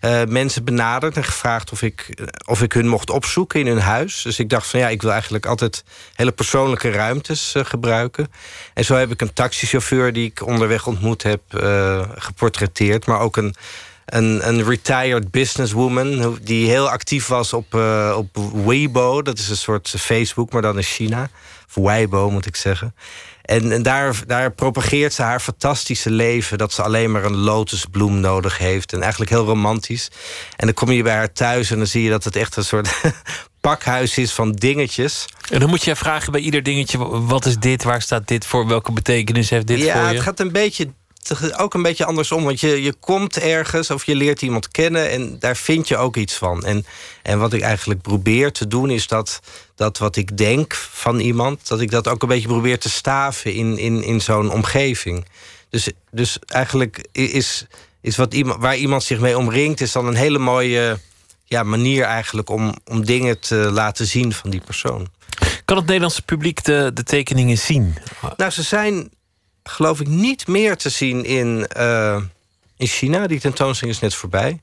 [0.04, 4.22] eh, mensen benaderd en gevraagd of ik, of ik hun mocht opzoeken in hun huis.
[4.22, 5.84] Dus ik dacht van ja, ik wil eigenlijk altijd
[6.14, 8.32] hele persoonlijke ruimtes eh, gebruiken.
[8.74, 13.06] En zo heb ik een taxichauffeur die ik onderweg ontmoet heb eh, geportretteerd.
[13.06, 13.56] Maar ook een,
[14.06, 17.74] een, een retired businesswoman die heel actief was op,
[18.16, 19.22] op Weibo.
[19.22, 21.30] Dat is een soort Facebook, maar dan in China.
[21.68, 22.96] Of Weibo moet ik zeggen.
[23.44, 26.58] En, en daar, daar propageert ze haar fantastische leven.
[26.58, 28.94] Dat ze alleen maar een lotusbloem nodig heeft.
[28.94, 30.12] En eigenlijk heel romantisch.
[30.56, 32.66] En dan kom je bij haar thuis en dan zie je dat het echt een
[32.66, 32.96] soort
[33.62, 35.26] pakhuis is van dingetjes.
[35.50, 37.84] En dan moet je vragen bij ieder dingetje: wat is dit?
[37.84, 38.68] Waar staat dit voor?
[38.68, 40.14] Welke betekenis heeft dit ja, voor je?
[40.14, 40.88] het gaat een beetje.
[41.58, 45.40] Ook een beetje andersom, want je, je komt ergens of je leert iemand kennen en
[45.40, 46.66] daar vind je ook iets van.
[46.66, 46.86] En,
[47.22, 49.40] en wat ik eigenlijk probeer te doen, is dat,
[49.76, 53.54] dat wat ik denk van iemand, dat ik dat ook een beetje probeer te staven
[53.54, 55.26] in, in, in zo'n omgeving.
[55.70, 57.66] Dus, dus eigenlijk is,
[58.02, 61.00] is wat iemand, waar iemand zich mee omringt, is dan een hele mooie
[61.44, 65.08] ja, manier eigenlijk om, om dingen te laten zien van die persoon.
[65.66, 67.98] Kan het Nederlandse publiek de, de tekeningen zien?
[68.38, 69.10] Nou, ze zijn
[69.64, 72.22] geloof ik niet meer te zien in, eh,
[72.78, 73.28] in China.
[73.28, 74.62] Die tentoonstelling is net voorbij.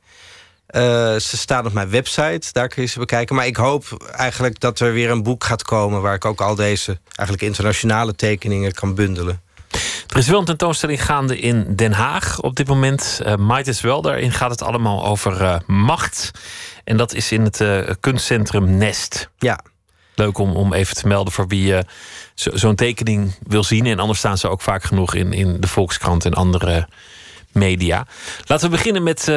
[0.71, 0.83] Eh,
[1.17, 3.37] ze staan op mijn website, daar kun je ze bekijken.
[3.37, 6.03] Maar ik hoop eigenlijk dat er weer een boek gaat komen...
[6.03, 9.41] waar ik ook al deze eigenlijk internationale tekeningen kan bundelen.
[10.07, 13.21] Er is wel een tentoonstelling gaande in Den Haag op dit moment.
[13.25, 14.01] Eh Might as well.
[14.01, 16.31] Daarin gaat het allemaal over eh, macht.
[16.85, 17.65] En dat is in het
[18.01, 19.31] kunstcentrum Nest.
[19.39, 19.61] Ja.
[20.15, 21.75] Leuk om, om even te melden voor wie
[22.35, 23.87] zo- zo'n tekening wil zien.
[23.87, 26.89] En anders staan ze ook vaak genoeg in, in de Volkskrant en andere
[27.53, 28.07] media.
[28.47, 29.29] Laten we beginnen met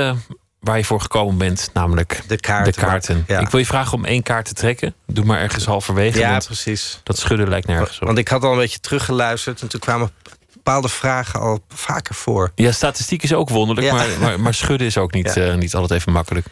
[0.63, 2.73] waar je voor gekomen bent, namelijk de kaarten.
[2.73, 3.23] De kaarten.
[3.27, 3.39] Ja.
[3.39, 4.93] Ik wil je vragen om één kaart te trekken.
[5.07, 6.19] Doe maar ergens halverwege.
[6.19, 6.99] Ja, precies.
[7.03, 8.05] Dat schudden lijkt nergens op.
[8.05, 9.61] Want ik had al een beetje teruggeluisterd...
[9.61, 10.11] en toen kwamen
[10.53, 12.51] bepaalde vragen al vaker voor.
[12.55, 13.93] Ja, statistiek is ook wonderlijk, Ja.
[13.93, 15.41] maar, maar, maar schudden is ook niet, Ja.
[15.45, 16.45] eh, niet altijd even makkelijk.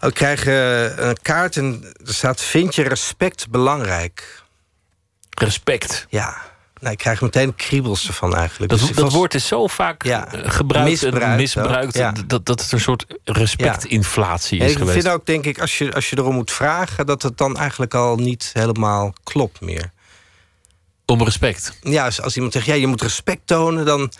[0.00, 2.40] Ik krijg eh, een kaart en er staat...
[2.40, 4.42] vind je respect belangrijk?
[5.30, 6.06] Respect?
[6.08, 6.36] Ja.
[6.82, 8.70] Nou, ik krijg meteen kriebels ervan eigenlijk.
[8.70, 11.86] Dat, Dus ik dat was- woord is zo vaak eh, gebruikt en misbruikt misbruikt...
[11.86, 12.12] ook, ja.
[12.26, 14.98] Dat, dat het een soort respectinflatie En is ik geweest.
[15.02, 17.06] vind ook, denk ik, als je, als je erom moet vragen...
[17.06, 19.90] dat het dan eigenlijk al niet helemaal klopt meer.
[21.06, 21.78] Om respect?
[21.82, 23.84] Ja, als, als iemand zegt, ja, je moet respect tonen...
[23.84, 24.12] dan,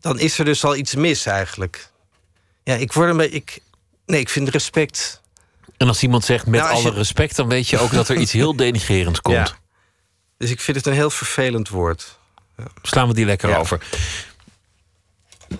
[0.00, 1.88] dan is er dus al iets mis eigenlijk.
[2.64, 3.36] Ja, ik word een beetje...
[3.36, 3.58] Ik,
[4.06, 5.20] nee, ik vind respect...
[5.76, 7.36] En als iemand zegt met Nou, alle je- respect...
[7.36, 9.54] dan weet je ook dat er iets heel denigrerends komt.
[10.42, 10.48] Ja.
[10.48, 12.18] Dus ik vind het een heel vervelend woord.
[12.82, 13.56] Slaan we die lekker Ja.
[13.56, 13.86] over.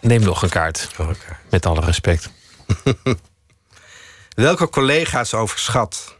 [0.00, 0.88] Neem nog een kaart.
[1.50, 2.30] Met alle respect.
[4.34, 6.16] Welke collega's overschat?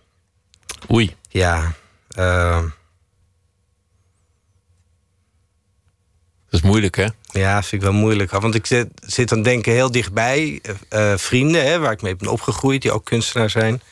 [0.93, 1.17] Oei.
[1.29, 1.73] Ja.
[2.09, 2.63] eh,
[6.51, 7.07] Dat is moeilijk, hè?
[7.31, 8.31] Ja, vind ik wel moeilijk.
[8.31, 10.61] Want ik zit, zit aan denken heel dichtbij.
[10.89, 13.83] eh, eh, vrienden, hè, waar ik mee ben opgegroeid, die ook kunstenaar zijn.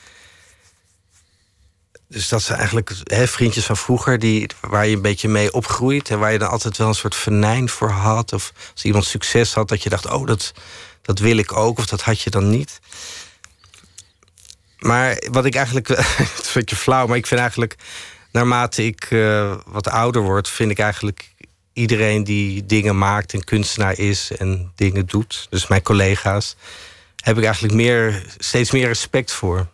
[2.10, 6.10] Dus dat zijn eigenlijk hè, vriendjes van vroeger, die, waar je een beetje mee opgroeit.
[6.10, 8.32] En waar je dan altijd wel een soort venijn voor had.
[8.32, 10.52] Of als iemand succes had, dat je dacht: oh, dat,
[11.02, 11.78] dat wil ik ook.
[11.78, 12.80] Of dat had je dan niet.
[14.78, 15.88] Maar wat ik eigenlijk.
[15.88, 15.98] het
[16.40, 17.76] is een beetje flauw, maar ik vind eigenlijk.
[18.32, 21.34] Naarmate ik eh, wat ouder word, vind ik eigenlijk
[21.72, 25.46] iedereen die dingen maakt en kunstenaar is en dingen doet.
[25.50, 26.56] Dus mijn collega's.
[27.16, 29.66] Heb ik eigenlijk meer, steeds meer respect voor.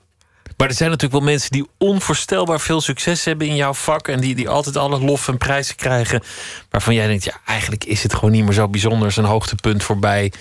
[0.57, 4.09] Maar er zijn natuurlijk wel mensen die onvoorstelbaar veel succes hebben in jouw vak.
[4.09, 6.23] En die, die altijd alle lof en prijzen krijgen.
[6.71, 9.19] Waarvan jij denkt, ja, eigenlijk is het gewoon niet meer zo bijzonder.
[9.19, 10.33] Een hoogtepunt voorbij.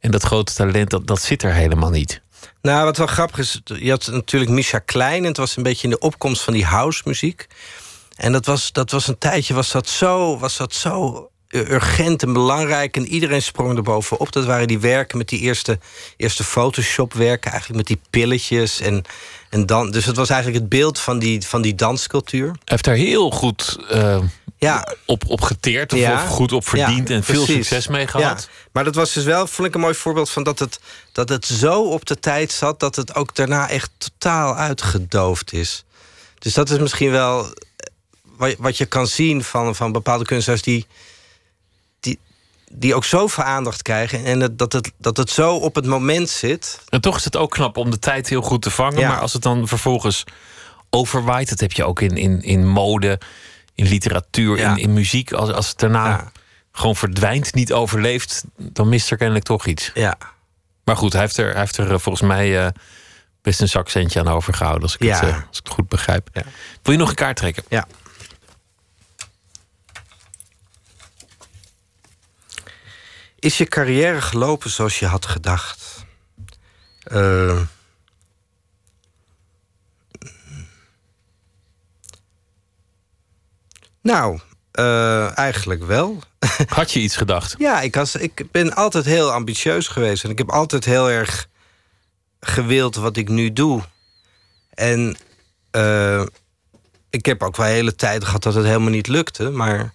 [0.00, 2.20] En dat grote talent, dat, dat zit er helemaal niet.
[2.62, 5.22] Nou, wat wel grappig is, je had natuurlijk Misha Klein...
[5.22, 7.46] en het was een beetje in de opkomst van die house muziek.
[8.16, 12.32] En dat was, dat was een tijdje, was dat zo, was dat zo urgent en
[12.32, 12.96] belangrijk...
[12.96, 14.32] en iedereen sprong er bovenop.
[14.32, 15.78] Dat waren die werken met die eerste,
[16.16, 17.50] eerste Photoshop-werken...
[17.50, 19.04] eigenlijk met die pilletjes en,
[19.50, 19.90] en dan...
[19.90, 22.54] Dus het was eigenlijk het beeld van die, van die danscultuur.
[22.64, 24.18] Heeft daar heel goed eh,
[24.58, 24.94] ja.
[25.06, 25.92] op, op geteerd.
[25.92, 26.26] Of, Ja.
[26.26, 27.68] goed op verdiend Ja, en veel precies.
[27.68, 28.48] succes mee gehad.
[28.72, 30.80] Maar dat was dus wel, vond ik een mooi voorbeeld van dat het,
[31.12, 35.84] dat het zo op de tijd zat dat het ook daarna echt totaal uitgedoofd is.
[36.38, 37.54] Dus dat is misschien wel
[38.38, 40.86] eh, wat, je kan zien van, van bepaalde kunstenaars die,
[42.72, 46.80] die ook zoveel aandacht krijgen en dat, het, dat het zo op het moment zit.
[46.88, 48.98] En toch is het ook knap om de tijd heel goed te vangen.
[48.98, 49.08] Ja.
[49.08, 50.24] Maar als het dan vervolgens
[50.90, 53.20] overwaait, dat heb je ook in, in, in mode,
[53.74, 55.32] in literatuur, in, in muziek.
[55.32, 56.32] Als, als het daarna
[56.72, 59.90] gewoon verdwijnt, niet overleeft, dan mist er kennelijk toch iets.
[59.94, 60.18] Ja.
[60.84, 62.72] Maar goed, hij heeft er, hij heeft er eh, volgens mij eh,
[63.42, 66.28] best een zakcentje aan overgehouden, als ik, het, eh, als ik het goed begrijp.
[66.82, 67.62] Wil je nog een kaart trekken?
[67.68, 67.86] Ja.
[73.40, 76.04] Is je carrière gelopen zoals je had gedacht?
[77.02, 77.60] Eh,
[84.02, 84.40] nou,
[84.72, 86.22] eh, eigenlijk wel.
[86.66, 87.54] Had je iets gedacht?
[87.58, 90.24] Ja, ik, was, ik ben altijd heel ambitieus geweest.
[90.24, 91.48] En ik heb altijd heel erg
[92.40, 93.82] gewild wat ik nu doe.
[94.74, 95.16] En
[95.70, 96.24] eh,
[97.10, 99.50] ik heb ook wel hele tijd gehad dat het helemaal niet lukte.
[99.50, 99.92] Maar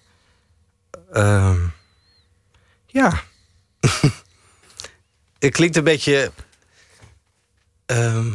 [1.12, 1.58] ehm,
[2.86, 3.22] ja.
[5.38, 6.32] het klinkt een beetje.
[7.86, 8.30] ehm,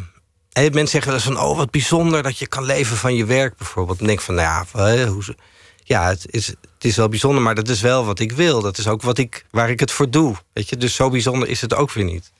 [0.51, 3.25] hè, mensen zeggen wel eens van, oh, wat bijzonder dat je kan leven van je
[3.25, 3.97] werk bijvoorbeeld.
[3.97, 5.35] En ik denk van, nou ja, hoe,
[5.83, 8.61] ja het, is, het is wel bijzonder, maar dat is wel wat ik wil.
[8.61, 10.35] Dat is ook wat ik, waar ik het voor doe.
[10.53, 10.77] Weet je?
[10.77, 12.31] Dus zo bijzonder is het ook weer niet.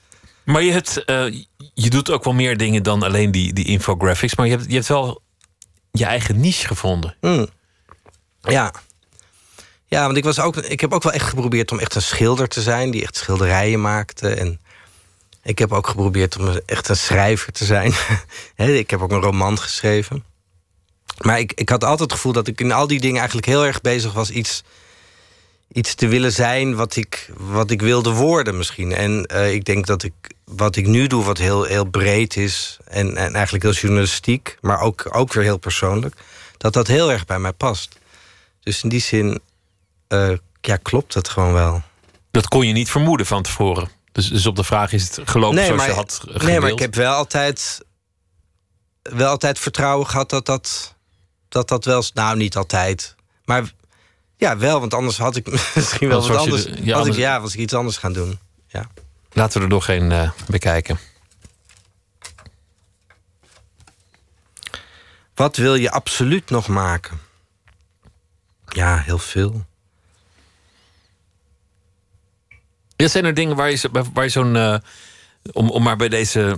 [0.44, 1.26] Maar je, hebt, eh,
[1.74, 4.36] je doet ook wel meer dingen dan alleen die, die infographics.
[4.36, 5.22] Maar je hebt, je hebt wel
[5.92, 7.16] je eigen niche gevonden.
[7.22, 7.48] Mm.
[8.42, 8.74] Ja.
[9.94, 12.48] Ja, want ik, was ook, ik heb ook wel echt geprobeerd om echt een schilder
[12.48, 12.92] te zijn...
[12.92, 14.30] die echt schilderijen maakte.
[14.30, 14.60] En
[15.44, 17.94] ik heb ook geprobeerd om echt een schrijver te zijn.
[18.82, 20.24] Ik heb ook een roman geschreven.
[21.18, 23.66] Maar ik, ik had altijd het gevoel dat ik in al die dingen eigenlijk heel
[23.66, 24.30] erg bezig was...
[24.30, 24.64] iets,
[25.72, 28.92] iets te willen zijn wat ik, wat ik wilde worden misschien.
[28.92, 30.14] En eh, ik denk dat ik
[30.46, 32.78] wat ik nu doe, wat heel, heel breed is...
[32.88, 36.16] En, en eigenlijk heel journalistiek, maar ook, ook weer heel persoonlijk...
[36.58, 38.00] dat dat heel erg bij mij past.
[38.64, 39.42] Dus in die zin
[40.12, 41.82] eh, ja, klopt het gewoon wel.
[42.32, 43.90] Dat kon je niet vermoeden van tevoren.
[44.12, 46.44] Dus, dus op de vraag is het gelopen zoals je had gewild?
[46.44, 47.86] nee, maar ik heb wel altijd,
[49.02, 50.96] wel altijd vertrouwen gehad dat dat,
[51.50, 52.04] dat dat wel...
[52.14, 53.16] Nou, niet altijd.
[53.46, 53.72] Maar
[54.38, 56.64] ja, wel, want anders had ik misschien wel wat anders...
[56.64, 58.40] de- ja, had ik, ja, was ik iets anders gaan doen.
[58.68, 58.88] Ja.
[59.32, 61.00] Laten we er nog een eh, bekijken.
[65.36, 67.20] Wat wil je absoluut nog maken?
[68.68, 69.66] Ja, heel veel.
[73.02, 74.56] Ja, zijn er dingen waar je, waar je zo'n.
[74.56, 74.76] eh,
[75.52, 76.58] om, om maar bij deze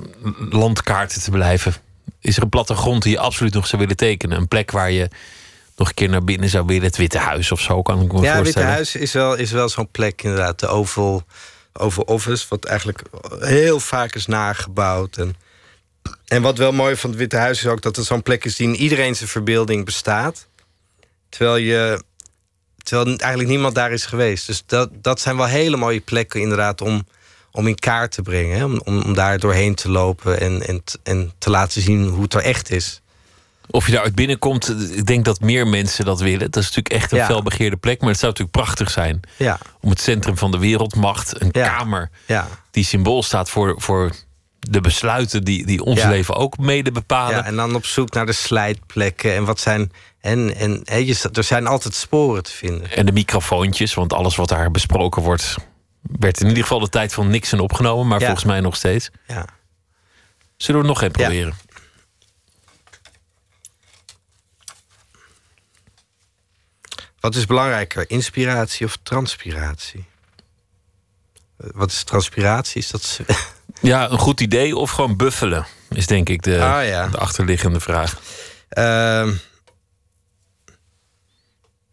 [0.49, 1.73] landkaarten te blijven.
[2.19, 4.37] Is er een plattegrond die je absoluut nog zou willen tekenen?
[4.37, 5.09] Een plek waar je
[5.75, 6.83] nog een keer naar binnen zou willen.
[6.83, 8.69] Het Witte Huis of zo, kan ik me Ja, Witte voorstellen.
[8.69, 10.59] Huis is wel, is wel zo'n plek inderdaad.
[10.59, 11.23] De Oval,
[11.73, 13.01] Oval Office, wat eigenlijk
[13.39, 15.17] heel vaak is nagebouwd.
[15.17, 15.35] En,
[16.27, 17.81] en wat wel mooi van het Witte Huis is ook...
[17.81, 20.47] dat het zo'n plek is die in iedereen zijn verbeelding bestaat.
[21.29, 22.03] Terwijl, je,
[22.83, 24.47] terwijl eigenlijk niemand daar is geweest.
[24.47, 27.07] Dus dat, dat zijn wel hele mooie plekken inderdaad om,
[27.51, 28.57] om in kaart te brengen.
[28.57, 28.65] Hè?
[28.65, 32.33] Om, om, om daar doorheen te lopen en, en, en te laten zien hoe het
[32.33, 33.01] er echt is.
[33.69, 36.51] Of je daaruit binnenkomt, ik denk dat meer mensen dat willen.
[36.51, 37.25] Dat is natuurlijk echt een Ja.
[37.25, 37.99] felbegeerde plek.
[37.99, 39.57] Maar het zou natuurlijk prachtig zijn Ja.
[39.81, 42.47] om het centrum van de wereldmacht, een kamer Ja.
[42.71, 44.11] die symbool staat voor, voor
[44.59, 47.35] de besluiten die, die ons leven ook mede bepalen.
[47.35, 49.91] Ja, en dan op zoek naar de slijtplekken en wat zijn.
[50.23, 50.55] En,
[50.85, 52.91] en je, er zijn altijd sporen te vinden.
[52.91, 55.55] En de microfoontjes, want alles wat daar besproken wordt,
[56.01, 58.25] werd in ieder geval de tijd van Nixon opgenomen, maar Ja.
[58.25, 59.09] volgens mij nog steeds.
[59.27, 59.45] Ja.
[60.57, 61.53] Zullen we nog een proberen?
[67.19, 70.05] Wat is belangrijker, inspiratie of transpiratie?
[71.57, 72.81] Eh, Wat is transpiratie?
[72.81, 73.19] Is dat.
[73.81, 77.07] Ja, een goed idee of gewoon buffelen, is denk ik de, Ah, ja.
[77.07, 78.19] de achterliggende vraag.
[78.69, 79.33] Ehm,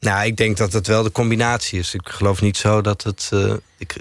[0.00, 1.94] nou, ik denk dat het wel de combinatie is.
[1.94, 3.96] Ik geloof niet zo dat, het, eh, ik,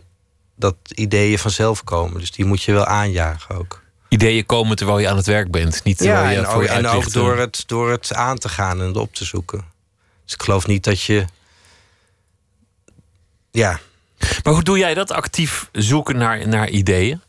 [0.55, 2.19] dat ideeën vanzelf komen.
[2.19, 3.81] Dus die moet je wel aanjagen ook.
[4.09, 6.61] Ideeën komen terwijl je aan het werk bent, niet terwijl Ja, je en, voor ook,
[6.61, 9.65] je en ook door het, door het aan te gaan en het op te zoeken.
[10.25, 11.25] Dus ik geloof niet dat je.
[13.51, 13.79] Ja.
[14.43, 15.11] Maar hoe doe jij dat?
[15.11, 17.21] Actief zoeken naar, naar ideeën?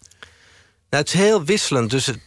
[0.90, 1.90] Nou, het is heel wisselend.
[1.90, 2.18] Dus, het-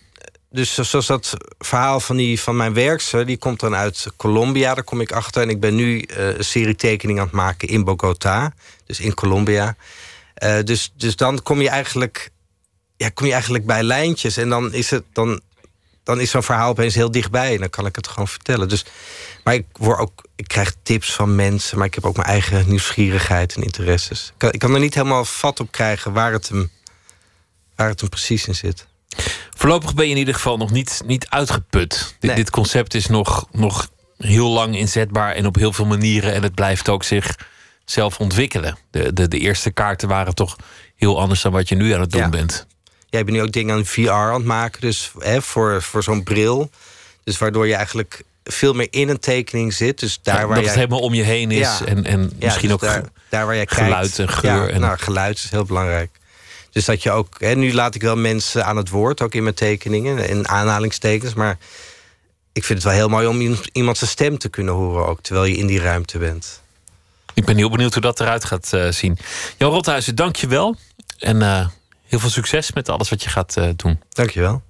[0.53, 4.73] dus zoals dat verhaal van, die, van mijn werkster, die komt dan uit Colombia.
[4.73, 5.41] Daar kom ik achter.
[5.41, 8.53] En ik ben nu eh, een serie tekeningen aan het maken in Bogota.
[8.85, 9.75] Dus in Colombia.
[10.33, 12.31] Eh, dus, dus dan kom je eigenlijk.
[12.97, 14.37] Ja, kom je eigenlijk bij lijntjes.
[14.37, 15.03] En dan is het.
[15.13, 15.41] Dan,
[16.03, 17.53] dan is zo'n verhaal opeens heel dichtbij.
[17.53, 18.69] En dan kan ik het gewoon vertellen.
[18.69, 18.85] Dus,
[19.43, 21.77] maar ik, word ook, ik krijg tips van mensen.
[21.77, 24.27] Maar ik heb ook mijn eigen nieuwsgierigheid en interesses.
[24.27, 26.71] Ik kan, ik kan er niet helemaal vat op krijgen waar het hem,
[27.75, 28.91] waar het hem precies in zit.
[29.57, 32.15] Voorlopig ben je in ieder geval nog niet, niet uitgeput.
[32.19, 36.33] Dit, concept is nog, nog heel lang inzetbaar en op heel veel manieren.
[36.33, 38.77] En het blijft ook zichzelf ontwikkelen.
[38.91, 40.55] De, de, de eerste kaarten waren toch
[40.95, 42.29] heel anders dan wat je nu aan het doen Ja.
[42.29, 42.67] bent.
[43.09, 46.23] Jij bent nu ook dingen aan VR aan het maken, dus hè, voor, voor zo'n
[46.23, 46.69] bril.
[47.23, 49.99] Dus waardoor je eigenlijk veel meer in een tekening zit.
[49.99, 50.73] Dus daar Ja, waar dat jij...
[50.73, 51.85] het helemaal om je heen is Ja.
[51.85, 54.19] en, en misschien dus ook daar, waar jij geluid kijkt.
[54.19, 54.51] en geur.
[54.51, 56.09] Ja, en, nou, geluid is heel belangrijk.
[56.73, 57.35] Dus dat je ook...
[57.37, 60.27] Hè, nu laat ik wel mensen aan het woord, ook in mijn tekeningen.
[60.29, 61.57] In aanhalingstekens, maar...
[62.53, 65.21] Ik vind het wel heel mooi om iemand- zijn stem te kunnen horen ook...
[65.21, 66.61] terwijl je in die ruimte bent.
[67.33, 69.17] Ik ben heel benieuwd hoe dat eruit gaat eh, zien.
[69.57, 70.75] Jan Rothuizen, dank je wel.
[71.17, 71.67] En eh,
[72.07, 74.01] heel veel succes met alles wat je gaat eh, doen.
[74.09, 74.61] Dank je wel.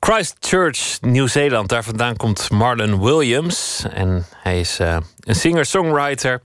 [0.00, 1.68] Christchurch, Nieuw-Zeeland.
[1.68, 3.84] Daar vandaan komt Marlon Williams.
[3.92, 4.78] En hij is
[5.20, 6.40] een singer-songwriter.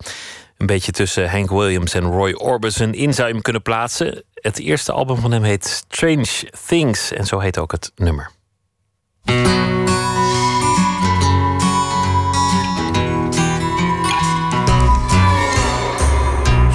[0.57, 4.23] Een beetje tussen Hank Williams en Roy Orbison in zou je hem kunnen plaatsen.
[4.33, 7.11] Het eerste album van hem heet Strange Things.
[7.11, 8.31] En zo heet ook het nummer.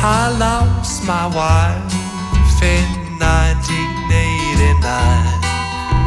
[0.02, 2.00] I lost my wife
[2.62, 5.40] in 1989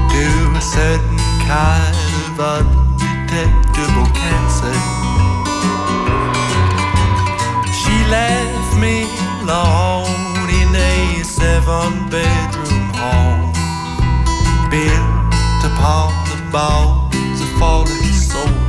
[0.10, 1.18] to a certain
[1.48, 1.96] kind
[2.30, 4.93] of undetectable cancer.
[8.10, 9.04] Left me
[9.42, 13.52] alone in a seven bedroom home
[14.70, 18.63] built upon the bones of fallen soldiers.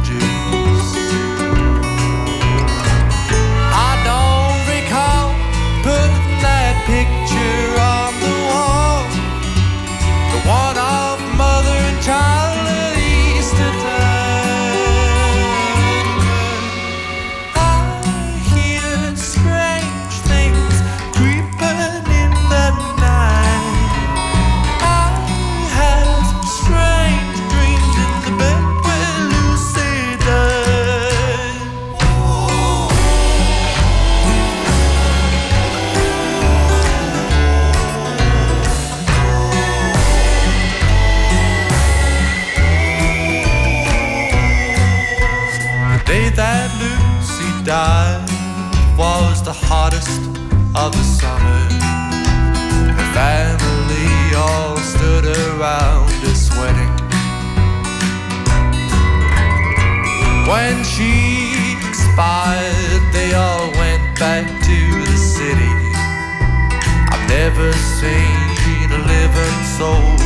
[55.64, 56.94] Around her sweating.
[60.46, 64.78] When she expired, they all went back to
[65.08, 65.76] the city.
[67.12, 70.23] I've never seen a living soul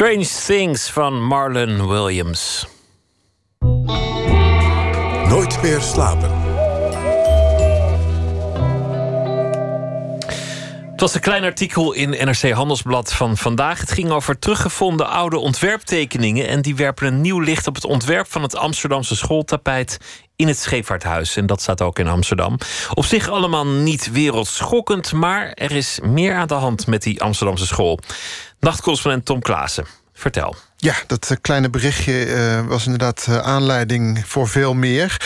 [0.00, 2.66] Strange Things van Marlon Williams.
[5.28, 6.39] Nooit meer slapen.
[11.00, 13.80] Het was een klein artikel in NRC Handelsblad van vandaag.
[13.80, 16.48] Het ging over teruggevonden oude ontwerptekeningen.
[16.48, 19.98] En die werpen een nieuw licht op het ontwerp van het Amsterdamse schooltapijt
[20.36, 21.36] in het Scheepvaarthuis.
[21.36, 22.58] En dat staat ook in Amsterdam.
[22.94, 27.66] Op zich allemaal niet wereldschokkend, maar er is meer aan de hand met die Amsterdamse
[27.66, 27.98] school.
[28.58, 30.56] Nachtcorrespondent Tom Klaassen, vertel.
[30.82, 35.16] Ja, dat eh, kleine berichtje eh, was inderdaad eh, aanleiding voor veel meer.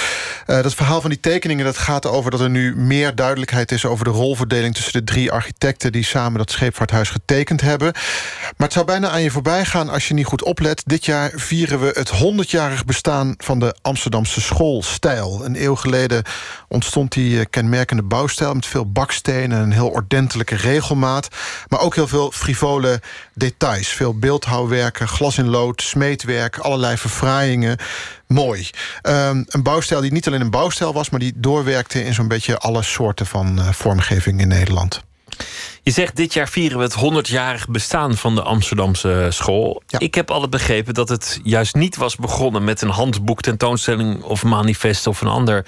[0.47, 4.05] Dat verhaal van die tekeningen dat gaat over dat er nu meer duidelijkheid is over
[4.05, 7.93] de rolverdeling tussen de drie architecten die samen dat scheepvaarthuis getekend hebben.
[7.93, 10.83] Maar het zou bijna aan je voorbij gaan als je niet goed oplet.
[10.87, 15.45] Dit jaar vieren we het 100-jarig bestaan van de Amsterdamse schoolstijl.
[15.45, 16.23] Een eeuw geleden
[16.69, 21.29] ontstond die kenmerkende bouwstijl met veel bakstenen en een heel ordentelijke regelmaat.
[21.69, 23.01] Maar ook heel veel frivole
[23.35, 23.89] details.
[23.89, 27.79] Veel beeldhouwwerken, glas in lood, smeedwerk, allerlei verfraaiingen.
[28.27, 28.71] Mooi.
[29.03, 32.59] Ehm, een bouwstijl die niet alleen een bouwstijl was, maar die doorwerkte in zo'n beetje
[32.59, 35.03] alle soorten van eh, vormgeving in Nederland.
[35.83, 39.83] Je zegt dit jaar vieren we het 100-jarig bestaan van de Amsterdamse school.
[39.99, 44.45] Ik heb altijd begrepen dat het juist niet was begonnen met een handboek, tentoonstelling of
[44.45, 45.67] manifest of een ander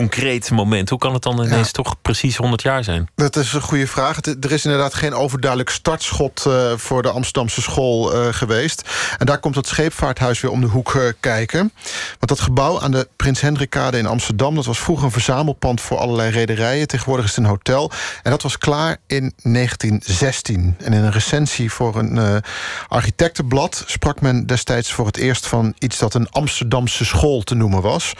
[0.00, 0.90] concreet moment.
[0.90, 3.08] Hoe kan het dan ineens toch precies 100 jaar zijn?
[3.14, 4.18] Dat is een goede vraag.
[4.24, 8.90] Er is inderdaad geen overduidelijk startschot eh, voor de Amsterdamse school eh, geweest.
[9.18, 11.72] En daar komt het scheepvaarthuis weer om de hoek eh, kijken.
[12.08, 14.54] Want dat gebouw aan de Prins Hendrikkade in Amsterdam...
[14.54, 16.86] dat was vroeger een verzamelpand voor allerlei rederijen.
[16.86, 17.90] Tegenwoordig is het een hotel.
[18.22, 20.76] En dat was klaar in 1916.
[20.78, 22.42] En in een recensie voor een
[22.88, 23.84] architectenblad...
[23.86, 28.12] sprak men destijds voor het eerst van iets dat een Amsterdamse school te noemen was.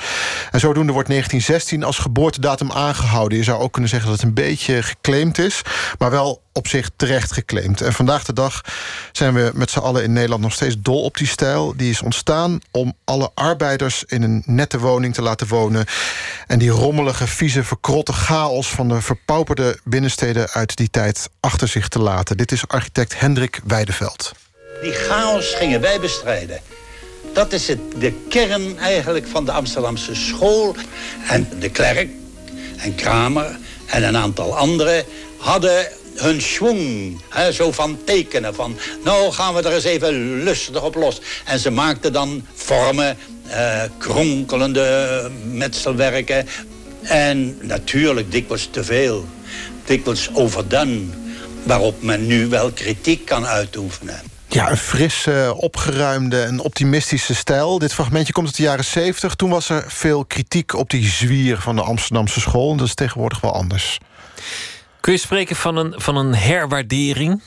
[0.51, 3.39] En zodoende wordt 1916 als geboortedatum aangehouden.
[3.39, 5.63] Je zou ook kunnen zeggen dat het een beetje geclaimd is...
[5.99, 7.81] maar wel op zich terecht geclaimd.
[7.81, 8.61] En vandaag de dag
[9.13, 11.77] zijn we met z'n allen in Nederland nog steeds dol op die stijl.
[11.77, 15.87] Die is ontstaan om alle arbeiders in een nette woning te laten wonen...
[16.47, 18.69] en die rommelige, vieze, verkrotte chaos...
[18.69, 22.37] van de verpauperde binnensteden uit die tijd achter zich te laten.
[22.37, 24.33] Dit is architect Hendrik Weideveld.
[24.83, 26.61] Die chaos gingen wij bestrijden.
[27.37, 30.77] Dat is het, de kern eigenlijk van de Amsterdamse school.
[31.29, 32.09] En de Klerk
[32.77, 35.05] en Kramer en een aantal anderen
[35.37, 37.21] hadden hun schwung.
[37.29, 38.55] Hè, zo van tekenen.
[38.55, 41.21] Van, nou gaan we er eens even lustig op los.
[41.45, 46.49] En ze maakten dan vormen, eh, kronkelende metselwerken.
[47.03, 49.25] En natuurlijk dikwijls te veel.
[49.85, 51.01] Dikwijls overdone.
[51.63, 54.36] Waarop men nu wel kritiek kan uitoefenen.
[54.49, 57.79] Ja, een frisse, opgeruimde en optimistische stijl.
[57.79, 59.35] Dit fragmentje komt uit de jaren 70.
[59.35, 62.71] Toen was er veel kritiek op die zwier van de Amsterdamse school.
[62.71, 63.99] En dat is tegenwoordig wel anders.
[65.01, 67.43] Kun je spreken van een, van een herwaardering?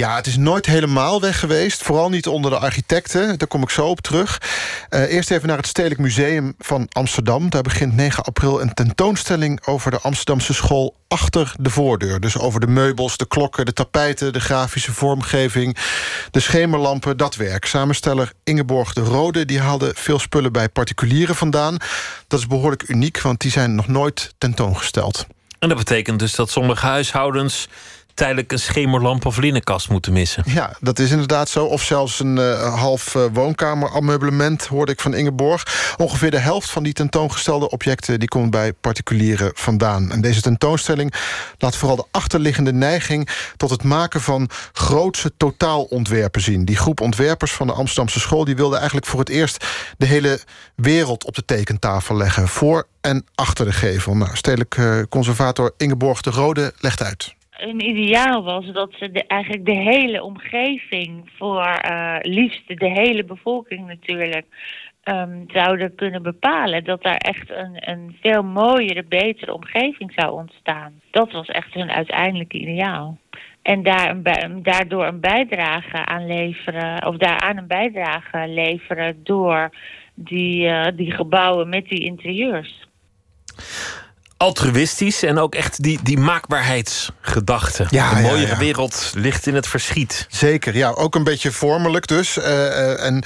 [0.00, 1.82] Ja, het is nooit helemaal weg geweest.
[1.82, 3.38] Vooral niet onder de architecten.
[3.38, 4.42] Daar kom ik zo op terug.
[4.88, 7.50] Eh, eerst even naar het Stedelijk Museum van Amsterdam.
[7.50, 12.20] Daar begint 9 april een tentoonstelling over de Amsterdamse school achter de voordeur.
[12.20, 15.76] Dus over de meubels, de klokken, de tapijten, de grafische vormgeving,
[16.30, 17.64] de schemerlampen, dat werk.
[17.64, 21.76] Samensteller Ingeborg de Rode die haalde veel spullen bij particulieren vandaan.
[22.26, 25.26] Dat is behoorlijk uniek, want die zijn nog nooit tentoongesteld.
[25.58, 27.68] En dat betekent dus dat sommige huishoudens
[28.20, 30.42] tijdelijk een schemerlamp of linnenkast moeten missen.
[30.46, 31.64] Ja, dat is inderdaad zo.
[31.64, 35.94] Of zelfs een eh, half uh, woonkamerameublement, hoorde ik van Ingeborg.
[35.96, 38.18] Ongeveer de helft van die tentoongestelde objecten...
[38.18, 40.12] die komt bij particulieren vandaan.
[40.12, 41.14] En deze tentoonstelling
[41.58, 43.28] laat vooral de achterliggende neiging...
[43.56, 46.64] tot het maken van grootse totaalontwerpen zien.
[46.64, 48.44] Die groep ontwerpers van de Amsterdamse school...
[48.44, 49.66] die wilde eigenlijk voor het eerst
[49.96, 50.40] de hele
[50.74, 52.48] wereld op de tekentafel leggen.
[52.48, 54.16] Voor en achter de gevel.
[54.16, 59.64] Nou, stedelijk uh, conservator Ingeborg de Rode legt uit een ideaal was dat ze eigenlijk
[59.64, 64.46] de hele omgeving voor uh, liefst de hele bevolking natuurlijk
[65.04, 66.84] um, zouden kunnen bepalen.
[66.84, 71.00] Dat daar echt een, een veel mooiere, betere omgeving zou ontstaan.
[71.10, 73.18] Dat was echt hun uiteindelijke ideaal.
[73.62, 73.82] En
[74.62, 79.70] daardoor een bijdrage aan leveren, of daaraan een bijdrage leveren door
[80.14, 82.88] die, uh, die gebouwen met die interieurs
[84.40, 87.86] altruïstisch en ook echt die, die maakbaarheidsgedachte.
[87.90, 88.58] Ja, mooiere ja, ja.
[88.58, 90.26] wereld ligt in het verschiet.
[90.30, 90.90] Zeker, ja.
[90.90, 92.36] Ook een beetje vormelijk dus.
[92.36, 93.24] Uh, uh, en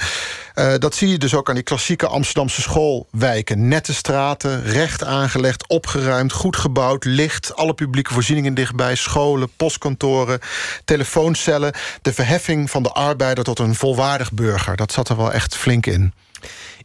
[0.55, 3.67] uh, dat zie je dus ook aan die klassieke Amsterdamse schoolwijken.
[3.67, 7.55] Nette straten, recht aangelegd, opgeruimd, goed gebouwd, licht...
[7.55, 10.39] alle publieke voorzieningen dichtbij, scholen, postkantoren,
[10.85, 11.73] telefooncellen...
[12.01, 14.75] de verheffing van de arbeider tot een volwaardig burger.
[14.75, 16.13] Dat zat er wel echt flink in.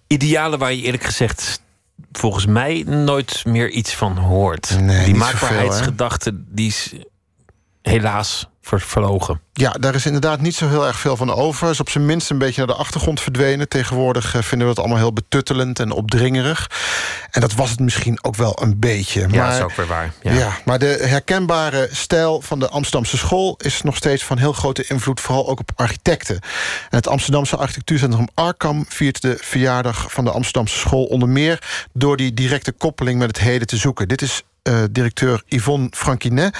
[0.06, 1.60] Idealen waar je eerlijk gezegd
[2.12, 4.80] volgens mij nooit meer iets van hoort.
[4.80, 6.92] Nee, die maakbaarheidsgedachte, die is
[7.82, 9.40] helaas ver- verlogen.
[9.52, 11.70] Ja, daar is inderdaad niet zo heel erg veel van over.
[11.70, 13.68] Is op zijn minst een beetje naar de achtergrond verdwenen.
[13.68, 16.70] Tegenwoordig eh, vinden we het allemaal heel betuttelend en opdringerig.
[17.30, 19.20] En dat was het misschien ook wel een beetje.
[19.20, 20.12] Ja, maar, dat is ook weer waar.
[20.22, 20.32] Ja.
[20.32, 20.52] Ja.
[20.64, 23.56] maar de herkenbare stijl van de Amsterdamse school...
[23.62, 26.34] is nog steeds van heel grote invloed, vooral ook op architecten.
[26.90, 28.84] En het Amsterdamse architectuurcentrum Arkham...
[28.88, 31.86] viert de verjaardag van de Amsterdamse school onder meer...
[31.92, 34.08] door die directe koppeling met het heden te zoeken.
[34.08, 36.58] Dit is eh, directeur Yvonne Franquinet...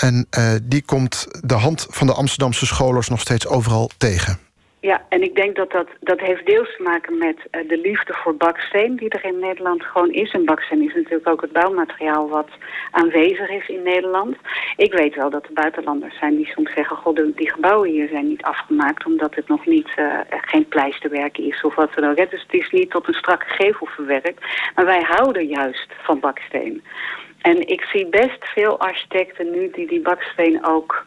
[0.00, 4.38] En eh, die komt de hand van de Amsterdamse scholars nog steeds overal tegen.
[4.82, 8.12] Ja, en ik denk dat dat, dat heeft deels te maken met eh, de liefde
[8.14, 10.30] voor baksteen die er in Nederland gewoon is.
[10.30, 12.48] En baksteen is natuurlijk ook het bouwmateriaal wat
[12.90, 14.36] aanwezig is in Nederland.
[14.76, 16.96] Ik weet wel dat er buitenlanders zijn die soms zeggen...
[16.96, 21.62] god, die gebouwen hier zijn niet afgemaakt omdat het nog niet, er geen pleisterwerk is
[21.62, 22.30] of wat dan ook.
[22.30, 24.44] Dus het is niet tot een strakke gevel verwerkt.
[24.74, 26.82] Maar wij houden juist van baksteen.
[27.42, 31.06] En ik zie best veel architecten nu die die baksteen ook...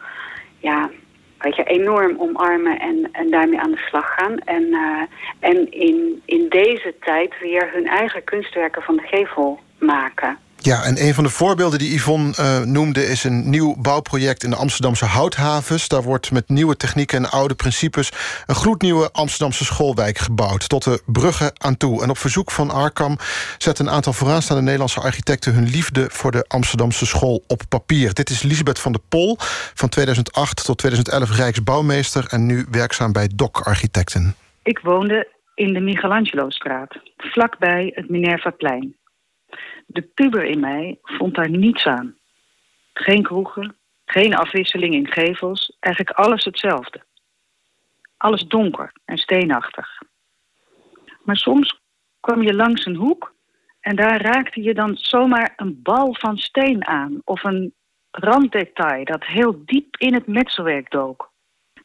[0.58, 0.90] ja,
[1.38, 4.38] weet je, enorm omarmen en, en daarmee aan de slag gaan.
[4.38, 5.02] En, eh,
[5.50, 10.38] en in, in deze tijd weer hun eigen kunstwerken van de gevel maken.
[10.64, 13.06] Ja, en een van de voorbeelden die Yvonne eh, noemde...
[13.06, 15.88] is een nieuw bouwproject in de Amsterdamse houthavens.
[15.88, 18.10] Daar wordt met nieuwe technieken en oude principes...
[18.46, 20.68] een gloednieuwe Amsterdamse schoolwijk gebouwd.
[20.68, 22.02] Tot de bruggen aan toe.
[22.02, 23.16] En op verzoek van Arkham
[23.58, 25.54] zetten een aantal vooraanstaande Nederlandse architecten...
[25.54, 28.14] hun liefde voor de Amsterdamse school op papier.
[28.14, 29.36] Dit is Lisbeth van der Pol,
[29.74, 32.26] van 2008 tot 2011 Rijksbouwmeester...
[32.28, 34.34] en nu werkzaam bij DOC Architecten.
[34.62, 38.94] Ik woonde in de Michelangelo-straat, vlakbij het Minervaplein.
[39.86, 42.16] De puber in mij vond daar niets aan.
[42.92, 47.04] Geen kroegen, geen afwisseling in gevels, eigenlijk alles hetzelfde.
[48.16, 50.02] Alles donker en steenachtig.
[51.22, 51.80] Maar soms
[52.20, 53.34] kwam je langs een hoek
[53.80, 57.74] en daar raakte je dan zomaar een bal van steen aan of een
[58.10, 61.32] randdetail dat heel diep in het metselwerk dook.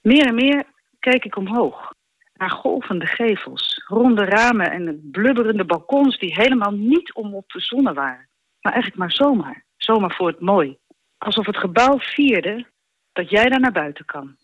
[0.01, 0.63] Meer en meer
[0.99, 1.93] keek ik omhoog
[2.33, 7.93] naar golvende gevels, ronde ramen en blubberende balkons die helemaal niet om op de zonne
[7.93, 8.27] waren.
[8.61, 9.65] Maar eigenlijk maar zomaar.
[9.77, 10.77] Zomaar voor het mooi.
[11.17, 12.65] Alsof het gebouw vierde
[13.13, 14.35] dat jij daar naar buiten kan.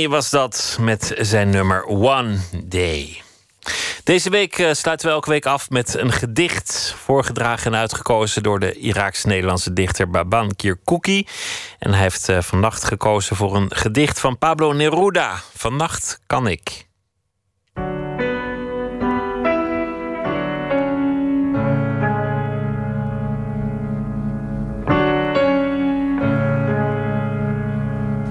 [0.08, 3.22] Was dat met zijn nummer One Day.
[4.04, 6.94] Deze week eh, sluiten we elke week af met een gedicht.
[7.04, 11.26] Voorgedragen en uitgekozen door de Iraaks-Nederlandse dichter Baban Kirkuki.
[11.78, 15.40] En hij heeft eh, vannacht gekozen voor een gedicht van Pablo Neruda.
[15.54, 16.86] Vannacht kan ik.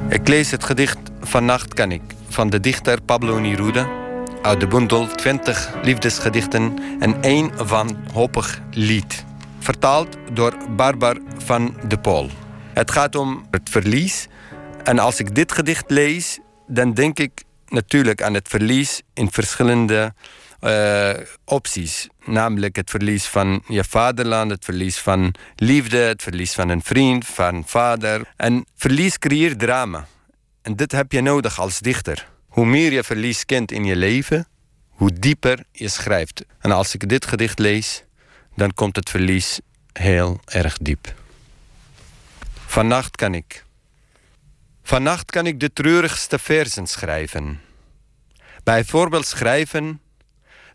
[0.09, 3.89] Ik lees het gedicht Vannacht kan ik van de dichter Pablo Neruda
[4.41, 9.25] uit de bundel 20 liefdesgedichten en één van Hoppig Lied.
[9.59, 12.29] Vertaald door Barbar van de Pool.
[12.73, 14.27] Het gaat om het verlies.
[14.83, 20.13] En als ik dit gedicht lees, dan denk ik natuurlijk aan het verlies in verschillende
[20.59, 21.11] eh,
[21.45, 22.07] opties.
[22.25, 27.25] Namelijk het verlies van je vaderland, het verlies van liefde, het verlies van een vriend,
[27.25, 28.21] van vader.
[28.35, 30.07] En verlies creëert drama.
[30.63, 32.27] En dit heb je nodig als dichter.
[32.47, 34.47] Hoe meer je verlies kent in je leven,
[34.89, 36.45] hoe dieper je schrijft.
[36.59, 38.03] En als ik dit gedicht lees,
[38.55, 39.59] dan komt het verlies
[39.93, 41.13] heel erg diep.
[42.65, 43.65] Vannacht kan ik.
[44.83, 47.61] Vannacht kan ik de treurigste verzen schrijven.
[48.63, 50.01] Bijvoorbeeld schrijven: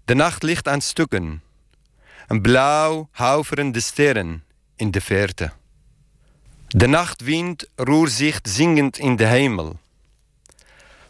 [0.05, 1.43] De nacht ligt aan stukken.
[2.27, 4.44] Een blauw huiverende sterren
[4.77, 5.52] in de verte.
[6.69, 9.78] De nachtwind roert zich zingend in de hemel.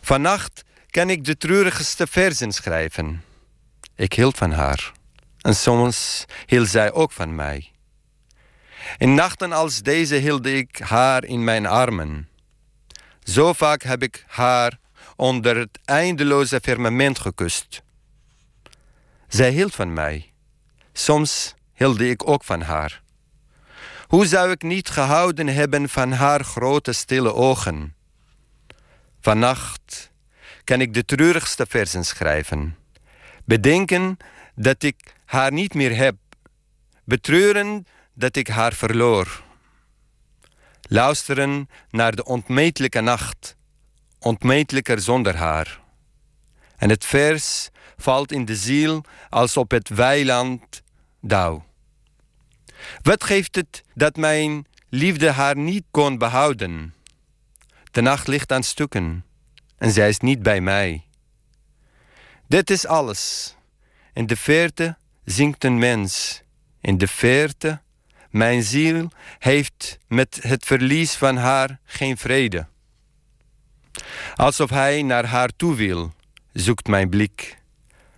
[0.01, 3.25] Vannacht kan ik de treurigste verzen schrijven.
[3.95, 4.93] Ik hield van haar.
[5.41, 7.71] En soms hield zij ook van mij.
[8.99, 12.29] In nachten als deze hield ik haar in mijn armen.
[13.23, 14.79] Zo vaak heb ik haar
[15.17, 17.83] onder het eindeloze firmament gekust.
[19.29, 20.33] Zij hield van mij.
[20.93, 23.03] Soms hield ik ook van haar.
[24.09, 27.95] Hoe zou ik niet gehouden hebben van haar grote stille ogen?
[29.21, 30.11] Vannacht
[30.65, 32.77] kan ik de treurigste versen schrijven.
[33.45, 34.17] Bedenken
[34.55, 36.17] dat ik haar niet meer heb.
[37.05, 39.43] Betreuren dat ik haar verloor.
[40.83, 43.57] Luisteren naar de ontmetelijke nacht,
[44.19, 45.81] ontmetelijker zonder haar.
[46.77, 50.83] En het vers valt in de ziel als op het weiland
[51.21, 51.68] dauw.
[53.03, 56.95] Wat geeft het dat mijn liefde haar niet kon behouden?
[57.91, 59.25] De nacht ligt aan stukken
[59.79, 61.05] en zij is niet bij mij.
[62.49, 63.55] Dit is alles.
[64.13, 66.43] In de verte zingt een mens.
[66.81, 67.81] In de verte,
[68.31, 72.67] mijn ziel heeft met het verlies van haar geen vrede.
[74.35, 76.13] Alsof hij naar haar toe wil,
[76.53, 77.59] zoekt mijn blik.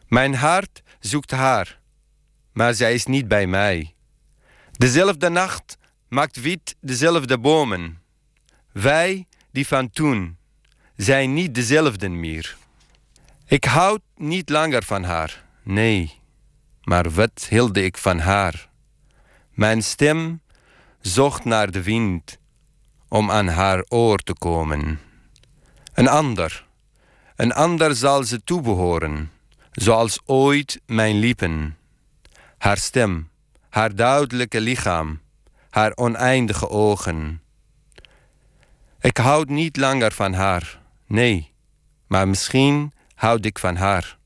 [0.09, 1.81] Mijn hart zoekt haar,
[2.53, 3.95] maar zij is niet bij mij.
[4.81, 5.79] Dezelfde nacht
[6.09, 8.03] maakt wit dezelfde bomen.
[8.73, 10.37] Wij, die van toen,
[10.97, 12.57] zijn niet dezelfde meer.
[13.47, 16.19] Ik houd niet langer van haar, nee.
[16.83, 18.69] Maar wat hielde ik van haar?
[19.51, 20.41] Mijn stem
[21.01, 22.39] zocht naar de wind
[23.09, 25.01] om aan haar oor te komen.
[25.95, 26.67] Een ander,
[27.37, 29.31] een ander zal ze toebehoren,
[29.73, 31.77] zoals ooit mijn lippen.
[32.59, 33.30] Haar stem,
[33.71, 35.21] haar duidelijke lichaam,
[35.71, 37.43] haar oneindige ogen.
[39.01, 41.53] Ik houd niet langer van haar, nee,
[42.07, 44.19] maar misschien houd ik van haar.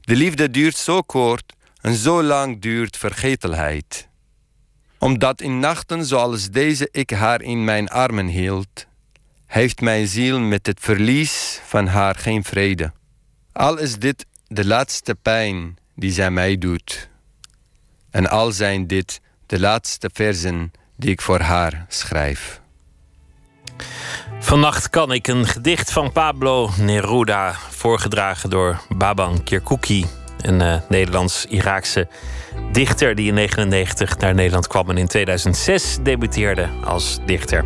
[0.00, 4.08] De liefde duurt zo kort en zo lang duurt vergetelheid.
[4.98, 8.86] Omdat in nachten zoals deze ik haar in mijn armen hield,
[9.46, 12.92] heeft mijn ziel met het verlies van haar geen vrede.
[13.52, 17.10] Al is dit de laatste pijn die zij mij doet.
[18.12, 22.60] En al zijn dit de laatste versen die ik voor haar schrijf.
[24.40, 30.06] Vannacht kan ik een gedicht van Pablo Neruda, voorgedragen door Baban Kirkuki,
[30.40, 32.08] een eh, Nederlands-Iraakse
[32.72, 37.64] dichter die in 1999 naar Nederland kwam en in 2006 debuteerde als dichter.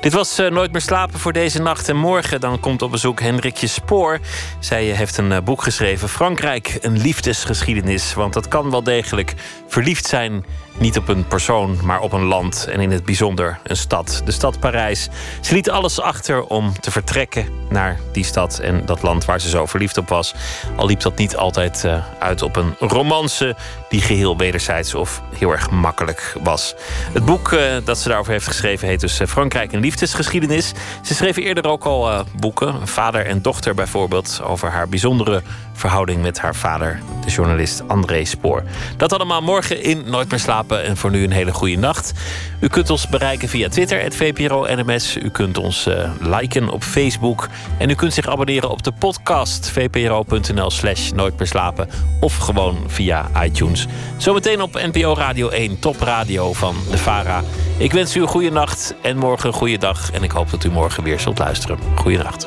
[0.00, 1.88] Dit was eh, Nooit meer slapen voor deze nacht.
[1.88, 4.18] En morgen dan komt op bezoek Hendrikje Spoor.
[4.58, 6.08] Zij eh, heeft een eh, boek geschreven.
[6.08, 8.14] Frankrijk, een liefdesgeschiedenis.
[8.14, 9.34] Want dat kan wel degelijk
[9.66, 10.44] verliefd zijn.
[10.78, 12.66] Niet op een persoon, maar op een land.
[12.70, 14.22] En in het bijzonder een stad.
[14.24, 15.08] De stad Parijs.
[15.40, 19.48] Ze liet alles achter om te vertrekken naar die stad en dat land waar ze
[19.48, 20.34] zo verliefd op was.
[20.76, 23.56] Al liep dat niet altijd eh, uit op een romance
[23.88, 26.74] die geheel wederzijds of heel erg makkelijk was.
[27.12, 30.72] Het boek eh, dat ze daarover heeft geschreven heet dus eh, Frankrijk een liefdesgeschiedenis.
[31.02, 35.42] Ze schreef eerder ook al boeken, Vader en Dochter bijvoorbeeld, over haar bijzondere
[35.78, 38.62] verhouding met haar vader, de journalist André Spoor.
[38.96, 42.12] Dat allemaal morgen in Nooit meer slapen en voor nu een hele goede nacht.
[42.60, 45.16] U kunt ons bereiken via Twitter, het VPRO NMS.
[45.16, 47.48] U kunt ons eh, liken op Facebook.
[47.78, 51.88] En u kunt zich abonneren op de podcast vpro.nl slash nooit meer slapen.
[52.20, 53.86] Of gewoon via iTunes.
[54.16, 57.42] Zometeen op NPO Radio 1, Top Radio van de VARA.
[57.76, 60.12] Ik wens u een goede nacht en morgen een goede dag.
[60.12, 61.78] En ik hoop dat u morgen weer zult luisteren.
[61.94, 62.46] Goeienacht.